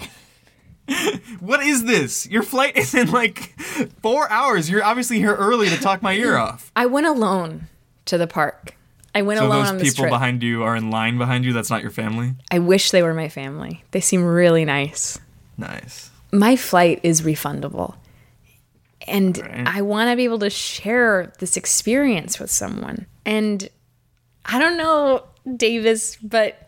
is 1.62 1.86
this? 1.86 2.28
Your 2.30 2.44
flight 2.44 2.78
is 2.78 2.94
in 2.94 3.12
like 3.12 3.58
four 4.02 4.30
hours. 4.30 4.70
You're 4.70 4.84
obviously 4.84 5.18
here 5.18 5.36
early 5.36 5.70
to 5.70 5.78
talk 5.78 6.02
my 6.02 6.14
ear 6.14 6.38
off. 6.38 6.72
I 6.76 6.86
went 6.86 7.08
alone 7.08 7.68
to 8.06 8.18
the 8.18 8.28
park. 8.28 8.76
I 9.16 9.22
went 9.22 9.40
alone. 9.40 9.52
So 9.52 9.54
alone 9.56 9.64
those 9.64 9.72
on 9.72 9.78
this 9.78 9.94
people 9.94 10.10
behind 10.10 10.44
you 10.44 10.64
are 10.64 10.76
in 10.76 10.90
line 10.90 11.18
behind 11.18 11.46
you. 11.46 11.54
That's 11.54 11.70
not 11.70 11.82
your 11.82 11.92
family. 11.92 12.34
I 12.52 12.60
wish 12.60 12.92
they 12.92 13.04
were 13.04 13.14
my 13.14 13.30
family. 13.30 13.84
They 13.92 14.02
seem 14.02 14.24
really 14.24 14.66
nice. 14.66 15.20
Nice. 15.58 16.10
my 16.32 16.56
flight 16.56 17.00
is 17.04 17.22
refundable. 17.22 17.96
And 19.08 19.38
Right. 19.38 19.68
I 19.68 19.82
want 19.84 20.10
to 20.10 20.16
be 20.16 20.24
able 20.24 20.40
to 20.40 20.50
share 20.50 21.32
this 21.40 21.58
experience 21.58 22.40
with 22.40 22.50
someone. 22.50 23.06
And 23.26 23.70
I 24.46 24.58
don't 24.60 24.78
know, 24.78 25.26
Davis, 25.58 26.18
but 26.24 26.63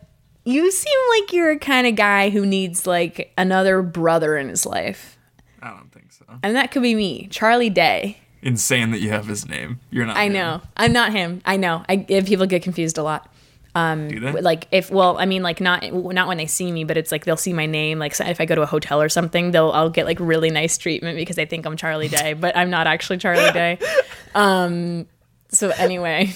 you 0.46 0.70
seem 0.70 0.98
like 1.10 1.32
you're 1.32 1.50
a 1.50 1.58
kind 1.58 1.86
of 1.88 1.96
guy 1.96 2.30
who 2.30 2.46
needs 2.46 2.86
like 2.86 3.32
another 3.36 3.82
brother 3.82 4.36
in 4.36 4.48
his 4.48 4.64
life. 4.64 5.18
I 5.60 5.70
don't 5.70 5.92
think 5.92 6.12
so. 6.12 6.24
And 6.42 6.54
that 6.54 6.70
could 6.70 6.82
be 6.82 6.94
me, 6.94 7.26
Charlie 7.26 7.68
Day. 7.68 8.18
Insane 8.42 8.92
that 8.92 9.00
you 9.00 9.10
have 9.10 9.26
his 9.26 9.48
name. 9.48 9.80
You're 9.90 10.06
not. 10.06 10.16
I 10.16 10.26
him. 10.26 10.32
know. 10.34 10.62
I'm 10.76 10.92
not 10.92 11.10
him. 11.10 11.42
I 11.44 11.56
know. 11.56 11.84
I 11.88 11.96
people 11.96 12.46
get 12.46 12.62
confused 12.62 12.96
a 12.96 13.02
lot. 13.02 13.28
Do 13.74 14.20
they? 14.20 14.32
like 14.40 14.68
if 14.72 14.90
well 14.90 15.18
i 15.18 15.26
mean 15.26 15.42
like 15.42 15.60
not 15.60 15.92
not 15.92 16.28
when 16.28 16.38
they 16.38 16.46
see 16.46 16.72
me 16.72 16.84
but 16.84 16.96
it's 16.96 17.12
like 17.12 17.26
they'll 17.26 17.36
see 17.36 17.52
my 17.52 17.66
name 17.66 17.98
like 17.98 18.18
if 18.18 18.40
i 18.40 18.46
go 18.46 18.54
to 18.54 18.62
a 18.62 18.66
hotel 18.66 19.02
or 19.02 19.10
something 19.10 19.50
they'll 19.50 19.70
i'll 19.72 19.90
get 19.90 20.06
like 20.06 20.18
really 20.18 20.48
nice 20.48 20.78
treatment 20.78 21.18
because 21.18 21.36
they 21.36 21.44
think 21.44 21.66
i'm 21.66 21.76
charlie 21.76 22.08
day 22.08 22.32
but 22.32 22.56
i'm 22.56 22.70
not 22.70 22.86
actually 22.86 23.18
charlie 23.18 23.52
day 23.52 23.78
um 24.34 25.06
so 25.50 25.68
anyway 25.76 26.32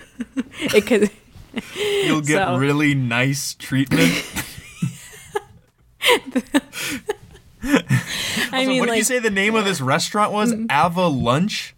it 0.60 0.86
could 0.86 1.10
You'll 1.76 2.20
get 2.20 2.46
So- 2.48 2.56
really 2.56 2.94
nice 2.94 3.54
treatment. 3.54 4.24
i 7.64 7.78
what 8.50 8.66
mean 8.66 8.80
did 8.82 8.88
like 8.88 8.98
you 8.98 9.04
say 9.04 9.18
the 9.20 9.30
name 9.30 9.54
of 9.54 9.64
this 9.64 9.80
restaurant 9.80 10.32
was? 10.32 10.52
Avalunch. 10.52 11.72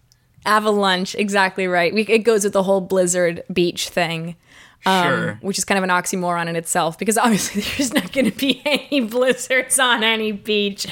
avalanche 0.46 1.14
exactly 1.16 1.66
right 1.66 1.92
we, 1.92 2.02
it 2.02 2.20
goes 2.20 2.44
with 2.44 2.52
the 2.54 2.62
whole 2.62 2.80
blizzard 2.80 3.42
beach 3.52 3.88
thing 3.90 4.34
um, 4.86 5.04
Sure. 5.08 5.38
which 5.42 5.58
is 5.58 5.64
kind 5.64 5.76
of 5.78 5.84
an 5.84 5.90
oxymoron 5.90 6.46
in 6.48 6.56
itself 6.56 6.98
because 6.98 7.18
obviously 7.24 7.62
there's 7.62 7.92
not 7.92 8.12
going 8.12 8.30
to 8.30 8.36
be 8.36 8.62
any 8.64 9.00
blizzards 9.00 9.78
on 9.78 10.02
any 10.02 10.32
beach 10.32 10.86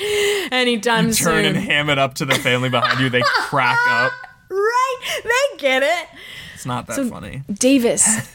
anytime 0.50 1.04
Turn 1.06 1.12
soon 1.14 1.44
and 1.44 1.56
ham 1.56 1.88
it 1.90 1.98
up 1.98 2.14
to 2.14 2.24
the 2.26 2.34
family 2.34 2.68
behind 2.70 3.00
you. 3.00 3.08
They 3.10 3.22
crack 3.22 3.78
up. 3.88 4.12
right 4.50 4.98
they 5.24 5.56
get 5.58 5.82
it 5.82 6.08
It's 6.54 6.64
not 6.66 6.86
that 6.86 7.06
funny. 7.08 7.42
Davis, 7.52 8.30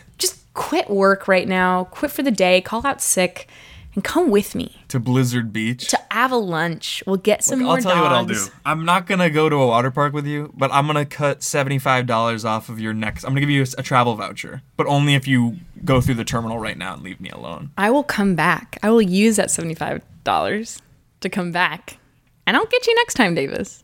quit 0.58 0.90
work 0.90 1.28
right 1.30 1.48
now. 1.48 1.86
Quit 1.86 2.12
for 2.12 2.24
the 2.24 2.32
day. 2.32 2.60
Call 2.60 2.86
out 2.86 3.02
sick, 3.02 3.48
and 3.96 4.04
come 4.04 4.30
with 4.30 4.54
me 4.56 4.76
To 4.90 5.00
Blizzard 5.00 5.54
Beach. 5.54 5.88
to 5.88 6.14
Avalanche. 6.14 7.02
We'll 7.08 7.16
get 7.18 7.44
some 7.44 7.60
more 7.60 7.78
I'll 7.78 7.82
tell 7.82 7.96
you 7.96 8.02
what 8.02 8.12
I'll 8.12 8.26
do. 8.26 8.44
I'm 8.66 8.84
not 8.84 9.08
gonna 9.08 9.30
go 9.30 9.48
to 9.50 9.56
a 9.56 9.68
water 9.68 9.92
park 9.92 10.14
with 10.14 10.26
you, 10.28 10.52
but 10.56 10.70
I'm 10.74 10.86
gonna 10.88 11.06
cut 11.06 11.42
seventy-five 11.44 12.06
dollars 12.06 12.44
off 12.44 12.68
of 12.70 12.80
your 12.80 12.94
next. 12.94 13.24
I'm 13.24 13.30
gonna 13.30 13.40
give 13.42 13.50
you 13.50 13.64
a, 13.64 13.68
a 13.80 13.84
travel 13.84 14.16
voucher, 14.16 14.62
but 14.76 14.88
only 14.88 15.14
if 15.16 15.28
you 15.28 15.58
go 15.86 16.02
through 16.02 16.16
the 16.16 16.26
terminal 16.26 16.60
right 16.60 16.78
now 16.78 16.94
and 16.96 17.04
leave 17.04 17.22
me 17.22 17.30
alone. 17.30 17.72
I 17.78 17.90
will 17.92 18.04
come 18.04 18.36
back. 18.36 18.78
I 18.84 18.90
will 18.90 19.02
use 19.02 19.38
that 19.38 19.50
seventy-five 19.52 20.02
dollars 20.24 20.82
to 21.22 21.30
come 21.30 21.52
back, 21.52 21.98
and 22.46 22.58
I'll 22.58 22.66
get 22.66 22.86
you 22.88 22.96
next 22.96 23.14
time, 23.14 23.34
Davis. 23.36 23.84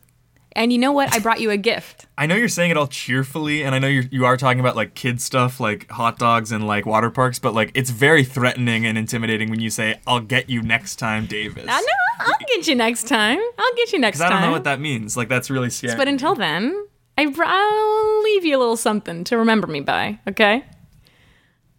And 0.56 0.72
you 0.72 0.78
know 0.78 0.92
what? 0.92 1.12
I 1.12 1.18
brought 1.18 1.40
you 1.40 1.50
a 1.50 1.56
gift. 1.56 2.06
I 2.18 2.26
know 2.26 2.36
you're 2.36 2.48
saying 2.48 2.70
it 2.70 2.76
all 2.76 2.86
cheerfully, 2.86 3.64
and 3.64 3.74
I 3.74 3.78
know 3.80 3.88
you're, 3.88 4.04
you 4.10 4.24
are 4.24 4.36
talking 4.36 4.60
about 4.60 4.76
like 4.76 4.94
kid 4.94 5.20
stuff, 5.20 5.58
like 5.58 5.90
hot 5.90 6.18
dogs 6.18 6.52
and 6.52 6.66
like 6.66 6.86
water 6.86 7.10
parks, 7.10 7.38
but 7.38 7.54
like 7.54 7.72
it's 7.74 7.90
very 7.90 8.22
threatening 8.22 8.86
and 8.86 8.96
intimidating 8.96 9.50
when 9.50 9.60
you 9.60 9.70
say, 9.70 10.00
"I'll 10.06 10.20
get 10.20 10.48
you 10.48 10.62
next 10.62 10.96
time, 10.96 11.26
Davis." 11.26 11.66
I 11.68 11.80
know. 11.80 11.86
I'll 12.26 12.46
get 12.46 12.68
you 12.68 12.74
next 12.76 13.08
time. 13.08 13.38
I'll 13.58 13.74
get 13.76 13.92
you 13.92 13.98
next 13.98 14.18
Because 14.18 14.30
I 14.30 14.32
don't 14.32 14.42
know 14.42 14.52
what 14.52 14.64
that 14.64 14.80
means. 14.80 15.16
Like 15.16 15.28
that's 15.28 15.50
really 15.50 15.70
scary. 15.70 15.96
But 15.96 16.06
until 16.06 16.36
then, 16.36 16.86
I 17.18 17.24
I'll 17.26 18.22
leave 18.22 18.44
you 18.44 18.56
a 18.56 18.60
little 18.60 18.76
something 18.76 19.24
to 19.24 19.36
remember 19.36 19.66
me 19.66 19.80
by, 19.80 20.20
okay? 20.28 20.64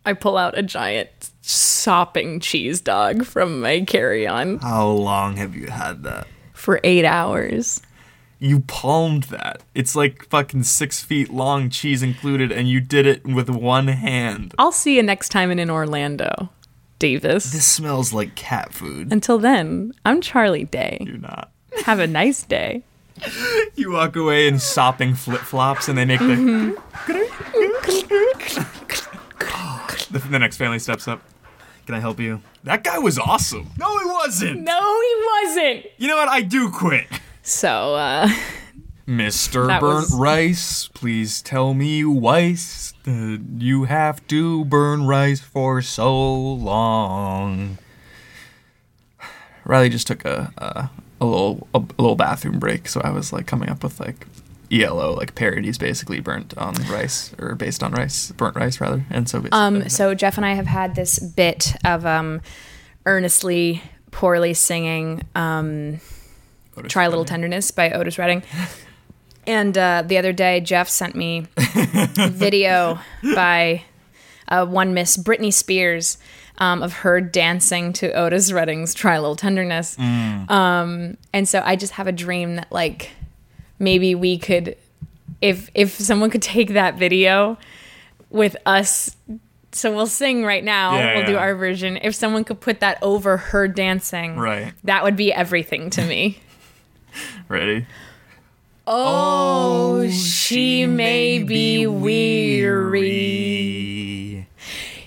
I 0.06 0.14
pull 0.14 0.38
out 0.38 0.58
a 0.58 0.62
giant 0.62 1.10
sopping 1.42 2.40
cheese 2.40 2.82
dog 2.82 3.26
from 3.26 3.62
my 3.62 3.82
carry 3.82 4.28
on 4.28 4.60
How 4.60 4.88
long 4.88 5.38
have 5.38 5.56
you 5.56 5.68
had 5.68 6.04
that? 6.04 6.28
for 6.54 6.80
eight 6.84 7.06
hours. 7.06 7.82
You 8.40 8.60
palmed 8.62 9.24
that. 9.24 9.62
It's 9.74 9.96
like 9.96 10.28
fucking 10.30 10.64
six 10.64 11.02
feet 11.02 11.30
long, 11.30 11.70
cheese 11.70 12.04
included, 12.04 12.52
and 12.52 12.70
you 12.70 12.82
did 12.82 13.06
it 13.08 13.26
with 13.26 13.50
one 13.50 13.88
hand. 13.88 14.54
I'll 14.58 14.72
see 14.72 14.96
you 14.98 15.04
next 15.04 15.30
time 15.30 15.52
in, 15.52 15.60
in 15.60 15.70
Orlando, 15.70 16.50
Davis. 17.00 17.52
This 17.52 17.66
smells 17.66 18.12
like 18.14 18.36
cat 18.36 18.74
food. 18.74 19.12
Until 19.12 19.38
then, 19.38 19.94
I'm 20.06 20.22
Charlie 20.22 20.66
Day. 20.66 20.98
You're 21.02 21.18
not. 21.18 21.52
Have 21.86 22.00
a 22.00 22.08
nice 22.08 22.44
day. 22.44 22.84
You 23.78 23.92
walk 23.92 24.16
away 24.16 24.48
in 24.48 24.58
sopping 24.58 25.16
flip 25.16 25.42
flops, 25.42 25.90
and 25.90 25.98
they 25.98 26.06
make 26.06 26.20
the. 26.20 26.28
the. 26.28 26.34
Mm-hmm. 26.34 26.82
The 30.32 30.40
next 30.40 30.58
family 30.58 30.80
steps 30.80 31.08
up. 31.08 31.22
Can 31.86 31.94
I 31.94 32.00
help 32.00 32.20
you? 32.20 32.42
That 32.64 32.84
guy 32.84 32.98
was 32.98 33.20
awesome. 33.20 33.70
No, 33.78 33.98
he 34.00 34.06
wasn't. 34.06 34.62
No, 34.62 35.02
he 35.02 35.16
wasn't. 35.46 35.86
You 35.98 36.08
know 36.08 36.16
what? 36.16 36.30
I 36.30 36.42
do 36.42 36.72
quit. 36.72 37.06
So 37.46 37.93
uh, 37.93 38.28
Mr. 39.08 39.68
That 39.68 39.80
Burnt 39.80 40.10
was- 40.10 40.16
Rice, 40.16 40.88
please 40.93 41.41
tell 41.43 41.76
me 41.76 42.04
Weiss 42.04 42.93
that 43.04 43.46
you 43.60 43.84
have 43.84 44.26
to 44.28 44.66
burn 44.66 45.06
rice 45.06 45.39
for 45.41 45.82
so 45.84 46.34
long. 46.36 47.78
Reilly 49.64 49.89
just 49.89 50.08
took 50.08 50.26
a 50.26 50.52
a, 50.58 50.89
a 51.22 51.26
little 51.26 51.68
a, 51.76 51.78
a 51.78 52.02
little 52.02 52.16
bathroom 52.16 52.58
break, 52.58 52.88
so 52.88 53.00
I 53.04 53.12
was 53.12 53.32
like 53.32 53.46
coming 53.46 53.70
up 53.70 53.84
with 53.84 54.00
like 54.00 54.26
ELO 54.72 55.14
like 55.14 55.36
parodies, 55.36 55.78
basically 55.78 56.20
burnt 56.20 56.58
on 56.58 56.74
rice 56.89 57.32
or 57.38 57.54
based 57.54 57.84
on 57.84 57.91
rice, 57.91 58.32
burnt 58.32 58.56
rice 58.56 58.82
rather, 58.82 59.06
and 59.12 59.30
so 59.30 59.46
Um, 59.52 59.88
so 59.88 60.16
Geoff 60.16 60.38
and 60.38 60.46
I 60.48 60.56
have 60.56 60.66
had 60.66 60.96
this 60.96 61.20
bit 61.20 61.76
of 61.86 62.08
um, 62.08 62.41
earnestly, 63.06 63.84
poorly 64.10 64.56
singing 64.56 65.22
um, 65.36 66.00
Otis 66.78 66.91
"Try 66.91 67.05
a 67.05 67.09
Little. 67.09 67.26
Tenderness" 67.26 67.71
by 67.71 67.91
Otis 67.91 68.17
Redding. 68.17 68.43
And 69.47 69.78
uh, 69.78 70.03
the 70.05 70.17
other 70.17 70.34
day, 70.34 70.59
Geoff 70.61 70.89
sent 70.89 71.15
me 71.15 71.45
a 71.57 72.30
video 72.32 72.99
by 73.36 73.84
uh, 74.47 74.65
one 74.65 74.93
Miss 74.93 75.17
Britney 75.17 75.53
Spears 75.53 76.17
um, 76.57 76.82
of 76.82 76.93
her 76.93 77.21
dancing 77.21 77.93
to 77.93 78.11
Otis 78.13 78.51
Redding's 78.51 78.93
"Try 78.93 79.15
a 79.15 79.21
Little 79.21 79.36
Tenderness." 79.36 79.97
Um, 79.99 81.17
and 81.34 81.47
so 81.47 81.61
I 81.63 81.76
just 81.76 81.93
have 81.93 82.07
a 82.07 82.11
dream 82.11 82.55
that 82.55 82.71
like 82.71 83.11
maybe 83.78 84.15
we 84.15 84.38
could, 84.38 84.76
if 85.41 85.69
if 85.76 85.91
someone 85.91 86.30
could 86.32 86.41
take 86.41 86.69
that 86.73 86.95
video 86.95 87.57
with 88.32 88.57
us 88.65 89.15
so 89.71 89.93
we'll 89.93 90.07
sing 90.07 90.43
right 90.45 90.63
now. 90.63 90.95
Yeah, 90.95 91.17
we'll 91.17 91.26
do 91.26 91.38
our 91.38 91.53
version. 91.53 91.99
If 92.01 92.15
someone 92.15 92.45
could 92.45 92.61
put 92.61 92.80
that 92.80 92.97
over 93.01 93.36
her 93.38 93.67
dancing, 93.67 94.38
Right. 94.38 94.73
that 94.86 95.03
would 95.03 95.17
be 95.17 95.34
everything 95.34 95.89
to 95.91 96.01
me. 96.05 96.39
ready. 97.47 97.86
oh, 98.88 100.01
oh 100.05 100.09
she 100.09 100.86
may 100.86 101.41
be 101.43 101.88
weary. 101.88 103.05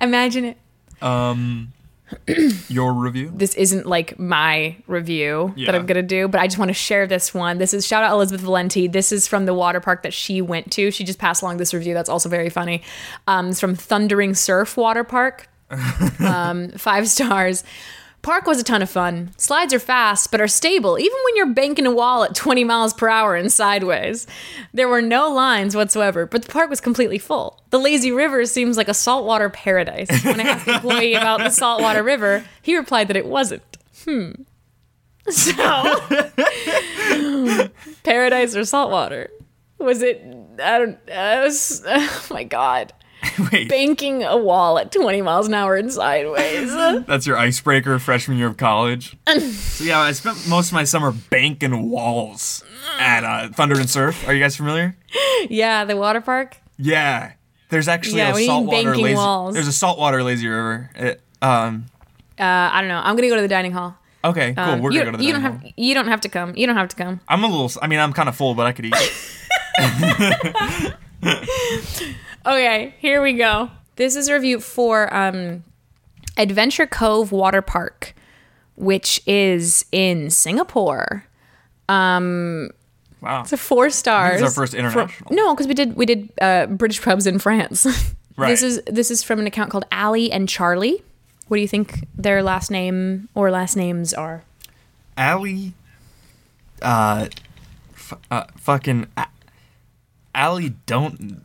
Imagine 0.00 0.46
it. 0.46 0.56
Um, 1.02 1.72
your 2.68 2.92
review. 2.92 3.32
This 3.34 3.54
isn't 3.54 3.86
like 3.86 4.18
my 4.18 4.76
review 4.86 5.54
that 5.66 5.74
I'm 5.74 5.86
gonna 5.86 6.02
do, 6.02 6.28
but 6.28 6.40
I 6.40 6.46
just 6.46 6.58
want 6.58 6.70
to 6.70 6.74
share 6.74 7.06
this 7.06 7.32
one. 7.32 7.58
This 7.58 7.72
is 7.72 7.86
shout 7.86 8.02
out 8.02 8.12
Elizabeth 8.12 8.40
Valenti. 8.40 8.88
This 8.88 9.12
is 9.12 9.28
from 9.28 9.46
the 9.46 9.54
water 9.54 9.80
park 9.80 10.02
that 10.02 10.12
she 10.12 10.42
went 10.42 10.72
to. 10.72 10.90
She 10.90 11.04
just 11.04 11.18
passed 11.18 11.42
along 11.42 11.58
this 11.58 11.72
review. 11.72 11.94
That's 11.94 12.08
also 12.08 12.28
very 12.28 12.50
funny. 12.50 12.82
Um, 13.26 13.50
it's 13.50 13.60
from 13.60 13.74
Thundering 13.74 14.34
Surf 14.34 14.76
Water 14.76 15.04
Park. 15.04 15.48
um, 16.18 16.70
five 16.70 17.08
stars. 17.08 17.62
Park 18.22 18.46
was 18.46 18.60
a 18.60 18.64
ton 18.64 18.82
of 18.82 18.90
fun. 18.90 19.30
Slides 19.38 19.72
are 19.72 19.78
fast, 19.78 20.30
but 20.30 20.42
are 20.42 20.48
stable, 20.48 20.98
even 20.98 21.16
when 21.24 21.36
you're 21.36 21.54
banking 21.54 21.86
a 21.86 21.90
wall 21.90 22.22
at 22.22 22.34
20 22.34 22.64
miles 22.64 22.92
per 22.92 23.08
hour 23.08 23.34
and 23.34 23.50
sideways. 23.50 24.26
There 24.74 24.88
were 24.88 25.00
no 25.00 25.32
lines 25.32 25.74
whatsoever, 25.74 26.26
but 26.26 26.42
the 26.42 26.52
park 26.52 26.68
was 26.68 26.82
completely 26.82 27.18
full. 27.18 27.60
The 27.70 27.78
lazy 27.78 28.12
river 28.12 28.44
seems 28.44 28.76
like 28.76 28.88
a 28.88 28.94
saltwater 28.94 29.48
paradise. 29.48 30.10
When 30.24 30.38
I 30.38 30.44
asked 30.44 30.66
the 30.66 30.74
employee 30.74 31.14
about 31.14 31.40
the 31.40 31.50
saltwater 31.50 32.02
river, 32.02 32.44
he 32.60 32.76
replied 32.76 33.08
that 33.08 33.16
it 33.16 33.26
wasn't. 33.26 33.62
Hmm. 34.04 34.32
So, 35.28 35.52
paradise 38.02 38.54
or 38.54 38.64
saltwater? 38.64 39.30
Was 39.78 40.02
it? 40.02 40.22
I 40.62 40.78
don't. 40.78 40.98
I 41.10 41.42
was. 41.42 41.82
Oh 41.86 42.26
my 42.30 42.44
god. 42.44 42.92
Wait, 43.52 43.68
Banking 43.68 44.22
a 44.24 44.36
wall 44.36 44.78
at 44.78 44.92
20 44.92 45.22
miles 45.22 45.46
an 45.48 45.54
hour 45.54 45.76
and 45.76 45.92
sideways. 45.92 46.72
that's 47.06 47.26
your 47.26 47.36
icebreaker 47.36 47.98
freshman 47.98 48.38
year 48.38 48.46
of 48.46 48.56
college. 48.56 49.16
so 49.38 49.84
yeah, 49.84 49.98
I 50.00 50.12
spent 50.12 50.48
most 50.48 50.68
of 50.68 50.72
my 50.74 50.84
summer 50.84 51.12
banking 51.12 51.90
walls 51.90 52.64
at 52.98 53.24
uh, 53.24 53.48
Thunder 53.50 53.78
and 53.78 53.90
Surf. 53.90 54.26
Are 54.26 54.34
you 54.34 54.40
guys 54.40 54.56
familiar? 54.56 54.96
yeah, 55.48 55.84
the 55.84 55.96
water 55.96 56.20
park. 56.20 56.56
Yeah, 56.78 57.32
there's 57.68 57.88
actually 57.88 58.18
Yeah, 58.18 58.30
a 58.30 58.34
we 58.34 58.40
need 58.40 58.46
saltwater 58.46 58.84
banking 58.88 59.04
lazy. 59.04 59.16
walls. 59.16 59.54
There's 59.54 59.68
a 59.68 59.72
saltwater 59.72 60.22
lazy 60.22 60.48
river. 60.48 60.90
It, 60.94 61.20
um. 61.42 61.86
Uh, 62.38 62.42
I 62.44 62.80
don't 62.80 62.88
know. 62.88 63.00
I'm 63.04 63.16
gonna 63.16 63.28
go 63.28 63.36
to 63.36 63.42
the 63.42 63.48
dining 63.48 63.72
hall. 63.72 63.96
Okay, 64.24 64.54
cool. 64.54 64.64
Um, 64.64 64.80
We're 64.80 64.90
gonna 64.92 65.04
go 65.06 65.10
to 65.12 65.16
the 65.18 65.24
you 65.24 65.32
don't 65.32 65.42
dining 65.42 65.60
have 65.60 65.72
you 65.76 65.94
don't 65.94 66.08
have 66.08 66.20
to 66.22 66.28
come. 66.28 66.54
You 66.56 66.66
don't 66.66 66.76
have 66.76 66.88
to 66.88 66.96
come. 66.96 67.20
I'm 67.28 67.44
a 67.44 67.46
little. 67.48 67.70
I 67.82 67.86
mean, 67.86 67.98
I'm 67.98 68.12
kind 68.14 68.28
of 68.28 68.36
full, 68.36 68.54
but 68.54 68.66
I 68.66 68.72
could 68.72 68.86
eat. 68.86 68.94
Okay, 72.50 72.94
here 72.98 73.22
we 73.22 73.34
go. 73.34 73.70
This 73.96 74.16
is 74.16 74.28
a 74.28 74.34
review 74.34 74.58
for 74.60 75.12
um, 75.14 75.62
Adventure 76.36 76.86
Cove 76.86 77.30
Water 77.32 77.62
Park, 77.62 78.14
which 78.74 79.20
is 79.26 79.84
in 79.92 80.30
Singapore. 80.30 81.24
wow. 81.88 82.68
It's 83.22 83.52
a 83.52 83.56
four 83.56 83.90
stars. 83.90 84.40
This 84.40 84.50
is 84.50 84.58
our 84.58 84.62
first 84.62 84.72
For- 84.72 84.78
international. 84.78 85.30
no, 85.32 85.54
because 85.54 85.68
we 85.68 85.74
did 85.74 85.94
we 85.96 86.06
did 86.06 86.32
uh, 86.40 86.66
British 86.66 87.00
pubs 87.02 87.26
in 87.26 87.38
France. 87.38 87.86
Right. 88.36 88.48
This 88.48 88.62
is 88.62 88.80
this 88.86 89.10
is 89.10 89.22
from 89.22 89.38
an 89.38 89.46
account 89.46 89.70
called 89.70 89.84
Ali 89.92 90.32
and 90.32 90.48
Charlie. 90.48 91.02
What 91.48 91.58
do 91.58 91.60
you 91.60 91.68
think 91.68 92.06
their 92.16 92.42
last 92.42 92.70
name 92.70 93.28
or 93.34 93.50
last 93.50 93.76
names 93.76 94.14
are? 94.14 94.44
Ali, 95.18 95.74
Uh. 96.80 97.26
F- 97.94 98.14
uh 98.30 98.44
fucking. 98.56 99.08
A- 99.18 99.26
Allie 100.34 100.70
don't. 100.86 101.42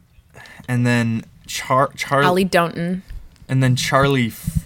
And 0.68 0.86
then 0.86 1.24
Char 1.48 1.90
Charlie. 1.96 2.26
Ali 2.26 2.44
Don'ton, 2.44 3.04
And 3.48 3.62
then 3.62 3.76
Charlie 3.76 4.28
f- 4.28 4.62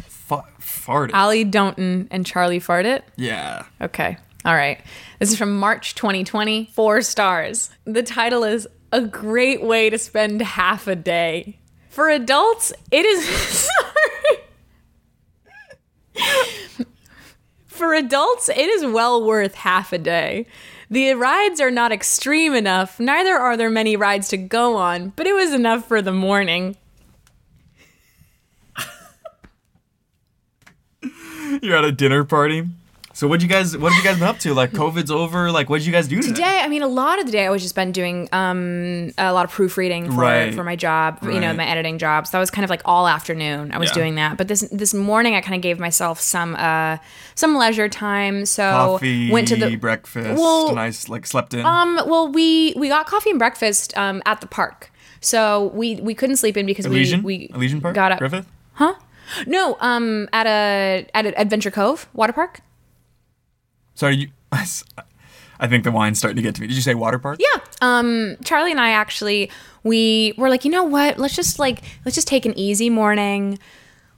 farted. 0.62 1.14
Ali 1.14 1.44
Don'ton, 1.44 2.08
and 2.12 2.26
Charlie 2.26 2.60
Farted. 2.60 3.02
yeah. 3.16 3.66
Okay. 3.82 4.18
All 4.46 4.56
right. 4.56 4.80
This 5.20 5.32
is 5.32 5.38
from 5.38 5.58
March 5.60 5.96
2020. 5.96 6.70
Four 6.74 7.02
stars. 7.02 7.70
The 7.86 8.02
title 8.04 8.44
is 8.46 8.68
A 8.94 9.02
Great 9.02 9.62
Way 9.62 9.90
to 9.90 9.98
Spend 9.98 10.42
Half 10.42 10.88
a 10.88 10.96
Day. 10.96 11.60
For 11.90 12.08
adults, 12.10 12.72
it 12.92 13.06
is. 13.06 13.26
Sorry. 13.70 14.38
For 17.68 17.94
adults, 17.94 18.50
it 18.50 18.58
is 18.58 18.86
well 18.86 19.24
worth 19.26 19.56
half 19.56 19.94
a 19.94 19.98
day. 19.98 20.46
The 20.92 21.14
rides 21.14 21.62
are 21.62 21.70
not 21.70 21.92
extreme 21.92 22.56
enough, 22.56 23.00
neither 23.00 23.36
are 23.36 23.56
there 23.56 23.70
many 23.70 23.96
rides 23.96 24.28
to 24.30 24.38
go 24.38 24.76
on, 24.76 25.14
but 25.16 25.28
it 25.28 25.34
was 25.34 25.54
enough 25.54 25.88
for 25.88 26.02
the 26.02 26.12
morning. 26.12 26.78
You're 31.62 31.76
at 31.76 31.86
a 31.86 31.92
dinner 31.92 32.24
party. 32.24 32.68
So 33.20 33.28
what'd 33.28 33.44
you 33.44 33.50
guys? 33.50 33.76
What 33.78 33.92
have 33.92 34.02
you 34.02 34.10
guys 34.10 34.18
been 34.18 34.30
up 34.30 34.40
to? 34.40 34.54
Like 34.54 34.72
COVID's 34.72 35.12
over. 35.12 35.52
Like 35.52 35.70
what 35.70 35.80
did 35.80 35.86
you 35.88 35.92
guys 35.92 36.08
do 36.08 36.22
today? 36.22 36.30
Today, 36.36 36.62
I 36.64 36.70
mean, 36.70 36.82
a 36.84 36.88
lot 36.88 37.20
of 37.20 37.26
the 37.26 37.34
day 37.34 37.46
I 37.46 37.50
was 37.50 37.62
just 37.62 37.76
been 37.76 37.92
doing 37.92 38.30
um, 38.32 39.12
a 39.18 39.34
lot 39.34 39.44
of 39.44 39.52
proofreading 39.52 40.06
for, 40.10 40.22
Right. 40.22 40.56
for 40.56 40.64
my 40.64 40.78
job, 40.78 41.20
you 41.24 41.38
know, 41.42 41.52
my 41.54 41.66
editing 41.68 41.98
job. 41.98 42.28
So 42.28 42.32
that 42.38 42.40
was 42.40 42.50
kind 42.50 42.64
of 42.64 42.70
like 42.70 42.82
all 42.86 43.10
afternoon 43.10 43.74
I 43.74 43.78
was 43.78 43.90
Yeah. 43.90 43.94
doing 43.96 44.16
that. 44.16 44.38
But 44.38 44.48
this 44.48 44.62
this 44.72 44.94
morning 44.94 45.36
I 45.36 45.42
kind 45.42 45.54
of 45.56 45.62
gave 45.62 45.80
myself 45.80 46.22
some 46.22 46.56
uh, 46.56 46.96
some 47.36 47.58
leisure 47.58 47.90
time. 47.90 48.46
So 48.46 48.64
Coffee, 48.64 49.30
went 49.30 49.50
to 49.50 49.58
the 49.58 49.76
breakfast. 49.76 50.40
Well, 50.40 50.70
and 50.70 50.80
I 50.80 50.90
like 51.10 51.28
slept 51.28 51.54
in. 51.54 51.66
um. 51.66 52.00
Well, 52.08 52.32
we 52.32 52.74
we 52.78 52.88
got 52.88 53.06
coffee 53.06 53.32
and 53.32 53.40
breakfast 53.40 53.98
um, 53.98 54.22
at 54.26 54.40
the 54.40 54.48
park. 54.48 54.94
So 55.20 55.72
we 55.74 55.96
we 55.98 56.14
couldn't 56.14 56.38
sleep 56.38 56.56
in 56.56 56.66
because 56.66 56.86
Elysian. 56.86 57.24
we 57.24 57.50
we 57.52 57.52
Elysian 57.54 57.82
Park. 57.82 57.96
got 57.96 58.14
up. 58.14 58.20
Griffith. 58.20 58.48
Huh? 58.76 58.94
No, 59.46 59.76
um, 59.82 60.30
at 60.32 60.48
a 60.48 61.06
at 61.14 61.26
Adventure 61.38 61.70
Cove 61.72 62.08
water 62.14 62.32
park. 62.32 62.62
Sorry, 64.00 64.16
you. 64.16 64.28
I 65.62 65.68
think 65.68 65.84
the 65.84 65.92
wine's 65.92 66.18
starting 66.18 66.38
to 66.38 66.42
get 66.42 66.56
to 66.56 66.62
me. 66.62 66.68
Did 66.68 66.78
you 66.78 66.82
say 66.82 66.96
water 66.96 67.20
park? 67.20 67.38
Yeah. 67.40 67.62
Um, 67.82 68.38
Charlie 68.46 68.72
and 68.72 68.80
I 68.80 68.92
actually 68.92 69.52
we 69.84 70.34
were 70.38 70.50
like, 70.50 70.64
you 70.64 70.72
know 70.72 70.86
what? 70.86 71.20
Let's 71.20 71.36
just 71.36 71.60
like 71.60 71.84
let's 72.06 72.16
just 72.16 72.28
take 72.28 72.46
an 72.46 72.58
easy 72.58 72.90
morning. 72.90 73.60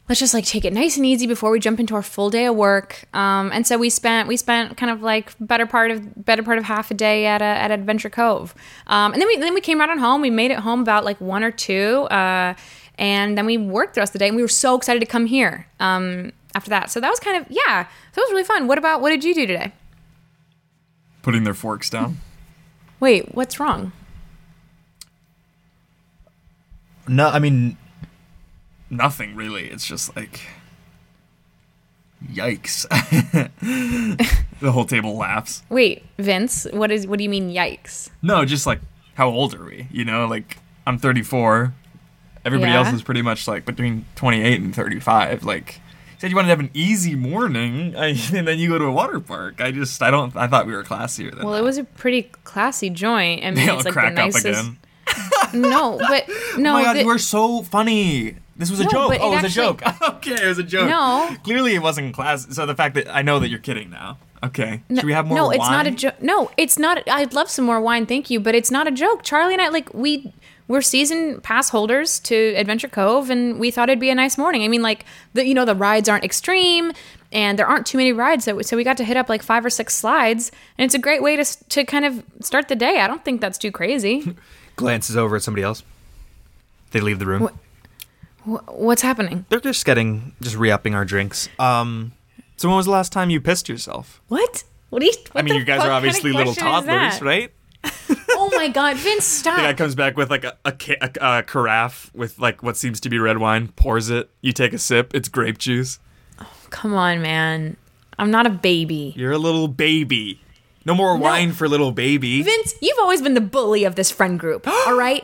let's 0.08 0.20
just 0.20 0.36
like 0.36 0.46
take 0.46 0.66
it 0.66 0.74
nice 0.74 0.98
and 0.98 1.06
easy 1.06 1.26
before 1.26 1.50
we 1.50 1.60
jump 1.60 1.80
into 1.80 1.96
our 1.96 2.04
full 2.04 2.30
day 2.30 2.46
of 2.46 2.56
work. 2.56 3.06
Um, 3.16 3.50
and 3.52 3.66
so 3.66 3.76
we 3.80 3.90
spent 3.90 4.28
we 4.28 4.38
spent 4.38 4.78
kind 4.78 4.92
of 4.92 5.02
like 5.02 5.34
better 5.40 5.66
part 5.66 5.90
of 5.90 6.26
better 6.26 6.44
part 6.44 6.60
of 6.60 6.64
half 6.66 6.92
a 6.92 6.94
day 6.94 7.26
at 7.26 7.42
a, 7.42 7.46
at 7.46 7.72
Adventure 7.72 8.12
Cove. 8.12 8.54
Um, 8.86 9.14
and 9.14 9.20
then 9.20 9.28
we 9.28 9.38
then 9.38 9.56
we 9.56 9.62
came 9.62 9.80
right 9.80 9.90
on 9.90 9.98
home. 9.98 10.22
We 10.22 10.30
made 10.30 10.52
it 10.52 10.60
home 10.60 10.82
about 10.82 11.06
like 11.06 11.20
one 11.20 11.44
or 11.44 11.52
two. 11.52 12.08
Uh, 12.12 12.54
and 12.98 13.38
then 13.38 13.46
we 13.46 13.58
worked 13.58 13.96
the 13.96 14.02
rest 14.02 14.12
of 14.12 14.14
the 14.14 14.20
day 14.20 14.28
and 14.28 14.36
we 14.36 14.42
were 14.42 14.48
so 14.48 14.76
excited 14.76 15.00
to 15.00 15.06
come 15.06 15.26
here 15.26 15.68
um, 15.80 16.32
after 16.56 16.70
that. 16.70 16.92
So 16.92 17.00
that 17.00 17.10
was 17.10 17.20
kind 17.20 17.38
of 17.38 17.46
yeah, 17.50 17.88
that 18.14 18.22
was 18.22 18.32
really 18.32 18.44
fun. 18.44 18.68
What 18.68 18.78
about 18.78 19.02
what 19.02 19.10
did 19.10 19.24
you 19.24 19.34
do 19.34 19.48
today? 19.48 19.72
Putting 21.22 21.44
their 21.44 21.54
forks 21.54 21.89
down. 21.89 22.18
Wait, 23.00 23.34
what's 23.34 23.60
wrong? 23.60 23.92
No, 27.08 27.28
I 27.28 27.39
mean, 27.39 27.78
nothing 28.89 29.36
really. 29.36 29.66
It's 29.66 29.86
just 29.86 30.16
like, 30.16 30.42
yikes. 32.26 32.88
the 34.62 34.72
whole 34.72 34.86
table 34.86 35.18
laughs. 35.18 35.64
Wait, 35.70 36.04
Vince, 36.20 36.68
what 36.72 36.92
is 36.92 37.08
what 37.08 37.18
do 37.18 37.24
you 37.24 37.30
mean 37.30 37.52
yikes? 37.52 38.10
No, 38.22 38.46
just 38.46 38.68
like, 38.68 38.80
how 39.16 39.30
old 39.30 39.56
are 39.56 39.66
we? 39.66 39.88
You 39.92 40.06
know, 40.06 40.28
like, 40.28 40.58
I'm 40.86 40.98
34. 40.98 41.74
Everybody 42.46 42.72
Yeah. 42.72 42.80
else 42.80 42.94
is 42.94 43.04
pretty 43.04 43.22
much 43.22 43.48
like 43.48 43.66
between 43.66 44.06
28 44.16 44.60
and 44.62 44.76
35. 44.76 45.44
Like, 45.44 45.76
you 45.76 46.16
said 46.20 46.30
you 46.32 46.36
wanted 46.36 46.48
to 46.48 46.52
have 46.52 46.60
an 46.60 46.72
easy 46.74 47.16
morning, 47.16 47.96
I, 47.98 48.08
and 48.34 48.48
then 48.48 48.58
you 48.60 48.70
go 48.70 48.78
to 48.80 48.86
a 48.86 48.92
water 48.92 49.20
park. 49.20 49.62
I 49.62 49.72
just, 49.72 50.02
I 50.02 50.10
don't, 50.12 50.36
I 50.36 50.48
thought 50.48 50.66
we 50.66 50.74
were 50.74 50.84
classier 50.84 51.30
than 51.30 51.39
that. 51.39 51.46
Well, 51.46 51.54
that. 51.54 51.60
it 51.60 51.64
was 51.64 51.78
a 51.78 51.84
pretty 51.84 52.24
classy 52.44 52.89
joint. 52.89 53.44
I 53.44 53.52
mean, 53.52 53.66
They 53.68 53.74
it's 53.74 53.86
like 53.86 53.94
the 53.94 54.10
nicest. 54.10 54.46
again. 54.46 54.78
No, 55.54 55.98
but 55.98 56.26
oh 56.30 56.56
no, 56.58 56.72
oh 56.72 56.74
my 56.74 56.84
god, 56.84 56.94
the- 56.96 57.02
you 57.02 57.06
were 57.08 57.18
so 57.18 57.62
funny. 57.64 58.36
This 58.56 58.70
was 58.70 58.80
a 58.80 58.84
No, 58.84 58.89
joke. 58.89 59.14
Oh, 59.20 59.32
it 59.34 59.42
was 59.42 59.52
a 59.52 59.56
joke. 59.56 59.82
okay, 60.02 60.34
it 60.44 60.48
was 60.48 60.60
a 60.60 60.64
joke. 60.64 60.88
No. 60.88 61.36
Clearly, 61.44 61.74
it 61.74 61.82
wasn't 61.82 62.14
class. 62.14 62.48
So 62.56 62.66
the 62.68 62.76
fact 62.76 62.94
that 62.96 63.08
I 63.14 63.24
know 63.24 63.39
that 63.39 63.50
you're 63.50 63.60
kidding 63.60 63.89
now. 63.89 64.20
Okay. 64.44 64.82
Should 64.94 65.04
we 65.04 65.14
have 65.14 65.26
more 65.26 65.36
wine? 65.38 65.42
no, 65.44 65.48
wine? 65.48 65.60
it's 65.60 65.70
not 65.70 65.88
a 65.88 65.92
joke. 65.92 66.22
No, 66.22 66.52
it's 66.58 66.78
not. 66.80 67.08
I'd 67.10 67.34
love 67.34 67.50
some 67.50 67.66
more 67.66 67.82
wine, 67.82 68.06
thank 68.06 68.30
you, 68.30 68.39
but 68.39 68.54
it's 68.56 68.70
not 68.72 68.88
a 68.88 68.92
joke. 68.92 69.24
Charlie 69.24 69.54
and 69.54 69.62
I, 69.62 69.70
like, 69.70 69.94
we 69.94 70.32
we're 70.72 70.82
season 70.82 71.41
pass 71.41 71.69
holders 71.69 72.19
to 72.22 72.36
Adventure 72.55 72.88
Cove, 72.88 73.30
and 73.30 73.59
we 73.59 73.69
thought 73.72 73.89
it'd 73.89 73.99
be 73.99 74.09
a 74.09 74.15
nice 74.15 74.38
morning. 74.38 74.63
I 74.63 74.67
mean, 74.67 74.82
like, 74.82 75.05
the 75.34 75.45
you 75.45 75.53
know 75.53 75.65
the 75.65 75.76
rides 75.76 76.09
aren't 76.09 76.24
extreme, 76.24 76.91
and 77.32 77.59
there 77.59 77.67
aren't 77.67 77.86
too 77.86 77.97
many 77.97 78.13
rides, 78.13 78.45
so 78.45 78.61
so 78.61 78.76
we 78.78 78.84
got 78.84 78.97
to 78.97 79.03
hit 79.03 79.17
up 79.17 79.30
like 79.30 79.43
five 79.43 79.63
or 79.65 79.69
six 79.69 79.95
slides, 79.95 80.51
and 80.78 80.86
it's 80.86 80.95
a 80.95 80.99
great 80.99 81.22
way 81.22 81.36
to 81.36 81.45
to 81.69 81.86
kind 81.86 82.05
of 82.05 82.24
start 82.41 82.67
the 82.69 82.76
day. 82.76 82.99
I 83.01 83.07
don't 83.07 83.24
think 83.24 83.41
that's 83.41 83.57
too 83.57 83.72
crazy. 83.72 84.36
Glances 84.78 85.17
over 85.17 85.36
at 85.36 85.43
somebody 85.43 85.63
else. 85.63 85.84
They 86.91 87.01
leave 87.01 87.19
the 87.19 87.26
room. 87.26 87.49
Wh- 88.45 88.67
What's 88.69 89.01
happening? 89.03 89.45
They're 89.49 89.59
just 89.59 89.86
getting, 89.86 90.34
just 90.41 90.55
re-upping 90.55 90.95
our 90.95 91.05
drinks. 91.05 91.47
Um, 91.59 92.13
So 92.57 92.67
when 92.69 92.78
was 92.78 92.86
the 92.86 92.91
last 92.91 93.11
time 93.11 93.30
you 93.30 93.39
pissed 93.41 93.69
yourself? 93.69 94.22
What? 94.30 94.63
What 94.89 94.99
do 94.99 95.05
you? 95.05 95.13
I 95.36 95.41
mean, 95.41 95.55
you 95.55 95.63
guys 95.63 95.78
are 95.80 95.84
kind 95.84 95.91
of 95.91 95.95
obviously 95.97 96.32
little 96.32 96.53
toddlers, 96.55 97.22
right? 97.22 97.51
Oh 98.34 98.50
my 98.56 98.70
god, 98.70 98.98
Vince, 98.98 99.24
stop! 99.26 99.58
The 99.58 99.62
guy 99.64 99.74
comes 99.74 99.94
back 99.94 100.18
with 100.18 100.32
like 100.32 100.44
a, 100.44 100.58
a, 100.66 100.74
a, 101.02 101.40
a 101.40 101.44
carafe 101.44 102.10
with 102.16 102.40
like 102.40 102.64
what 102.64 102.76
seems 102.76 103.00
to 103.02 103.10
be 103.10 103.20
red 103.20 103.38
wine, 103.38 103.68
pours 103.68 104.10
it. 104.10 104.32
You 104.42 104.52
take 104.52 104.74
a 104.74 104.80
sip. 104.80 105.14
It's 105.14 105.30
grape 105.30 105.60
juice. 105.60 106.00
Oh, 106.40 106.52
come 106.72 106.96
on, 106.96 107.22
man. 107.22 107.78
I'm 108.18 108.32
not 108.32 108.48
a 108.48 108.50
baby. 108.50 109.14
You're 109.16 109.32
a 109.32 109.38
little 109.38 109.68
baby. 109.68 110.42
No 110.86 110.96
more 110.96 111.16
wine 111.18 111.52
for 111.52 111.68
little 111.68 111.92
baby. 111.92 112.42
Vince, 112.42 112.74
you've 112.82 112.98
always 113.00 113.22
been 113.22 113.36
the 113.36 113.42
bully 113.42 113.84
of 113.84 113.96
this 113.96 114.10
friend 114.10 114.40
group, 114.40 114.68
all 114.88 114.98
right? 114.98 115.24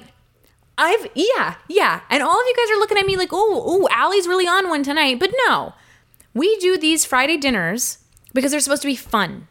I've 0.78 1.08
yeah, 1.16 1.55
yeah. 1.68 2.01
And 2.10 2.22
all 2.22 2.39
of 2.39 2.45
you 2.45 2.55
guys 2.55 2.76
are 2.76 2.80
looking 2.80 2.99
at 2.99 3.05
me 3.08 3.18
like, 3.18 3.30
"Oh, 3.32 3.64
oh, 3.66 3.88
Allie's 3.91 4.28
really 4.28 4.47
on 4.47 4.70
one 4.70 4.84
tonight." 4.84 5.20
But 5.20 5.32
no. 5.47 5.74
We 6.36 6.55
do 6.58 6.78
these 6.78 7.03
Friday 7.03 7.38
dinners 7.38 7.97
because 8.32 8.51
they're 8.51 8.60
supposed 8.60 8.84
to 8.84 8.88
be 8.88 8.95
fun. 8.95 9.47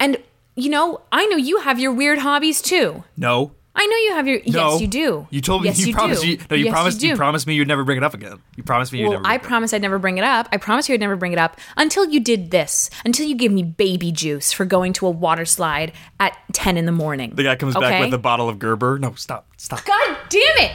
And 0.00 0.16
you 0.60 0.70
know, 0.70 1.00
I 1.10 1.26
know 1.26 1.36
you 1.36 1.58
have 1.60 1.78
your 1.80 1.92
weird 1.92 2.18
hobbies 2.18 2.62
too. 2.62 3.04
no. 3.16 3.52
I 3.72 3.86
know 3.86 3.96
you 3.96 4.12
have 4.14 4.26
your 4.26 4.40
No. 4.48 4.72
Yes, 4.72 4.80
you 4.80 4.88
do. 4.88 5.28
You 5.30 5.40
told 5.40 5.62
me 5.62 5.68
yes, 5.68 5.78
you, 5.78 5.86
you 5.86 5.94
promised 5.94 6.24
you 6.24 6.38
no 6.50 6.56
you 6.56 6.64
Yes, 6.64 6.72
promised 6.72 7.02
you, 7.02 7.10
do. 7.12 7.16
promised 7.16 7.46
me 7.46 7.54
you'd 7.54 7.68
never 7.68 7.84
bring 7.84 7.96
it 7.98 8.02
up 8.02 8.14
again. 8.14 8.38
You 8.56 8.64
promised 8.64 8.92
me 8.92 8.98
you'd 8.98 9.04
Well, 9.04 9.12
never 9.12 9.22
bring 9.22 9.32
I 9.32 9.38
promised 9.38 9.72
I'd 9.72 9.80
never 9.80 9.98
bring 10.00 10.18
it 10.18 10.24
up. 10.24 10.48
I 10.52 10.56
promised 10.56 10.88
you 10.88 10.94
I'd 10.94 11.00
never 11.00 11.14
bring 11.14 11.32
it 11.32 11.38
up 11.38 11.56
until 11.76 12.04
you 12.04 12.18
did 12.18 12.50
this. 12.50 12.90
Until 13.04 13.26
you 13.26 13.36
gave 13.36 13.52
me 13.52 13.62
baby 13.62 14.10
juice 14.10 14.52
for 14.52 14.64
going 14.64 14.92
to 14.94 15.06
a 15.06 15.10
water 15.10 15.44
slide 15.44 15.92
at 16.18 16.36
10 16.52 16.76
in 16.78 16.84
the 16.84 16.92
morning. 16.92 17.30
The 17.34 17.44
guy 17.44 17.54
comes 17.54 17.74
back 17.76 18.00
with 18.04 18.12
a 18.12 18.18
bottle 18.18 18.48
of 18.48 18.58
Gerber. 18.58 18.98
No, 18.98 19.14
stop, 19.14 19.46
stop. 19.56 19.84
God 19.84 20.16
damn 20.28 20.42
it! 20.58 20.72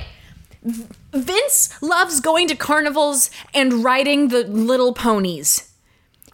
Vince 1.14 1.80
loves 1.82 2.22
going 2.22 2.48
to 2.48 2.56
carnivals 2.56 3.30
and 3.54 3.84
riding 3.84 4.30
the 4.30 4.46
little 4.46 4.94
ponies. 4.94 5.70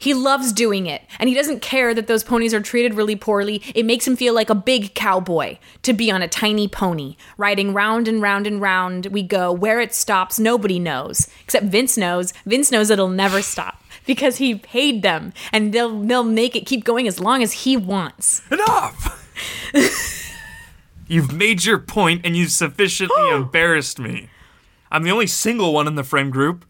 He 0.02 0.16
loves 0.16 0.52
doing 0.52 0.88
it, 0.88 1.04
and 1.20 1.30
he 1.30 1.36
doesn't 1.36 1.62
care 1.62 1.94
that 1.94 2.08
those 2.08 2.24
ponies 2.24 2.56
are 2.56 2.60
treated 2.60 2.96
really 2.96 3.16
poorly. 3.16 3.62
It 3.76 3.86
makes 3.86 4.08
him 4.08 4.16
feel 4.16 4.34
like 4.34 4.50
a 4.50 4.56
big 4.56 4.96
cowboy 4.96 5.60
to 5.84 5.94
be 5.94 6.10
on 6.10 6.24
a 6.24 6.28
tiny 6.28 6.68
pony, 6.68 7.18
riding 7.38 7.72
round 7.72 8.08
and 8.08 8.20
round 8.20 8.48
and 8.48 8.60
round 8.60 9.06
we 9.12 9.22
go. 9.22 9.52
Where 9.52 9.80
it 9.80 9.94
stops, 9.94 10.40
nobody 10.40 10.80
knows. 10.80 11.28
Except 11.44 11.68
Vince 11.68 12.00
knows. 12.00 12.34
Vince 12.48 12.72
knows 12.72 12.90
it'll 12.90 13.10
never 13.10 13.44
stop 13.44 13.80
because 14.08 14.38
he 14.38 14.56
paid 14.56 15.04
them, 15.04 15.34
and 15.52 15.72
they'll 15.72 16.02
they'll 16.02 16.24
make 16.24 16.56
it 16.56 16.66
keep 16.66 16.84
going 16.84 17.08
as 17.08 17.20
long 17.20 17.44
as 17.44 17.52
he 17.52 17.78
wants. 17.78 18.42
Enough! 18.50 19.20
you've 21.08 21.32
made 21.32 21.64
your 21.64 21.78
point 21.78 22.26
and 22.26 22.36
you've 22.36 22.50
sufficiently 22.50 23.30
embarrassed 23.32 24.00
me. 24.00 24.32
I'm 24.92 25.04
the 25.04 25.12
only 25.12 25.28
single 25.28 25.76
one 25.76 25.86
in 25.86 25.94
the 25.94 26.04
friend 26.04 26.32
group, 26.32 26.66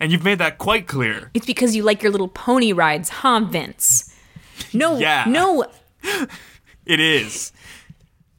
and 0.00 0.12
you've 0.12 0.24
made 0.24 0.38
that 0.38 0.58
quite 0.58 0.86
clear. 0.86 1.30
It's 1.34 1.46
because 1.46 1.74
you 1.76 1.82
like 1.82 2.02
your 2.02 2.12
little 2.12 2.28
pony 2.28 2.72
rides, 2.72 3.08
huh, 3.08 3.40
Vince? 3.40 4.14
No, 4.72 4.98
Yeah. 4.98 5.24
no. 5.28 5.66
It 6.86 7.00
is. 7.00 7.52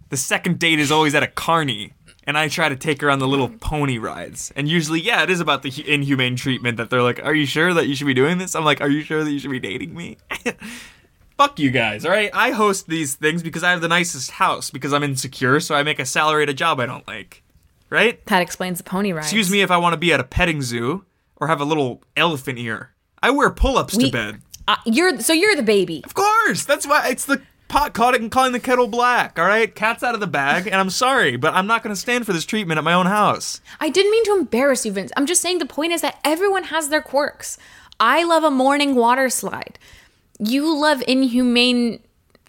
The 0.09 0.17
second 0.17 0.57
date 0.57 0.79
is 0.79 0.91
always 0.91 1.13
at 1.13 1.21
a 1.21 1.27
carny, 1.27 1.93
and 2.23 2.35
I 2.35 2.47
try 2.47 2.67
to 2.67 2.75
take 2.75 2.99
her 3.01 3.11
on 3.11 3.19
the 3.19 3.27
little 3.27 3.49
pony 3.49 3.99
rides. 3.99 4.51
And 4.55 4.67
usually, 4.67 4.99
yeah, 4.99 5.21
it 5.21 5.29
is 5.29 5.39
about 5.39 5.61
the 5.61 5.71
inhumane 5.87 6.35
treatment 6.35 6.77
that 6.77 6.89
they're 6.89 7.03
like, 7.03 7.23
Are 7.23 7.35
you 7.35 7.45
sure 7.45 7.75
that 7.75 7.85
you 7.87 7.93
should 7.95 8.07
be 8.07 8.15
doing 8.15 8.39
this? 8.39 8.55
I'm 8.55 8.65
like, 8.65 8.81
Are 8.81 8.89
you 8.89 9.03
sure 9.03 9.23
that 9.23 9.29
you 9.31 9.37
should 9.37 9.51
be 9.51 9.59
dating 9.59 9.93
me? 9.95 10.17
Fuck 11.37 11.59
you 11.59 11.69
guys, 11.71 12.05
alright? 12.05 12.31
I 12.33 12.51
host 12.51 12.87
these 12.87 13.13
things 13.15 13.43
because 13.43 13.63
I 13.63 13.69
have 13.71 13.81
the 13.81 13.87
nicest 13.87 14.31
house, 14.31 14.71
because 14.71 14.93
I'm 14.93 15.03
insecure, 15.03 15.59
so 15.59 15.75
I 15.75 15.83
make 15.83 15.99
a 15.99 16.05
salary 16.05 16.43
at 16.43 16.49
a 16.49 16.53
job 16.53 16.79
I 16.79 16.85
don't 16.87 17.07
like. 17.07 17.43
Right? 17.91 18.23
That 18.25 18.41
explains 18.41 18.79
the 18.79 18.83
pony 18.83 19.11
rides. 19.13 19.27
Excuse 19.27 19.49
me 19.51 19.61
if 19.61 19.69
I 19.71 19.77
want 19.77 19.93
to 19.93 19.97
be 19.97 20.11
at 20.11 20.19
a 20.19 20.23
petting 20.23 20.61
zoo 20.61 21.05
or 21.39 21.47
have 21.47 21.61
a 21.61 21.65
little 21.65 22.01
elephant 22.15 22.59
ear. 22.59 22.91
I 23.21 23.31
wear 23.31 23.49
pull 23.49 23.77
ups 23.77 23.95
We- 23.95 24.05
to 24.05 24.11
bed. 24.11 24.41
Uh, 24.67 24.75
you're 24.85 25.19
so 25.19 25.33
you're 25.33 25.55
the 25.55 25.63
baby. 25.63 26.01
Of 26.05 26.13
course, 26.13 26.63
that's 26.63 26.85
why 26.85 27.07
it's 27.09 27.25
the 27.25 27.41
pot 27.69 27.93
caught 27.93 28.13
it 28.13 28.21
and 28.21 28.29
calling 28.29 28.51
the 28.51 28.59
kettle 28.59 28.87
black. 28.87 29.39
All 29.39 29.45
right, 29.45 29.73
cat's 29.73 30.03
out 30.03 30.13
of 30.13 30.19
the 30.19 30.27
bag, 30.27 30.67
and 30.67 30.75
I'm 30.75 30.91
sorry, 30.91 31.37
but 31.37 31.55
I'm 31.55 31.65
not 31.65 31.81
going 31.81 31.93
to 31.93 31.99
stand 31.99 32.27
for 32.27 32.33
this 32.33 32.45
treatment 32.45 32.77
at 32.77 32.83
my 32.83 32.93
own 32.93 33.07
house. 33.07 33.61
I 33.79 33.89
didn't 33.89 34.11
mean 34.11 34.25
to 34.25 34.37
embarrass 34.37 34.85
you, 34.85 34.91
Vince. 34.91 35.11
I'm 35.17 35.25
just 35.25 35.41
saying 35.41 35.57
the 35.57 35.65
point 35.65 35.91
is 35.93 36.01
that 36.01 36.19
everyone 36.23 36.65
has 36.65 36.89
their 36.89 37.01
quirks. 37.01 37.57
I 37.99 38.23
love 38.23 38.43
a 38.43 38.51
morning 38.51 38.93
water 38.93 39.29
slide. 39.29 39.79
You 40.39 40.75
love 40.79 41.01
inhumane 41.07 41.99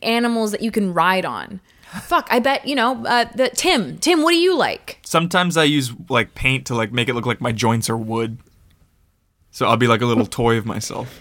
animals 0.03 0.51
that 0.53 0.63
you 0.63 0.71
can 0.71 0.93
ride 0.93 1.25
on. 1.25 1.61
Fuck, 2.03 2.29
I 2.31 2.39
bet 2.39 2.67
you 2.67 2.75
know. 2.77 3.05
Uh, 3.05 3.25
the 3.35 3.49
Tim, 3.49 3.99
Tim, 3.99 4.23
what 4.23 4.31
do 4.33 4.37
you 4.37 4.55
like? 4.57 5.01
Sometimes 5.05 5.57
I 5.57 5.65
use 5.65 5.93
like 6.09 6.35
paint 6.35 6.67
to 6.67 6.75
like 6.75 6.93
make 6.93 7.09
it 7.09 7.15
look 7.15 7.27
like 7.27 7.41
my 7.41 7.53
joints 7.53 7.89
are 7.91 7.97
wood. 7.97 8.39
So 9.51 9.67
I'll 9.67 9.77
be 9.77 9.87
like 9.87 10.01
a 10.03 10.07
little 10.07 10.27
toy 10.41 10.57
of 10.57 10.67
myself. 10.67 11.21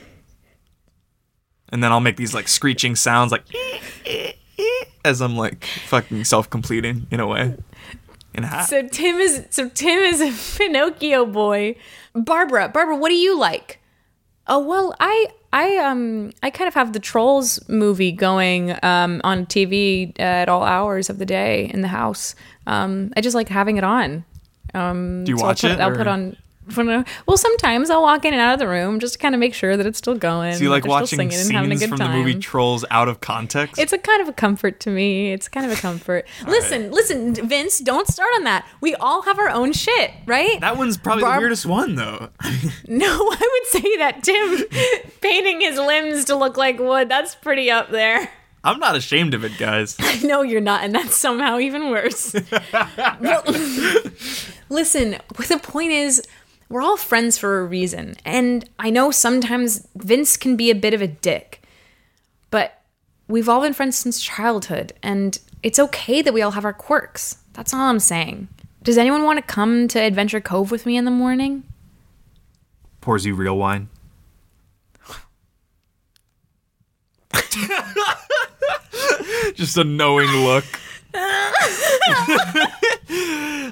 And 1.71 1.84
then 1.84 1.91
I'll 1.91 1.99
make 1.99 2.17
these 2.17 2.34
like 2.34 2.47
screeching 2.47 2.95
sounds 2.95 3.32
like 3.32 3.43
as 5.05 5.21
I'm 5.21 5.36
like 5.38 5.65
fucking 5.88 6.23
self-completing 6.25 7.07
in 7.11 7.19
a 7.19 7.27
way. 7.27 7.55
And 8.36 8.45
ha- 8.45 8.63
So 8.63 8.88
Tim 8.88 9.17
is 9.17 9.45
so 9.49 9.69
Tim 9.69 9.99
is 9.99 10.21
a 10.21 10.32
Pinocchio 10.57 11.25
boy. 11.25 11.75
Barbara, 12.15 12.69
Barbara, 12.69 12.95
what 12.95 13.09
do 13.09 13.15
you 13.15 13.38
like? 13.38 13.80
Oh 14.47 14.59
well, 14.59 14.95
I 14.99 15.27
I 15.53 15.77
um 15.77 16.32
I 16.41 16.49
kind 16.49 16.67
of 16.67 16.73
have 16.73 16.93
the 16.93 16.99
Trolls 16.99 17.59
movie 17.69 18.11
going 18.11 18.71
um 18.84 19.21
on 19.23 19.45
TV 19.45 20.19
at 20.19 20.49
all 20.49 20.63
hours 20.63 21.09
of 21.09 21.19
the 21.19 21.25
day 21.25 21.69
in 21.73 21.82
the 21.82 21.88
house. 21.88 22.34
Um 22.65 23.13
I 23.15 23.21
just 23.21 23.36
like 23.36 23.47
having 23.49 23.77
it 23.77 23.84
on. 23.84 24.25
Um 24.73 25.23
Do 25.23 25.32
you 25.32 25.38
so 25.38 25.45
watch 25.45 25.63
I'll 25.63 25.69
put, 25.71 25.80
it, 25.80 25.84
I'll 25.84 25.91
or- 25.91 25.95
put 25.97 26.07
on 26.07 26.36
well, 26.76 27.38
sometimes 27.38 27.89
I'll 27.89 28.01
walk 28.01 28.26
in 28.26 28.34
and 28.34 28.41
out 28.41 28.53
of 28.53 28.59
the 28.59 28.67
room 28.67 28.99
just 28.99 29.13
to 29.13 29.20
kind 29.20 29.36
of 29.36 29.39
make 29.39 29.53
sure 29.53 29.78
that 29.78 29.86
it's 29.86 29.97
still 29.97 30.15
going. 30.15 30.53
so 30.55 30.63
you 30.63 30.70
like 30.70 30.86
watching 30.86 31.17
singing 31.17 31.39
and 31.39 31.51
having 31.51 31.72
a 31.72 31.78
scenes 31.78 31.89
from 31.89 31.97
the 31.99 32.09
movie. 32.09 32.36
Trolls 32.36 32.86
out 32.91 33.07
of 33.07 33.22
context? 33.22 33.80
It's 33.80 33.93
a 33.93 33.97
kind 33.97 34.22
of 34.22 34.28
a 34.30 34.34
comfort 34.34 34.80
to 34.82 34.89
me. 34.89 35.32
It's 35.34 35.47
kind 35.47 35.65
of 35.70 35.78
a 35.78 35.82
comfort. 35.82 36.26
listen, 36.47 36.91
listen, 36.91 37.34
Vince, 37.36 37.80
don't 37.80 38.07
start 38.07 38.30
on 38.36 38.43
that. 38.45 38.67
We 38.82 38.95
all 38.95 39.22
have 39.24 39.39
our 39.39 39.49
own 39.49 39.74
shit, 39.74 40.11
right? 40.26 40.59
that 40.61 40.78
one's 40.78 40.97
probably 40.97 41.24
Barb- 41.24 41.36
the 41.38 41.41
weirdest 41.41 41.65
one 41.65 41.95
though. 41.95 42.30
No, 42.88 43.07
I 43.07 43.59
would 43.74 43.84
say 43.84 43.97
that 43.97 44.24
Tim 44.24 45.09
painting 45.22 45.61
his 45.61 45.78
limbs 45.78 46.26
to 46.26 46.36
look 46.36 46.57
like 46.57 46.80
wood, 46.80 47.07
that's 47.09 47.36
pretty 47.36 47.70
up 47.70 47.89
there. 47.91 48.30
I'm 48.63 48.80
not 48.80 48.95
ashamed 48.97 49.34
of 49.34 49.45
it, 49.45 49.57
guys. 49.57 49.97
No, 50.24 50.41
you're 50.41 50.59
not, 50.59 50.84
and 50.84 50.93
that's 50.93 51.15
somehow 51.15 51.59
even 51.59 51.91
worse. 51.91 52.36
Well, 53.22 53.43
listen, 54.70 55.17
the 55.30 55.59
point 55.63 55.91
is, 55.91 56.22
we're 56.70 56.82
all 56.84 56.97
friends 56.97 57.38
for 57.38 57.59
a 57.59 57.65
reason. 57.65 58.15
And 58.24 58.70
I 58.78 58.89
know 58.91 59.11
sometimes 59.11 59.88
Vince 59.95 60.38
can 60.38 60.55
be 60.55 60.70
a 60.70 60.76
bit 60.76 60.93
of 60.93 61.01
a 61.01 61.07
dick, 61.07 61.63
but 62.51 62.82
we've 63.28 63.49
all 63.49 63.61
been 63.61 63.74
friends 63.74 63.97
since 63.97 64.22
childhood, 64.22 64.93
and 65.01 65.38
it's 65.63 65.80
okay 65.80 66.22
that 66.22 66.34
we 66.34 66.41
all 66.41 66.51
have 66.51 66.65
our 66.65 66.74
quirks. 66.74 67.39
That's 67.53 67.74
all 67.74 67.82
I'm 67.82 67.99
saying. 67.99 68.47
Does 68.84 68.97
anyone 68.97 69.24
want 69.24 69.38
to 69.38 69.43
come 69.43 69.88
to 69.89 69.99
Adventure 69.99 70.39
Cove 70.39 70.72
with 70.72 70.86
me 70.86 70.95
in 70.95 71.05
the 71.05 71.11
morning? 71.11 71.63
Pours 73.01 73.26
you 73.26 73.36
real 73.36 73.57
wine. 73.57 73.89
Just 79.53 79.78
a 79.78 79.84
knowing 79.84 80.30
look. 80.30 80.63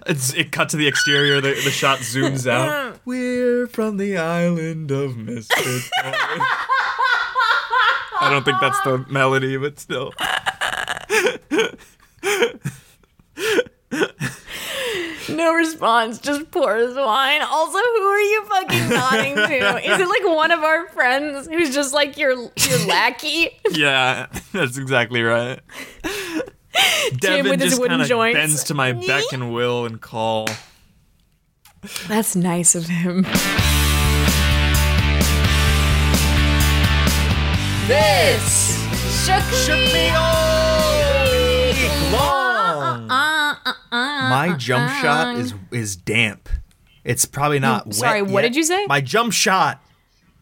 It's, 0.07 0.33
it 0.33 0.51
cut 0.51 0.69
to 0.69 0.77
the 0.77 0.88
exterior. 0.88 1.39
The, 1.41 1.49
the 1.49 1.71
shot 1.71 1.99
zooms 1.99 2.47
out. 2.49 2.99
We're 3.05 3.67
from 3.67 3.97
the 3.97 4.17
island 4.17 4.91
of 4.91 5.17
Misfit. 5.17 5.91
I 8.19 8.29
don't 8.31 8.43
think 8.43 8.59
that's 8.59 8.81
the 8.81 9.05
melody, 9.09 9.57
but 9.57 9.79
still. 9.79 10.11
No 15.29 15.53
response, 15.53 16.19
just 16.19 16.49
pours 16.51 16.95
wine. 16.95 17.41
Also, 17.41 17.77
who 17.77 18.03
are 18.03 18.19
you 18.21 18.45
fucking 18.45 18.89
nodding 18.89 19.35
to? 19.35 19.91
Is 19.91 19.99
it 19.99 20.07
like 20.07 20.23
one 20.35 20.51
of 20.51 20.61
our 20.61 20.88
friends 20.89 21.47
who's 21.47 21.73
just 21.73 21.93
like 21.93 22.17
your 22.17 22.31
your 22.33 22.88
lackey? 22.88 23.49
Yeah, 23.71 24.27
that's 24.53 24.77
exactly 24.77 25.21
right. 25.21 25.59
Devin 27.19 27.49
with 27.49 27.61
his 27.61 27.71
just 27.71 27.82
wooden 27.82 27.93
kind 27.93 28.01
of 28.01 28.07
joints. 28.07 28.38
bends 28.38 28.63
to 28.65 28.73
my 28.73 28.91
beck 28.93 29.23
and 29.32 29.53
will 29.53 29.86
and 29.86 30.01
call. 30.01 30.47
That's 32.07 32.36
nice 32.36 32.75
of 32.75 32.88
him. 32.88 33.23
This 37.88 38.78
shook, 39.25 39.45
me 39.93 40.11
My 43.91 44.55
jump 44.57 44.91
shot 45.01 45.38
is 45.38 45.53
is 45.71 45.95
damp. 45.95 46.49
It's 47.03 47.25
probably 47.25 47.59
not 47.59 47.84
mm, 47.84 47.88
wet. 47.88 47.95
sorry, 47.95 48.21
what 48.21 48.43
yet. 48.43 48.49
did 48.49 48.55
you 48.57 48.63
say? 48.63 48.86
My 48.88 48.99
jump 48.99 49.32
shot 49.32 49.82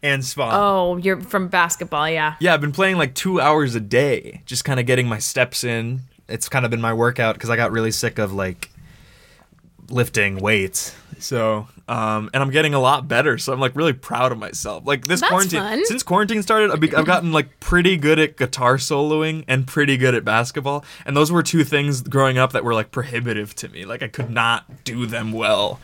and 0.01 0.25
spawn. 0.25 0.53
Oh, 0.53 0.97
you're 0.97 1.21
from 1.21 1.47
basketball, 1.47 2.09
yeah. 2.09 2.35
Yeah, 2.39 2.53
I've 2.55 2.61
been 2.61 2.71
playing 2.71 2.97
like 2.97 3.13
two 3.13 3.39
hours 3.39 3.75
a 3.75 3.79
day, 3.79 4.41
just 4.45 4.65
kind 4.65 4.79
of 4.79 4.85
getting 4.85 5.07
my 5.07 5.19
steps 5.19 5.63
in. 5.63 6.01
It's 6.27 6.49
kind 6.49 6.65
of 6.65 6.71
been 6.71 6.81
my 6.81 6.93
workout 6.93 7.35
because 7.35 7.49
I 7.49 7.55
got 7.55 7.71
really 7.71 7.91
sick 7.91 8.17
of 8.17 8.33
like 8.33 8.71
lifting 9.89 10.37
weights. 10.37 10.95
So, 11.19 11.67
um, 11.87 12.29
and 12.33 12.43
I'm 12.43 12.49
getting 12.49 12.73
a 12.73 12.79
lot 12.79 13.07
better. 13.07 13.37
So 13.37 13.53
I'm 13.53 13.59
like 13.59 13.75
really 13.75 13.93
proud 13.93 14.31
of 14.31 14.37
myself. 14.37 14.85
Like 14.85 15.05
this 15.07 15.21
That's 15.21 15.29
quarantine, 15.29 15.59
fun. 15.59 15.85
since 15.85 16.03
quarantine 16.03 16.41
started, 16.41 16.71
I've, 16.71 16.79
be- 16.79 16.93
I've 16.93 17.05
gotten 17.05 17.31
like 17.31 17.59
pretty 17.59 17.95
good 17.95 18.19
at 18.19 18.37
guitar 18.37 18.77
soloing 18.77 19.45
and 19.47 19.65
pretty 19.67 19.97
good 19.97 20.15
at 20.15 20.25
basketball. 20.25 20.83
And 21.05 21.15
those 21.15 21.31
were 21.31 21.43
two 21.43 21.63
things 21.63 22.01
growing 22.01 22.37
up 22.37 22.51
that 22.53 22.63
were 22.63 22.73
like 22.73 22.91
prohibitive 22.91 23.55
to 23.55 23.69
me. 23.69 23.85
Like 23.85 24.03
I 24.03 24.07
could 24.07 24.29
not 24.29 24.83
do 24.83 25.05
them 25.05 25.31
well, 25.31 25.79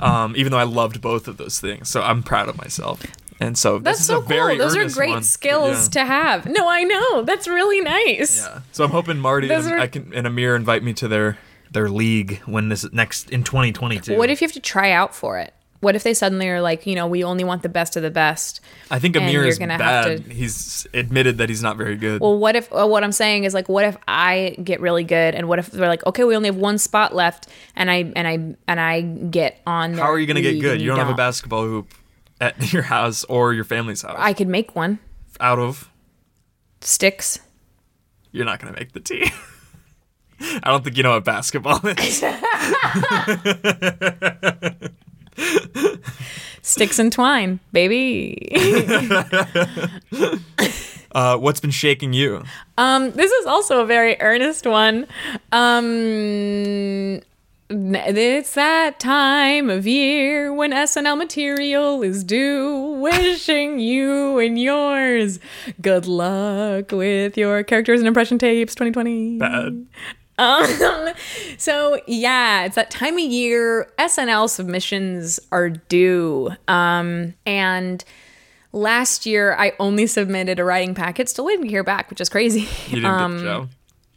um, 0.00 0.34
even 0.36 0.52
though 0.52 0.58
I 0.58 0.64
loved 0.64 1.00
both 1.00 1.26
of 1.26 1.38
those 1.38 1.58
things. 1.58 1.88
So 1.88 2.02
I'm 2.02 2.22
proud 2.22 2.48
of 2.48 2.56
myself. 2.58 3.02
And 3.40 3.56
so 3.56 3.78
That's 3.78 3.98
this 3.98 4.06
so 4.08 4.18
is 4.18 4.24
a 4.24 4.28
very 4.28 4.56
cool. 4.56 4.66
Those 4.66 4.76
are 4.76 4.88
great 4.94 5.10
one, 5.10 5.22
skills 5.22 5.84
yeah. 5.84 5.90
to 6.02 6.04
have. 6.06 6.46
No, 6.46 6.68
I 6.68 6.82
know. 6.84 7.22
That's 7.22 7.46
really 7.46 7.80
nice. 7.80 8.40
Yeah. 8.44 8.60
So 8.72 8.84
I'm 8.84 8.90
hoping 8.90 9.18
Marty 9.18 9.50
and 9.52 9.66
are- 9.66 9.78
I 9.78 9.86
can 9.86 10.12
and 10.12 10.26
Amir 10.26 10.56
invite 10.56 10.82
me 10.82 10.92
to 10.94 11.08
their 11.08 11.38
Their 11.70 11.88
league 11.88 12.40
when 12.46 12.68
this 12.68 12.90
next 12.92 13.30
in 13.30 13.44
2022. 13.44 14.16
What 14.16 14.30
if 14.30 14.40
you 14.40 14.46
have 14.46 14.54
to 14.54 14.60
try 14.60 14.90
out 14.90 15.14
for 15.14 15.38
it? 15.38 15.54
What 15.80 15.94
if 15.94 16.02
they 16.02 16.12
suddenly 16.12 16.48
are 16.48 16.60
like, 16.60 16.88
you 16.88 16.96
know, 16.96 17.06
we 17.06 17.22
only 17.22 17.44
want 17.44 17.62
the 17.62 17.68
best 17.68 17.94
of 17.94 18.02
the 18.02 18.10
best? 18.10 18.60
I 18.90 18.98
think 18.98 19.14
Amir 19.14 19.44
is 19.44 19.60
gonna 19.60 19.74
have 19.74 19.78
bad. 20.06 20.24
to- 20.26 20.34
He's 20.34 20.88
admitted 20.92 21.38
that 21.38 21.48
he's 21.48 21.62
not 21.62 21.76
very 21.76 21.94
good. 21.94 22.20
Well, 22.20 22.36
what 22.36 22.56
if 22.56 22.72
uh, 22.72 22.84
what 22.88 23.04
I'm 23.04 23.12
saying 23.12 23.44
is 23.44 23.54
like, 23.54 23.68
what 23.68 23.84
if 23.84 23.96
I 24.08 24.56
get 24.64 24.80
really 24.80 25.04
good, 25.04 25.36
and 25.36 25.46
what 25.48 25.60
if 25.60 25.70
they're 25.70 25.86
like, 25.86 26.04
okay, 26.04 26.24
we 26.24 26.34
only 26.34 26.48
have 26.48 26.56
one 26.56 26.78
spot 26.78 27.14
left, 27.14 27.46
and 27.76 27.88
I 27.92 28.10
and 28.16 28.26
I 28.26 28.32
and 28.66 28.80
I 28.80 29.02
get 29.02 29.60
on. 29.68 29.94
How 29.94 30.10
are 30.10 30.18
you 30.18 30.26
going 30.26 30.34
to 30.34 30.42
get 30.42 30.60
good? 30.60 30.72
and 30.72 30.80
You 30.82 30.88
don't 30.88 30.98
have 30.98 31.10
a 31.10 31.14
basketball 31.14 31.62
hoop 31.62 31.94
at 32.40 32.72
your 32.72 32.82
house 32.82 33.24
or 33.24 33.52
your 33.54 33.64
family's 33.64 34.02
house. 34.02 34.16
I 34.18 34.32
could 34.32 34.48
make 34.48 34.74
one 34.76 34.98
Out 35.40 35.58
of, 35.58 35.90
sticks. 36.80 37.40
you're 38.32 38.44
not 38.46 38.60
going 38.60 38.72
to 38.72 38.78
make 38.78 38.92
the 38.92 39.00
tea. 39.00 39.30
I 40.40 40.70
don't 40.70 40.84
think 40.84 40.96
you 40.96 41.02
know 41.02 41.14
what 41.14 41.24
basketball 41.24 41.80
is. 41.84 42.22
Sticks 46.62 46.98
and 46.98 47.12
twine, 47.12 47.60
baby. 47.72 48.36
Uh, 51.12 51.36
what's 51.38 51.58
been 51.60 51.70
shaking 51.70 52.12
you? 52.12 52.42
um, 52.76 53.10
this 53.12 53.30
is 53.32 53.46
also 53.46 53.80
a 53.80 53.86
very 53.86 54.20
earnest 54.20 54.66
one. 54.66 55.06
Um, 55.52 57.20
it's 57.70 58.54
that 58.54 58.98
time 58.98 59.68
of 59.68 59.86
year 59.86 60.52
when 60.52 60.72
SNL 60.72 61.18
material 61.18 62.02
is 62.02 62.24
due. 62.24 62.96
Wishing 62.98 63.78
you 63.78 64.38
and 64.38 64.58
yours 64.58 65.38
good 65.80 66.06
luck 66.06 66.92
with 66.92 67.36
your 67.36 67.62
characters 67.62 68.00
and 68.00 68.08
impression 68.08 68.38
tapes 68.38 68.74
2020. 68.74 69.38
Bad. 69.38 69.86
Um, 70.38 71.14
so 71.58 72.00
yeah, 72.06 72.64
it's 72.64 72.76
that 72.76 72.90
time 72.90 73.14
of 73.14 73.20
year. 73.20 73.92
SNL 73.98 74.48
submissions 74.48 75.38
are 75.52 75.68
due. 75.68 76.50
Um, 76.68 77.34
and 77.44 78.02
last 78.72 79.26
year 79.26 79.54
I 79.58 79.72
only 79.78 80.06
submitted 80.06 80.58
a 80.58 80.64
writing 80.64 80.94
packet. 80.94 81.28
Still 81.28 81.44
waiting 81.44 81.64
to 81.64 81.68
hear 81.68 81.84
back, 81.84 82.08
which 82.08 82.20
is 82.20 82.28
crazy. 82.28 82.68
You 82.86 82.96
didn't 82.96 83.06
um, 83.06 83.32
get 83.32 83.38
the 83.38 83.44
show 83.44 83.68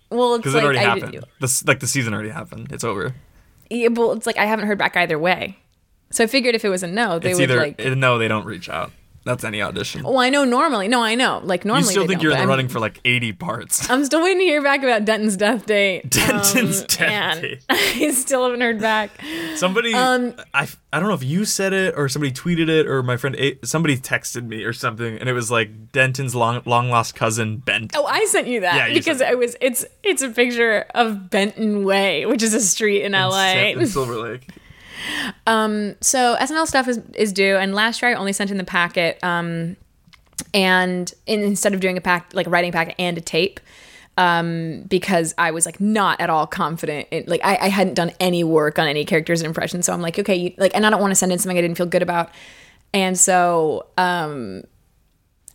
Well, 0.09 0.35
it's 0.35 0.41
because 0.43 0.53
like 0.53 0.63
it 0.63 0.65
already 0.65 0.79
I, 0.79 0.83
happened. 0.83 1.25
This 1.41 1.65
like 1.65 1.79
the 1.79 1.87
season 1.87 2.13
already 2.13 2.29
happened. 2.29 2.71
It's 2.71 2.83
over. 2.83 3.13
Yeah, 3.71 3.87
well, 3.89 4.11
it's 4.11 4.25
like 4.27 4.37
I 4.37 4.45
haven't 4.45 4.67
heard 4.67 4.77
back 4.77 4.95
either 4.97 5.17
way. 5.17 5.57
So 6.11 6.23
I 6.23 6.27
figured 6.27 6.55
if 6.55 6.65
it 6.65 6.69
was 6.69 6.83
a 6.83 6.87
no, 6.87 7.19
they 7.19 7.31
It's 7.31 7.39
would 7.39 7.49
either 7.49 7.59
like. 7.59 7.79
no, 7.97 8.17
they 8.17 8.27
don't 8.27 8.45
reach 8.45 8.69
out. 8.69 8.91
That's 9.23 9.43
any 9.43 9.61
audition. 9.61 10.03
well, 10.03 10.17
I 10.19 10.29
know 10.29 10.45
normally. 10.45 10.87
No, 10.87 11.03
I 11.03 11.13
know. 11.15 11.41
Like 11.43 11.63
normally, 11.63 11.85
you 11.85 11.91
still 11.91 12.07
think 12.07 12.23
you're 12.23 12.31
in 12.31 12.37
the 12.37 12.41
I'm- 12.41 12.49
running 12.49 12.67
for 12.69 12.79
like 12.79 12.99
80 13.05 13.33
parts. 13.33 13.87
I'm 13.89 14.03
still 14.03 14.23
waiting 14.23 14.39
to 14.39 14.45
hear 14.45 14.63
back 14.63 14.81
about 14.81 15.05
Denton's 15.05 15.37
death 15.37 15.65
date. 15.67 16.09
Denton's 16.09 16.81
Um, 16.81 16.87
death 16.87 17.41
date. 17.41 17.63
I 17.69 18.11
still 18.11 18.43
haven't 18.45 18.61
heard 18.61 18.79
back. 18.81 19.11
Somebody, 19.55 19.93
Um, 19.93 20.33
I, 20.55 20.67
I 20.91 20.99
don't 20.99 21.07
know 21.07 21.13
if 21.13 21.23
you 21.23 21.45
said 21.45 21.71
it 21.71 21.93
or 21.95 22.09
somebody 22.09 22.31
tweeted 22.31 22.67
it 22.67 22.87
or 22.87 23.03
my 23.03 23.15
friend, 23.17 23.35
somebody 23.63 23.95
texted 23.97 24.47
me 24.47 24.63
or 24.63 24.73
something, 24.73 25.17
and 25.19 25.29
it 25.29 25.33
was 25.33 25.51
like 25.51 25.91
Denton's 25.91 26.33
long 26.33 26.61
long 26.65 26.89
lost 26.89 27.13
cousin 27.15 27.57
Bent. 27.57 27.95
Oh, 27.95 28.05
I 28.05 28.25
sent 28.25 28.47
you 28.47 28.61
that 28.61 28.75
Yeah, 28.75 28.87
you 28.87 28.95
because 28.95 29.21
it 29.21 29.37
was 29.37 29.55
it's 29.61 29.85
it's 30.03 30.21
a 30.23 30.29
picture 30.29 30.85
of 30.95 31.29
Benton 31.29 31.83
Way, 31.83 32.25
which 32.25 32.41
is 32.41 32.53
a 32.55 32.59
street 32.61 33.03
in 33.03 33.11
LA. 33.11 33.51
in 33.75 33.85
Silver 33.85 34.15
Lake. 34.15 34.47
Um, 35.47 35.95
so 36.01 36.35
SNL 36.39 36.67
stuff 36.67 36.87
is 36.87 36.99
is 37.15 37.33
due, 37.33 37.57
and 37.57 37.73
last 37.75 38.01
year 38.01 38.11
I 38.11 38.13
only 38.15 38.33
sent 38.33 38.51
in 38.51 38.57
the 38.57 38.63
packet, 38.63 39.19
um, 39.23 39.77
and 40.53 41.13
in, 41.25 41.41
instead 41.41 41.73
of 41.73 41.79
doing 41.79 41.97
a 41.97 42.01
pack 42.01 42.33
like 42.33 42.47
a 42.47 42.49
writing 42.49 42.71
packet 42.71 42.95
and 42.99 43.17
a 43.17 43.21
tape, 43.21 43.59
um, 44.17 44.83
because 44.83 45.33
I 45.37 45.51
was 45.51 45.65
like 45.65 45.79
not 45.79 46.19
at 46.21 46.29
all 46.29 46.47
confident. 46.47 47.07
In, 47.11 47.25
like 47.27 47.41
I, 47.43 47.57
I 47.57 47.69
hadn't 47.69 47.95
done 47.95 48.11
any 48.19 48.43
work 48.43 48.79
on 48.79 48.87
any 48.87 49.05
characters 49.05 49.41
and 49.41 49.47
impressions, 49.47 49.85
so 49.85 49.93
I'm 49.93 50.01
like, 50.01 50.19
okay, 50.19 50.35
you, 50.35 50.53
like, 50.57 50.75
and 50.75 50.85
I 50.85 50.89
don't 50.89 51.01
want 51.01 51.11
to 51.11 51.15
send 51.15 51.31
in 51.31 51.39
something 51.39 51.57
I 51.57 51.61
didn't 51.61 51.77
feel 51.77 51.85
good 51.85 52.03
about, 52.03 52.29
and 52.93 53.17
so 53.17 53.87
um, 53.97 54.63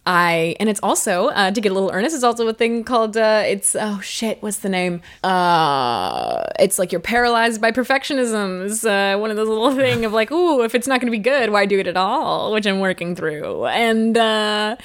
I 0.06 0.54
and 0.60 0.68
it's 0.68 0.80
also 0.82 1.28
uh, 1.28 1.50
to 1.50 1.60
get 1.60 1.72
a 1.72 1.74
little 1.74 1.90
earnest. 1.92 2.14
It's 2.14 2.24
also 2.24 2.46
a 2.46 2.54
thing 2.54 2.84
called 2.84 3.16
uh, 3.16 3.42
it's 3.44 3.74
oh 3.74 4.00
shit, 4.00 4.40
what's 4.40 4.58
the 4.58 4.68
name? 4.68 5.02
Uh, 5.24 6.44
it's 6.60 6.78
like 6.78 6.92
you're 6.92 7.00
paralyzed 7.00 7.60
by 7.60 7.72
perfectionism. 7.72 8.66
It's 8.66 8.84
uh, 8.84 9.16
one 9.18 9.30
of 9.30 9.36
those 9.36 9.48
little 9.48 9.74
thing 9.76 10.04
of 10.04 10.12
like, 10.12 10.30
ooh, 10.30 10.62
if 10.62 10.74
it's 10.74 10.86
not 10.86 11.00
going 11.00 11.08
to 11.08 11.16
be 11.16 11.18
good, 11.18 11.50
why 11.50 11.66
do 11.66 11.78
it 11.78 11.88
at 11.88 11.96
all? 11.96 12.52
Which 12.52 12.66
I'm 12.66 12.78
working 12.78 13.16
through, 13.16 13.66
and 13.66 14.16
uh, 14.16 14.76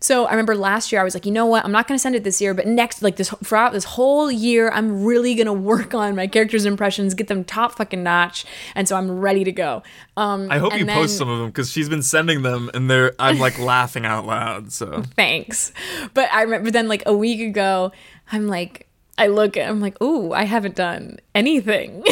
so 0.00 0.26
I 0.26 0.30
remember 0.30 0.54
last 0.54 0.92
year 0.92 1.00
I 1.00 1.04
was 1.04 1.14
like, 1.14 1.26
you 1.26 1.32
know 1.32 1.46
what? 1.46 1.64
I'm 1.64 1.72
not 1.72 1.88
going 1.88 1.96
to 1.96 2.02
send 2.02 2.14
it 2.14 2.22
this 2.22 2.40
year, 2.40 2.54
but 2.54 2.66
next, 2.66 3.02
like 3.02 3.16
this 3.16 3.30
throughout 3.44 3.72
this 3.72 3.84
whole 3.84 4.30
year, 4.30 4.70
I'm 4.70 5.04
really 5.04 5.34
going 5.34 5.46
to 5.48 5.52
work 5.52 5.94
on 5.94 6.14
my 6.14 6.26
characters' 6.26 6.64
impressions, 6.64 7.14
get 7.14 7.28
them 7.28 7.44
top 7.44 7.72
fucking 7.76 8.02
notch, 8.02 8.44
and 8.74 8.88
so 8.88 8.96
I'm 8.96 9.18
ready 9.20 9.44
to 9.44 9.52
go. 9.52 9.82
Um, 10.16 10.50
I 10.50 10.58
hope 10.58 10.78
you 10.78 10.86
post 10.86 11.16
some 11.18 11.28
of 11.28 11.38
them 11.38 11.48
because 11.48 11.70
she's 11.70 11.88
been 11.88 12.02
sending 12.02 12.42
them, 12.42 12.70
and 12.74 12.90
they're 12.90 13.14
I'm 13.18 13.38
like 13.38 13.58
laughing 13.58 14.06
out 14.06 14.26
loud. 14.26 14.72
So 14.72 15.02
thanks. 15.16 15.72
But 16.14 16.32
I 16.32 16.42
remember 16.42 16.70
then 16.70 16.88
like 16.88 17.02
a 17.06 17.16
week 17.16 17.40
ago, 17.40 17.92
I'm 18.30 18.46
like, 18.46 18.86
I 19.16 19.26
look 19.26 19.56
at, 19.56 19.68
I'm 19.68 19.80
like, 19.80 20.00
ooh, 20.00 20.32
I 20.32 20.44
haven't 20.44 20.76
done 20.76 21.18
anything. 21.34 21.90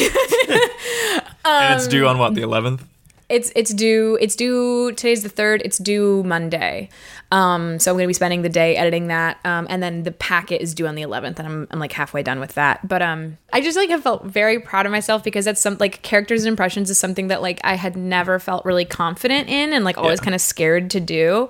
and 1.44 1.74
it's 1.74 1.86
due 1.86 2.06
on 2.08 2.18
what 2.18 2.34
the 2.34 2.42
11th. 2.42 2.80
It's 3.28 3.50
it's 3.56 3.74
due 3.74 4.16
it's 4.20 4.36
due 4.36 4.92
today's 4.92 5.24
the 5.24 5.28
third. 5.28 5.60
It's 5.64 5.78
due 5.78 6.22
Monday. 6.22 6.88
Um, 7.32 7.80
so 7.80 7.90
I'm 7.90 7.96
gonna 7.96 8.06
be 8.06 8.12
spending 8.12 8.42
the 8.42 8.48
day 8.48 8.76
editing 8.76 9.08
that. 9.08 9.38
Um, 9.44 9.66
and 9.68 9.82
then 9.82 10.04
the 10.04 10.12
packet 10.12 10.62
is 10.62 10.74
due 10.74 10.86
on 10.86 10.94
the 10.94 11.02
11th, 11.02 11.38
and 11.40 11.48
I'm 11.48 11.68
I'm 11.72 11.78
like 11.80 11.90
halfway 11.92 12.22
done 12.22 12.38
with 12.38 12.54
that. 12.54 12.86
But 12.86 13.02
um, 13.02 13.36
I 13.52 13.60
just 13.60 13.76
like 13.76 13.90
have 13.90 14.02
felt 14.04 14.24
very 14.26 14.60
proud 14.60 14.86
of 14.86 14.92
myself 14.92 15.24
because 15.24 15.44
that's 15.44 15.60
some 15.60 15.76
like 15.80 16.02
characters 16.02 16.44
and 16.44 16.50
impressions 16.50 16.88
is 16.88 16.98
something 16.98 17.26
that 17.28 17.42
like 17.42 17.60
I 17.64 17.74
had 17.74 17.96
never 17.96 18.38
felt 18.38 18.64
really 18.64 18.84
confident 18.84 19.48
in, 19.48 19.72
and 19.72 19.84
like 19.84 19.98
always 19.98 20.20
Yeah. 20.20 20.24
kind 20.24 20.34
of 20.36 20.40
scared 20.40 20.90
to 20.92 21.00
do. 21.00 21.48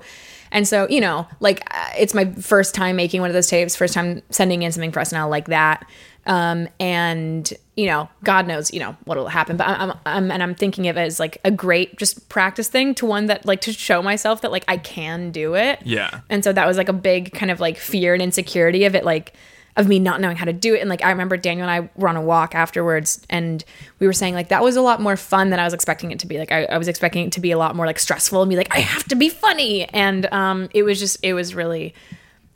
And 0.51 0.67
so, 0.67 0.87
you 0.89 1.01
know, 1.01 1.27
like 1.39 1.63
uh, 1.71 1.89
it's 1.97 2.13
my 2.13 2.25
first 2.33 2.73
time 2.73 2.95
making 2.95 3.21
one 3.21 3.29
of 3.29 3.33
those 3.33 3.47
tapes, 3.47 3.75
first 3.75 3.93
time 3.93 4.21
sending 4.29 4.63
in 4.63 4.71
something 4.71 4.91
for 4.91 5.01
SNL 5.01 5.29
like 5.29 5.47
that. 5.47 5.87
Um, 6.25 6.67
and 6.79 7.51
you 7.77 7.85
know, 7.85 8.09
God 8.23 8.47
knows, 8.47 8.73
you 8.73 8.79
know, 8.79 8.97
what'll 9.05 9.27
happen. 9.27 9.55
But 9.55 9.67
I'm, 9.67 9.91
I'm, 9.91 9.99
I'm, 10.05 10.31
and 10.31 10.43
I'm 10.43 10.55
thinking 10.55 10.87
of 10.87 10.97
it 10.97 11.01
as 11.01 11.19
like 11.19 11.37
a 11.45 11.51
great 11.51 11.97
just 11.97 12.27
practice 12.27 12.67
thing 12.67 12.95
to 12.95 13.05
one 13.05 13.27
that 13.27 13.45
like 13.45 13.61
to 13.61 13.71
show 13.71 14.01
myself 14.01 14.41
that 14.41 14.51
like 14.51 14.65
I 14.67 14.77
can 14.77 15.31
do 15.31 15.55
it. 15.55 15.79
Yeah. 15.85 16.21
And 16.29 16.43
so 16.43 16.51
that 16.51 16.67
was 16.67 16.75
like 16.75 16.89
a 16.89 16.93
big 16.93 17.33
kind 17.33 17.51
of 17.51 17.59
like 17.59 17.77
fear 17.77 18.13
and 18.13 18.21
insecurity 18.21 18.83
of 18.85 18.95
it, 18.95 19.05
like 19.05 19.33
of 19.77 19.87
me 19.87 19.99
not 19.99 20.19
knowing 20.19 20.35
how 20.35 20.45
to 20.45 20.51
do 20.53 20.75
it. 20.75 20.81
And 20.81 20.89
like 20.89 21.03
I 21.03 21.11
remember 21.11 21.37
Daniel 21.37 21.69
and 21.69 21.85
I 21.85 21.89
were 21.95 22.09
on 22.09 22.17
a 22.17 22.21
walk 22.21 22.55
afterwards 22.55 23.25
and 23.29 23.63
we 23.99 24.07
were 24.07 24.13
saying 24.13 24.33
like 24.33 24.49
that 24.49 24.63
was 24.63 24.75
a 24.75 24.81
lot 24.81 24.99
more 25.01 25.15
fun 25.15 25.51
than 25.51 25.59
I 25.59 25.63
was 25.63 25.73
expecting 25.73 26.11
it 26.11 26.19
to 26.19 26.27
be. 26.27 26.37
Like 26.39 26.51
I, 26.51 26.65
I 26.65 26.77
was 26.77 26.87
expecting 26.87 27.27
it 27.27 27.31
to 27.33 27.39
be 27.39 27.51
a 27.51 27.57
lot 27.57 27.75
more 27.75 27.85
like 27.85 27.99
stressful 27.99 28.41
and 28.41 28.49
be 28.49 28.57
like, 28.57 28.75
I 28.75 28.79
have 28.79 29.03
to 29.05 29.15
be 29.15 29.29
funny. 29.29 29.85
And 29.89 30.25
um 30.33 30.67
it 30.73 30.83
was 30.83 30.99
just 30.99 31.17
it 31.23 31.33
was 31.33 31.55
really 31.55 31.93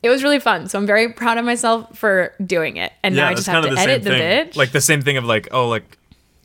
it 0.04 0.10
was 0.10 0.24
really 0.24 0.40
fun. 0.40 0.68
So 0.68 0.80
I'm 0.80 0.88
very 0.88 1.14
proud 1.14 1.38
of 1.38 1.46
myself 1.46 1.98
for 1.98 2.34
doing 2.44 2.78
it. 2.78 2.92
And 3.04 3.16
now 3.16 3.28
I 3.30 3.36
just 3.36 3.48
have 3.48 3.64
to 3.64 3.70
kinda 3.70 3.82
edit 3.82 4.04
the 4.04 4.10
bit. 4.10 4.56
Like 4.56 4.72
the 4.72 4.82
same 4.82 5.02
thing 5.04 5.18
of 5.18 5.24
like, 5.24 5.48
oh, 5.52 5.68
like 5.70 5.98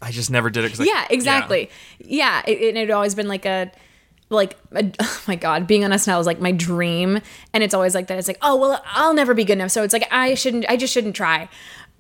I 0.02 0.10
just 0.10 0.30
never 0.30 0.50
did 0.50 0.64
it. 0.64 0.78
like, 0.78 0.86
yeah, 0.88 1.06
exactly. 1.08 1.70
Yeah, 1.98 2.42
it, 2.46 2.60
it 2.60 2.76
had 2.76 2.90
always 2.90 3.14
been 3.14 3.28
like 3.28 3.46
a 3.46 3.72
like 4.28 4.56
oh 5.00 5.22
my 5.28 5.36
god 5.36 5.66
being 5.66 5.84
on 5.84 5.90
SNL 5.90 6.20
is 6.20 6.26
like 6.26 6.40
my 6.40 6.52
dream. 6.52 7.20
And 7.52 7.62
it's 7.62 7.74
always 7.74 7.94
like 7.94 8.08
that. 8.08 8.18
It's 8.18 8.28
like 8.28 8.38
oh 8.42 8.56
well 8.56 8.82
I'll 8.86 9.14
never 9.14 9.34
be 9.34 9.44
good 9.44 9.54
enough. 9.54 9.70
So 9.70 9.82
it's 9.82 9.92
like 9.92 10.08
I 10.10 10.34
shouldn't 10.34 10.64
I 10.68 10.76
just 10.76 10.92
shouldn't 10.92 11.14
try. 11.16 11.48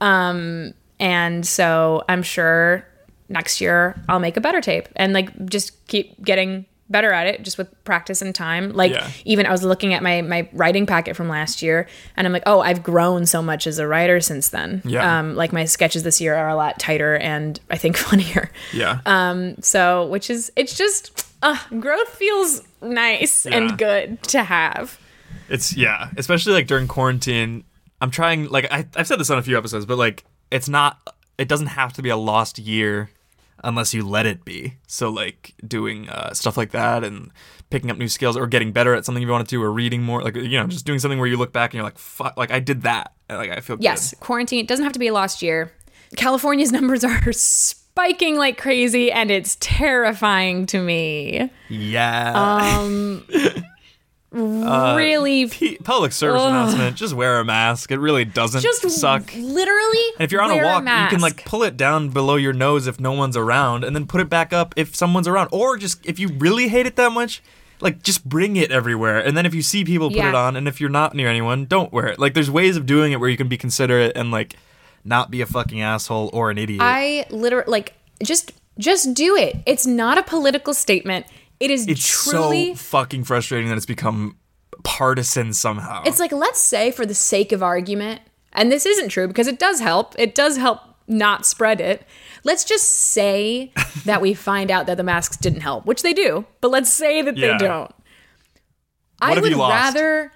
Um 0.00 0.74
and 0.98 1.46
so 1.46 2.02
I'm 2.08 2.22
sure 2.22 2.86
next 3.28 3.60
year 3.60 4.00
I'll 4.08 4.20
make 4.20 4.36
a 4.36 4.40
better 4.40 4.60
tape 4.60 4.88
and 4.96 5.12
like 5.12 5.46
just 5.46 5.86
keep 5.88 6.22
getting 6.24 6.64
better 6.88 7.12
at 7.12 7.26
it 7.26 7.42
just 7.42 7.58
with 7.58 7.68
practice 7.84 8.22
and 8.22 8.32
time. 8.32 8.72
Like 8.72 8.92
Yeah. 8.92 9.10
even 9.24 9.44
I 9.46 9.50
was 9.50 9.64
looking 9.64 9.92
at 9.92 10.02
my 10.02 10.22
my 10.22 10.48
writing 10.52 10.86
packet 10.86 11.16
from 11.16 11.28
last 11.28 11.60
year 11.60 11.88
and 12.16 12.26
I'm 12.26 12.32
like 12.32 12.44
oh 12.46 12.60
I've 12.60 12.82
grown 12.82 13.26
so 13.26 13.42
much 13.42 13.66
as 13.66 13.78
a 13.80 13.86
writer 13.86 14.20
since 14.20 14.50
then. 14.50 14.82
Yeah. 14.84 15.18
um 15.18 15.34
like 15.34 15.52
my 15.52 15.64
sketches 15.64 16.02
this 16.04 16.20
year 16.20 16.34
are 16.36 16.48
a 16.48 16.54
lot 16.56 16.78
tighter 16.78 17.16
and 17.16 17.58
I 17.70 17.76
think 17.76 17.96
funnier. 18.08 18.50
Yeah. 18.72 19.00
um, 19.06 19.56
so, 19.62 20.06
which 20.06 20.30
is, 20.30 20.52
it's 20.56 20.76
just, 20.76 21.24
uh, 21.46 21.80
growth 21.80 22.08
feels 22.08 22.62
nice 22.82 23.46
Yeah. 23.46 23.56
and 23.56 23.78
good 23.78 24.22
to 24.24 24.42
have. 24.44 24.98
It's 25.48 25.76
yeah, 25.76 26.10
especially 26.16 26.52
like 26.54 26.66
during 26.66 26.88
quarantine. 26.88 27.64
I'm 28.00 28.10
trying 28.10 28.48
like 28.48 28.70
I, 28.72 28.86
I've 28.96 29.06
said 29.06 29.18
this 29.20 29.30
on 29.30 29.38
a 29.38 29.42
few 29.42 29.56
episodes, 29.56 29.86
but 29.86 29.96
like 29.98 30.24
it's 30.50 30.68
not. 30.68 30.98
It 31.38 31.48
doesn't 31.48 31.68
have 31.68 31.92
to 31.94 32.02
be 32.02 32.08
a 32.08 32.16
lost 32.16 32.58
year 32.58 33.10
unless 33.62 33.92
you 33.94 34.06
let 34.06 34.26
it 34.26 34.44
be. 34.44 34.74
So 34.86 35.10
like 35.10 35.54
doing 35.66 36.08
uh, 36.08 36.32
stuff 36.34 36.56
like 36.56 36.70
that 36.72 37.04
and 37.04 37.30
picking 37.70 37.90
up 37.90 37.98
new 37.98 38.08
skills 38.08 38.36
or 38.36 38.46
getting 38.46 38.72
better 38.72 38.94
at 38.94 39.04
something 39.04 39.22
you 39.22 39.28
want 39.28 39.46
to 39.48 39.50
do 39.54 39.62
or 39.62 39.72
reading 39.72 40.02
more 40.02 40.22
like 40.22 40.36
you 40.36 40.58
know 40.58 40.66
just 40.66 40.86
doing 40.86 40.98
something 40.98 41.18
where 41.18 41.28
you 41.28 41.36
look 41.36 41.52
back 41.52 41.70
and 41.70 41.74
you're 41.74 41.84
like 41.84 41.98
fuck 41.98 42.36
like 42.36 42.50
I 42.52 42.60
did 42.60 42.82
that 42.82 43.12
and, 43.28 43.38
like 43.38 43.50
I 43.50 43.60
feel 43.60 43.76
good. 43.76 43.84
Yes, 43.84 44.14
quarantine, 44.20 44.60
it 44.60 44.68
doesn't 44.68 44.84
have 44.84 44.92
to 44.92 44.98
be 44.98 45.08
a 45.08 45.12
lost 45.12 45.42
year. 45.42 45.72
California's 46.16 46.72
numbers 46.78 47.04
are 47.04 47.32
spiking 47.96 48.36
like 48.36 48.58
crazy 48.58 49.10
and 49.10 49.30
it's 49.30 49.56
terrifying 49.58 50.66
to 50.66 50.78
me. 50.78 51.50
yeah 51.70 52.32
Um, 52.78 53.24
really, 54.30 55.48
P- 55.48 55.78
public 55.78 56.12
service 56.12 56.42
announcement 56.42 56.94
just 56.96 57.14
wear 57.14 57.40
a 57.40 57.44
mask 57.44 57.90
it 57.90 57.98
really 57.98 58.26
doesn't 58.26 58.60
just 58.60 58.88
suck 58.90 59.34
literally. 59.34 60.04
And 60.18 60.20
if 60.20 60.30
you're 60.30 60.42
on 60.42 60.50
a 60.50 60.62
walk, 60.62 60.82
you 60.82 61.08
can 61.08 61.20
like 61.20 61.46
pull 61.46 61.62
it 61.62 61.78
down 61.78 62.10
below 62.10 62.36
your 62.36 62.52
nose 62.52 62.86
if 62.86 63.00
no 63.00 63.12
one's 63.12 63.36
around, 63.36 63.82
and 63.82 63.96
then 63.96 64.06
put 64.06 64.20
it 64.20 64.28
back 64.28 64.52
up 64.52 64.74
if 64.76 64.94
someone's 64.94 65.26
around. 65.26 65.48
Or 65.52 65.78
just 65.78 66.04
if 66.04 66.18
you 66.18 66.28
really 66.28 66.68
hate 66.68 66.84
it 66.84 66.96
that 66.96 67.12
much, 67.12 67.42
like 67.80 68.02
just 68.02 68.28
bring 68.28 68.56
it 68.56 68.70
everywhere. 68.70 69.18
And 69.20 69.36
then 69.38 69.46
if 69.46 69.54
you 69.54 69.62
see 69.62 69.84
people, 69.86 70.08
put 70.10 70.16
Yeah. 70.18 70.28
it 70.28 70.34
on. 70.34 70.54
And 70.54 70.68
if 70.68 70.82
you're 70.82 70.90
not 70.90 71.14
near 71.14 71.28
anyone, 71.28 71.64
don't 71.64 71.90
wear 71.92 72.08
it. 72.08 72.18
Like 72.18 72.34
there's 72.34 72.50
ways 72.50 72.76
of 72.76 72.84
doing 72.84 73.12
it 73.12 73.20
where 73.20 73.30
you 73.30 73.38
can 73.38 73.48
be 73.48 73.56
considerate 73.56 74.12
and 74.16 74.30
like 74.30 74.54
not 75.06 75.30
be 75.30 75.40
a 75.40 75.46
fucking 75.46 75.80
asshole 75.80 76.30
or 76.32 76.50
an 76.50 76.58
idiot. 76.58 76.80
I 76.82 77.26
literally 77.30 77.70
like 77.70 77.94
just 78.22 78.52
just 78.78 79.14
do 79.14 79.36
it. 79.36 79.56
It's 79.66 79.86
not 79.86 80.18
a 80.18 80.22
political 80.22 80.74
statement. 80.74 81.26
It 81.60 81.70
is 81.70 81.86
it's 81.88 82.06
truly 82.06 82.74
so 82.74 82.76
fucking 82.76 83.24
frustrating 83.24 83.68
that 83.68 83.76
it's 83.76 83.86
become 83.86 84.36
partisan 84.84 85.52
somehow. 85.52 86.02
It's 86.04 86.20
like 86.20 86.32
let's 86.32 86.60
say 86.60 86.90
for 86.90 87.06
the 87.06 87.14
sake 87.14 87.52
of 87.52 87.62
argument, 87.62 88.20
and 88.52 88.70
this 88.70 88.84
isn't 88.86 89.08
true 89.08 89.26
because 89.28 89.46
it 89.46 89.58
does 89.58 89.80
help. 89.80 90.14
It 90.18 90.34
does 90.34 90.56
help 90.56 90.80
not 91.08 91.46
spread 91.46 91.80
it. 91.80 92.04
Let's 92.44 92.64
just 92.64 92.88
say 92.88 93.72
that 94.04 94.20
we 94.20 94.34
find 94.34 94.70
out 94.70 94.86
that 94.86 94.96
the 94.96 95.02
masks 95.04 95.36
didn't 95.36 95.60
help, 95.62 95.86
which 95.86 96.02
they 96.02 96.12
do. 96.12 96.44
But 96.60 96.70
let's 96.70 96.92
say 96.92 97.22
that 97.22 97.36
Yeah. 97.36 97.56
they 97.58 97.64
don't. 97.64 97.92
I 99.20 99.34
have 99.34 99.42
would 99.42 99.52
rather 99.54 100.30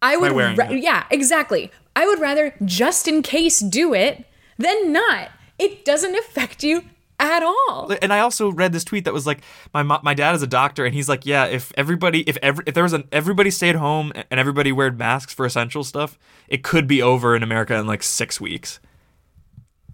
I 0.00 0.16
would 0.16 0.32
ra- 0.56 0.70
yeah, 0.70 1.04
exactly. 1.10 1.70
I 1.96 2.06
would 2.06 2.20
rather 2.20 2.54
just 2.64 3.08
in 3.08 3.22
case 3.22 3.60
do 3.60 3.94
it 3.94 4.24
than 4.58 4.92
not. 4.92 5.30
It 5.58 5.84
doesn't 5.84 6.14
affect 6.16 6.62
you 6.62 6.84
at 7.18 7.42
all. 7.42 7.94
and 8.00 8.12
I 8.12 8.20
also 8.20 8.50
read 8.50 8.72
this 8.72 8.82
tweet 8.82 9.04
that 9.04 9.12
was 9.12 9.26
like, 9.26 9.42
my 9.74 9.82
mo- 9.82 10.00
my 10.02 10.14
dad 10.14 10.34
is 10.34 10.42
a 10.42 10.46
doctor, 10.46 10.86
and 10.86 10.94
he's 10.94 11.08
like, 11.08 11.26
yeah, 11.26 11.44
if 11.44 11.70
everybody, 11.76 12.22
if 12.22 12.38
every, 12.42 12.64
if 12.66 12.74
there 12.74 12.82
was 12.82 12.94
an 12.94 13.04
everybody 13.12 13.50
stayed 13.50 13.76
home 13.76 14.12
and 14.30 14.40
everybody 14.40 14.72
weared 14.72 14.98
masks 14.98 15.34
for 15.34 15.44
essential 15.44 15.84
stuff, 15.84 16.18
it 16.48 16.62
could 16.62 16.86
be 16.86 17.02
over 17.02 17.36
in 17.36 17.42
America 17.42 17.74
in 17.74 17.86
like 17.86 18.02
six 18.02 18.40
weeks. 18.40 18.80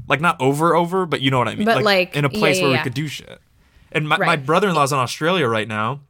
Like 0.09 0.21
not 0.21 0.41
over 0.41 0.77
over, 0.77 1.05
but 1.05 1.21
you 1.21 1.33
know 1.33 1.39
what 1.39 1.49
I 1.49 1.57
mean. 1.57 1.65
But, 1.65 1.83
like, 1.83 2.15
in 2.15 2.25
a 2.25 2.31
place 2.31 2.59
yeah, 2.59 2.69
where 2.69 2.73
we 2.77 2.79
could 2.79 2.95
do 2.95 3.09
shit. 3.09 3.41
And 3.91 4.09
my, 4.09 4.19
my 4.19 4.37
brother-in-law's 4.37 4.93
in 4.93 4.99
Australia 4.99 5.49
right 5.49 5.67
now, 5.67 6.01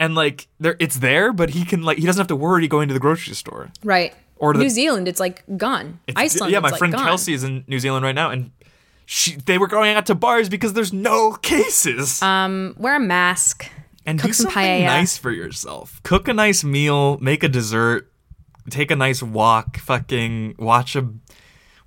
and 0.00 0.14
like 0.14 0.48
there, 0.58 0.76
it's 0.78 0.96
there, 0.96 1.30
but 1.32 1.50
he 1.50 1.66
can 1.66 1.82
like 1.82 1.98
he 1.98 2.06
doesn't 2.06 2.20
have 2.20 2.28
to 2.28 2.36
worry 2.36 2.66
going 2.68 2.88
to 2.88 2.94
the 2.94 3.00
grocery 3.00 3.34
store. 3.34 3.70
Right. 3.82 4.14
Or 4.44 4.52
the- 4.52 4.60
New 4.60 4.68
Zealand, 4.70 5.08
it's 5.08 5.20
like 5.20 5.42
gone. 5.56 5.98
It's- 6.06 6.22
Iceland, 6.22 6.52
yeah, 6.52 6.60
my 6.60 6.70
like 6.70 6.78
friend 6.78 6.92
gone. 6.92 7.04
Kelsey 7.04 7.32
is 7.34 7.44
in 7.44 7.64
New 7.66 7.78
Zealand 7.78 8.04
right 8.04 8.14
now, 8.14 8.30
and 8.30 8.50
she 9.06 9.36
they 9.36 9.58
were 9.58 9.66
going 9.68 9.94
out 9.96 10.06
to 10.06 10.14
bars 10.14 10.48
because 10.48 10.72
there's 10.72 10.92
no 10.92 11.32
cases. 11.42 12.20
Um, 12.22 12.74
wear 12.78 12.96
a 12.96 13.00
mask. 13.00 13.68
and 14.06 14.18
cook 14.20 14.28
do 14.28 14.32
some 14.34 14.44
something 14.50 14.62
paella. 14.62 14.84
nice 14.86 15.16
for 15.16 15.30
yourself. 15.30 16.00
Cook 16.02 16.28
a 16.28 16.34
nice 16.34 16.62
meal, 16.62 17.16
make 17.18 17.42
a 17.42 17.48
dessert, 17.48 18.12
take 18.70 18.90
a 18.90 18.96
nice 18.96 19.22
walk, 19.22 19.78
fucking 19.78 20.56
watch 20.58 20.94
a 20.94 21.08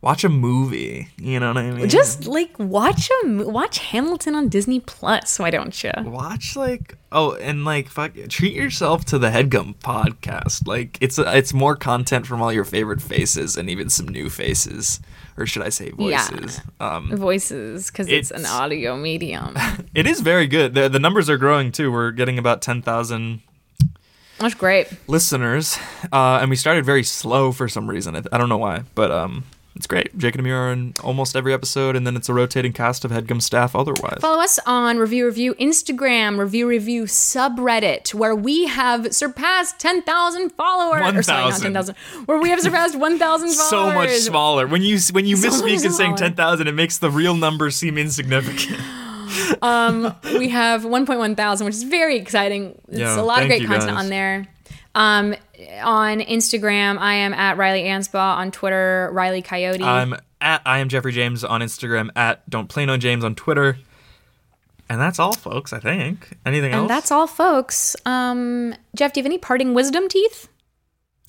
watch 0.02 0.24
a 0.24 0.30
movie. 0.30 1.08
You 1.18 1.40
know 1.40 1.50
what 1.50 1.58
I 1.58 1.72
mean? 1.72 1.90
Just 1.90 2.26
like 2.28 2.58
watch 2.60 3.10
a 3.24 3.28
watch 3.44 3.80
Hamilton 3.80 4.36
on 4.36 4.50
Disney 4.50 4.80
Plus. 4.80 5.40
Why 5.40 5.50
don't 5.50 5.84
you? 5.84 5.92
watch 6.06 6.56
like 6.56 6.96
oh 7.12 7.34
and 7.36 7.64
like 7.66 7.88
fuck 7.90 8.12
treat 8.30 8.54
yourself 8.54 9.06
to 9.06 9.18
the 9.18 9.30
headgum 9.30 9.74
podcast 9.76 10.68
like 10.68 10.98
it's 11.02 11.18
it's 11.18 11.54
more 11.54 11.74
content 11.76 12.28
from 12.28 12.42
all 12.42 12.52
your 12.52 12.66
favorite 12.66 13.02
faces 13.02 13.56
and 13.56 13.70
even 13.70 13.90
some 13.90 14.06
new 14.10 14.30
faces 14.30 15.00
or 15.38 15.46
should 15.46 15.62
i 15.64 15.70
say 15.70 15.94
Yeah. 15.98 16.28
voices 16.30 16.62
um 16.82 17.16
Voices, 17.16 17.88
because 17.90 18.10
it's, 18.10 18.30
an 18.32 18.46
audio 18.46 18.98
medium. 18.98 19.56
it 19.96 20.06
is 20.06 20.20
very 20.20 20.48
good 20.48 20.74
the, 20.74 20.90
the 20.90 21.00
numbers 21.00 21.30
are 21.30 21.38
growing 21.38 21.72
too 21.72 21.90
we're 21.94 22.12
getting 22.12 22.38
about 22.38 22.62
10,000 22.62 23.42
That's 24.40 24.54
great. 24.54 24.88
listeners 25.08 25.78
uh 26.12 26.40
and 26.42 26.50
we 26.50 26.58
started 26.58 26.84
very 26.84 27.04
slow 27.04 27.54
for 27.54 27.70
some 27.70 27.90
reason 27.90 28.18
i, 28.18 28.22
I 28.34 28.38
don't 28.38 28.50
know 28.50 28.58
why 28.58 28.84
but 28.96 29.12
um 29.12 29.46
it's 29.78 29.88
great 29.88 30.18
jake 30.18 30.34
and 30.36 30.40
amir 30.42 30.58
are 30.58 30.74
in 30.74 30.94
almost 31.04 31.36
every 31.36 31.54
episode 31.54 31.96
and 31.96 32.06
then 32.06 32.16
it's 32.18 32.28
a 32.28 32.34
rotating 32.34 32.74
cast 32.74 33.06
of 33.06 33.12
headgum 33.12 33.42
staff 33.42 33.76
otherwise 33.76 34.18
Follow 34.20 34.42
us 34.42 34.60
on 34.66 34.98
Review 34.98 35.26
Revue 35.26 35.54
Instagram, 35.56 36.38
Review 36.40 36.68
Revue 36.68 37.04
subreddit, 37.04 38.14
where 38.14 38.36
we 38.36 38.66
have 38.68 39.14
surpassed 39.14 39.80
10,000 39.80 40.50
followers. 40.52 41.02
Or 41.16 41.22
sorry, 41.24 41.42
not 41.44 41.62
1,000. 41.62 41.74
10,000. 41.74 41.96
Where 42.26 42.40
we 42.40 42.50
have 42.50 42.60
surpassed 42.60 42.96
1,000 42.98 43.50
followers. 43.50 43.70
so 43.70 43.94
much 43.94 44.10
smaller. 44.10 44.68
When 44.68 44.82
you 44.82 44.98
when 45.12 45.26
you 45.26 45.36
So 45.38 45.50
misspeak 45.50 45.84
and 45.86 45.94
saying 45.94 46.18
smaller. 46.18 46.18
ten 46.18 46.34
thousand, 46.36 46.68
it 46.68 46.74
makes 46.74 46.98
the 46.98 47.12
real 47.12 47.36
number 47.36 47.70
seem 47.70 47.98
insignificant. 47.98 48.80
we 50.40 50.50
have 50.50 50.84
1.1 50.84 51.36
thousand, 51.38 51.66
which 51.66 51.76
is 51.76 51.84
very 51.84 52.18
exciting. 52.18 52.80
It's 52.90 53.18
a 53.18 53.22
lot 53.22 53.42
of 53.44 53.48
great 53.48 53.66
content 53.66 53.92
guys. 53.92 54.04
on 54.04 54.10
there. 54.10 54.48
Um, 54.96 55.36
on 55.82 56.20
Instagram, 56.20 56.98
I 56.98 57.16
am 57.16 57.34
at 57.34 57.58
Reilly 57.58 57.84
Anspaugh. 57.84 58.38
On 58.38 58.52
Twitter, 58.52 59.10
Riley 59.14 59.42
Coyote. 59.42 59.84
I'm 59.84 60.16
at 60.40 60.62
I 60.66 60.80
am 60.80 60.90
Geoffrey 60.90 61.12
James 61.12 61.44
on 61.44 61.62
Instagram. 61.62 62.10
At 62.16 62.48
Don't 62.50 62.68
Play 62.70 62.86
No 62.86 62.98
James 62.98 63.24
on 63.24 63.36
Twitter. 63.36 63.78
And 64.90 65.02
that's 65.02 65.20
all, 65.20 65.34
folks. 65.34 65.74
I 65.74 65.80
think. 65.80 66.38
Anything 66.46 66.72
else? 66.74 66.82
and 66.82 66.90
that's 66.90 67.12
all, 67.12 67.28
folks. 67.28 67.96
Um, 68.06 68.74
Geoff, 68.96 69.14
do 69.14 69.20
you 69.20 69.24
have 69.24 69.30
any 69.30 69.38
parting 69.38 69.74
wisdom 69.74 70.08
teeth? 70.08 70.48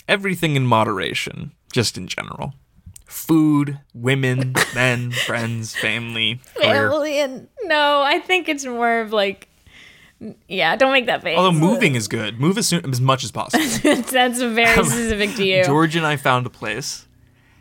everything 0.08 0.56
in 0.56 0.66
moderation, 0.66 1.52
just 1.72 1.96
in 1.98 2.08
general. 2.08 2.54
Food, 3.04 3.78
women, 3.94 4.54
men, 4.74 5.12
friends, 5.12 5.76
family, 5.76 6.40
career. 6.54 6.90
Family 6.90 7.18
and 7.20 7.48
no, 7.64 8.02
I 8.02 8.18
think 8.18 8.48
it's 8.48 8.64
more 8.64 9.00
of 9.00 9.12
like 9.12 9.48
Yeah, 10.48 10.74
don't 10.76 10.92
make 10.92 11.06
that 11.06 11.22
face. 11.22 11.36
Although 11.36 11.52
moving 11.52 11.94
is 11.94 12.08
good. 12.08 12.40
Move 12.40 12.58
as 12.58 12.66
soon 12.66 12.88
as 12.90 13.00
much 13.00 13.22
as 13.22 13.30
possible. 13.30 13.64
That's 14.02 14.40
very 14.40 14.84
specific 14.84 15.36
to 15.36 15.44
you. 15.44 15.64
George 15.64 15.94
and 15.94 16.04
I 16.04 16.16
found 16.16 16.46
a 16.46 16.50
place, 16.50 17.06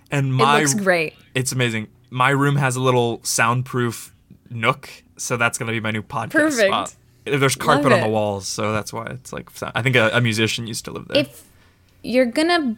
and 0.10 0.28
it 0.28 0.32
my 0.32 0.60
looks 0.60 0.74
great. 0.74 1.14
it's 1.36 1.51
amazing. 1.51 1.88
My 2.10 2.30
room 2.30 2.55
has 2.55 2.76
a 2.76 2.82
little 2.82 3.20
soundproof 3.24 4.14
nook, 4.49 4.89
so 5.18 5.38
that's 5.38 5.58
gonna 5.58 5.72
be 5.74 5.80
my 5.80 5.91
new 5.91 6.01
podcast 6.01 6.32
Perfect. 6.32 6.68
spot. 6.68 6.95
There's 7.26 7.55
carpet 7.55 7.91
on 7.91 8.01
the 8.01 8.08
walls, 8.08 8.47
so 8.47 8.72
that's 8.72 8.93
why 8.93 9.05
it's 9.08 9.34
like. 9.34 9.49
I 9.76 9.82
think 9.82 9.95
a, 9.95 10.10
a 10.14 10.22
musician 10.22 10.66
used 10.66 10.86
to 10.86 10.91
live 10.91 11.10
there. 11.10 11.24
If 11.24 11.43
you're 12.01 12.26
gonna 12.26 12.78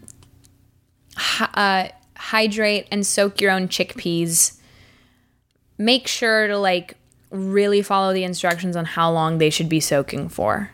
uh, 1.54 1.90
hydrate 2.18 2.88
and 2.92 3.06
soak 3.06 3.40
your 3.40 3.52
own 3.52 3.68
chickpeas, 3.68 4.60
make 5.78 6.08
sure 6.08 6.48
to 6.48 6.58
like 6.58 6.98
really 7.32 7.82
follow 7.82 8.14
the 8.14 8.24
instructions 8.24 8.76
on 8.76 8.86
how 8.86 9.12
long 9.12 9.38
they 9.38 9.50
should 9.50 9.70
be 9.70 9.80
soaking 9.80 10.30
for, 10.30 10.72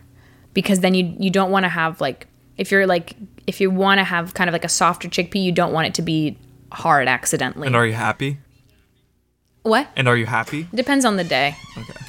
because 0.53 0.79
then 0.79 0.93
you 0.93 1.15
you 1.19 1.29
don't 1.29 1.51
want 1.51 1.63
to 1.63 1.69
have 1.69 1.99
like 2.01 2.27
if 2.57 2.71
you're 2.71 2.87
like 2.87 3.15
if 3.47 3.59
you 3.61 3.69
want 3.69 3.99
to 3.99 4.03
have 4.03 4.33
kind 4.33 4.49
of 4.49 4.53
like 4.53 4.65
a 4.65 4.69
softer 4.69 5.07
chickpea, 5.07 5.43
you 5.43 5.51
don't 5.51 5.73
want 5.73 5.87
it 5.87 5.93
to 5.95 6.01
be 6.01 6.37
hard 6.71 7.07
accidentally. 7.07 7.67
and 7.67 7.75
are 7.75 7.85
you 7.85 7.93
happy? 7.93 8.37
what? 9.63 9.87
And 9.95 10.07
are 10.07 10.15
you 10.17 10.25
happy? 10.27 10.67
Depends 10.73 11.05
on 11.05 11.15
the 11.17 11.23
day. 11.23 11.55
Okay. 11.77 11.93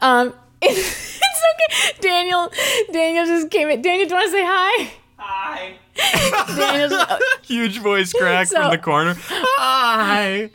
Um, 0.00 0.32
it's 0.62 1.10
okay. 1.32 1.98
Daniel, 2.00 2.52
Daniel 2.92 3.26
just 3.26 3.50
came 3.50 3.68
in. 3.68 3.82
Daniel, 3.82 4.06
do 4.08 4.14
you 4.14 4.20
want 4.20 4.26
to 4.26 4.30
say 4.30 4.44
hi? 4.46 4.92
Hi. 5.16 5.76
Daniel, 6.56 6.88
oh. 6.92 7.36
Huge 7.42 7.78
voice 7.78 8.12
crack 8.12 8.48
So- 8.48 8.60
from 8.60 8.70
the 8.70 8.78
corner. 8.78 9.14
Hi. 9.18 10.50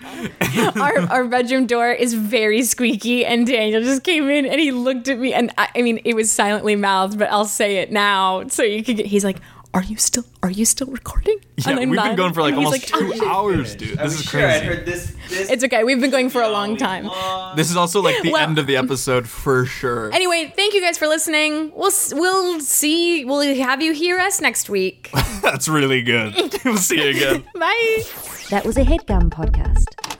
our, 0.79 0.99
our 1.11 1.25
bedroom 1.27 1.65
door 1.65 1.91
is 1.91 2.13
very 2.13 2.63
squeaky, 2.63 3.25
and 3.25 3.47
Daniel 3.47 3.81
just 3.81 4.03
came 4.03 4.29
in 4.29 4.45
and 4.45 4.59
he 4.59 4.71
looked 4.71 5.07
at 5.07 5.19
me, 5.19 5.33
and 5.33 5.51
I, 5.57 5.69
I 5.75 5.81
mean, 5.81 5.99
it 6.05 6.15
was 6.15 6.31
silently 6.31 6.75
mouthed, 6.75 7.17
but 7.17 7.31
I'll 7.31 7.45
say 7.45 7.77
it 7.77 7.91
now 7.91 8.47
so 8.47 8.63
you 8.63 8.83
could 8.83 8.97
get. 8.97 9.05
He's 9.07 9.23
like, 9.23 9.37
"Are 9.73 9.83
you 9.83 9.97
still? 9.97 10.25
Are 10.43 10.49
you 10.51 10.65
still 10.65 10.87
recording?" 10.87 11.37
Yeah, 11.57 11.71
And 11.71 11.79
I'm 11.79 11.89
we've 11.89 12.01
been 12.01 12.15
going 12.15 12.33
for 12.33 12.41
like 12.41 12.55
almost 12.55 12.71
like, 12.71 12.85
two 12.99 13.13
"Oh, 13.21 13.29
hours, 13.29 13.75
dude. 13.75 13.97
This 13.97 14.19
is 14.19 14.27
crazy. 14.29 14.65
this. 14.83 15.13
this 15.29 15.49
It's 15.51 15.63
okay. 15.63 15.83
We've 15.83 15.99
been 16.01 16.11
going 16.11 16.29
for 16.29 16.41
a 16.41 16.49
long 16.49 16.75
time. 16.77 17.09
This 17.55 17.69
is 17.69 17.77
also 17.77 18.01
like 18.01 18.21
the 18.23 18.31
Well- 18.31 18.41
end 18.43 18.57
of 18.59 18.67
the 18.67 18.77
episode 18.77 19.27
for 19.27 19.65
sure. 19.65 20.11
Anyway, 20.21 20.51
thank 20.55 20.73
you 20.73 20.81
guys 20.81 20.97
for 20.97 21.07
listening. 21.07 21.71
We'll 21.75 21.91
we'll 22.13 22.59
see. 22.59 23.25
We'll 23.25 23.55
have 23.55 23.81
you 23.81 23.93
hear 23.93 24.19
us 24.19 24.41
next 24.41 24.69
week. 24.69 25.09
That's 25.41 25.67
really 25.67 26.01
good. 26.01 26.35
we'll 26.65 26.77
see 26.77 27.01
you 27.03 27.09
again. 27.17 27.43
Bye. 27.55 28.03
That 28.49 28.65
was 28.65 28.77
a 28.77 28.83
headgum 28.83 29.29
podcast. 29.29 30.17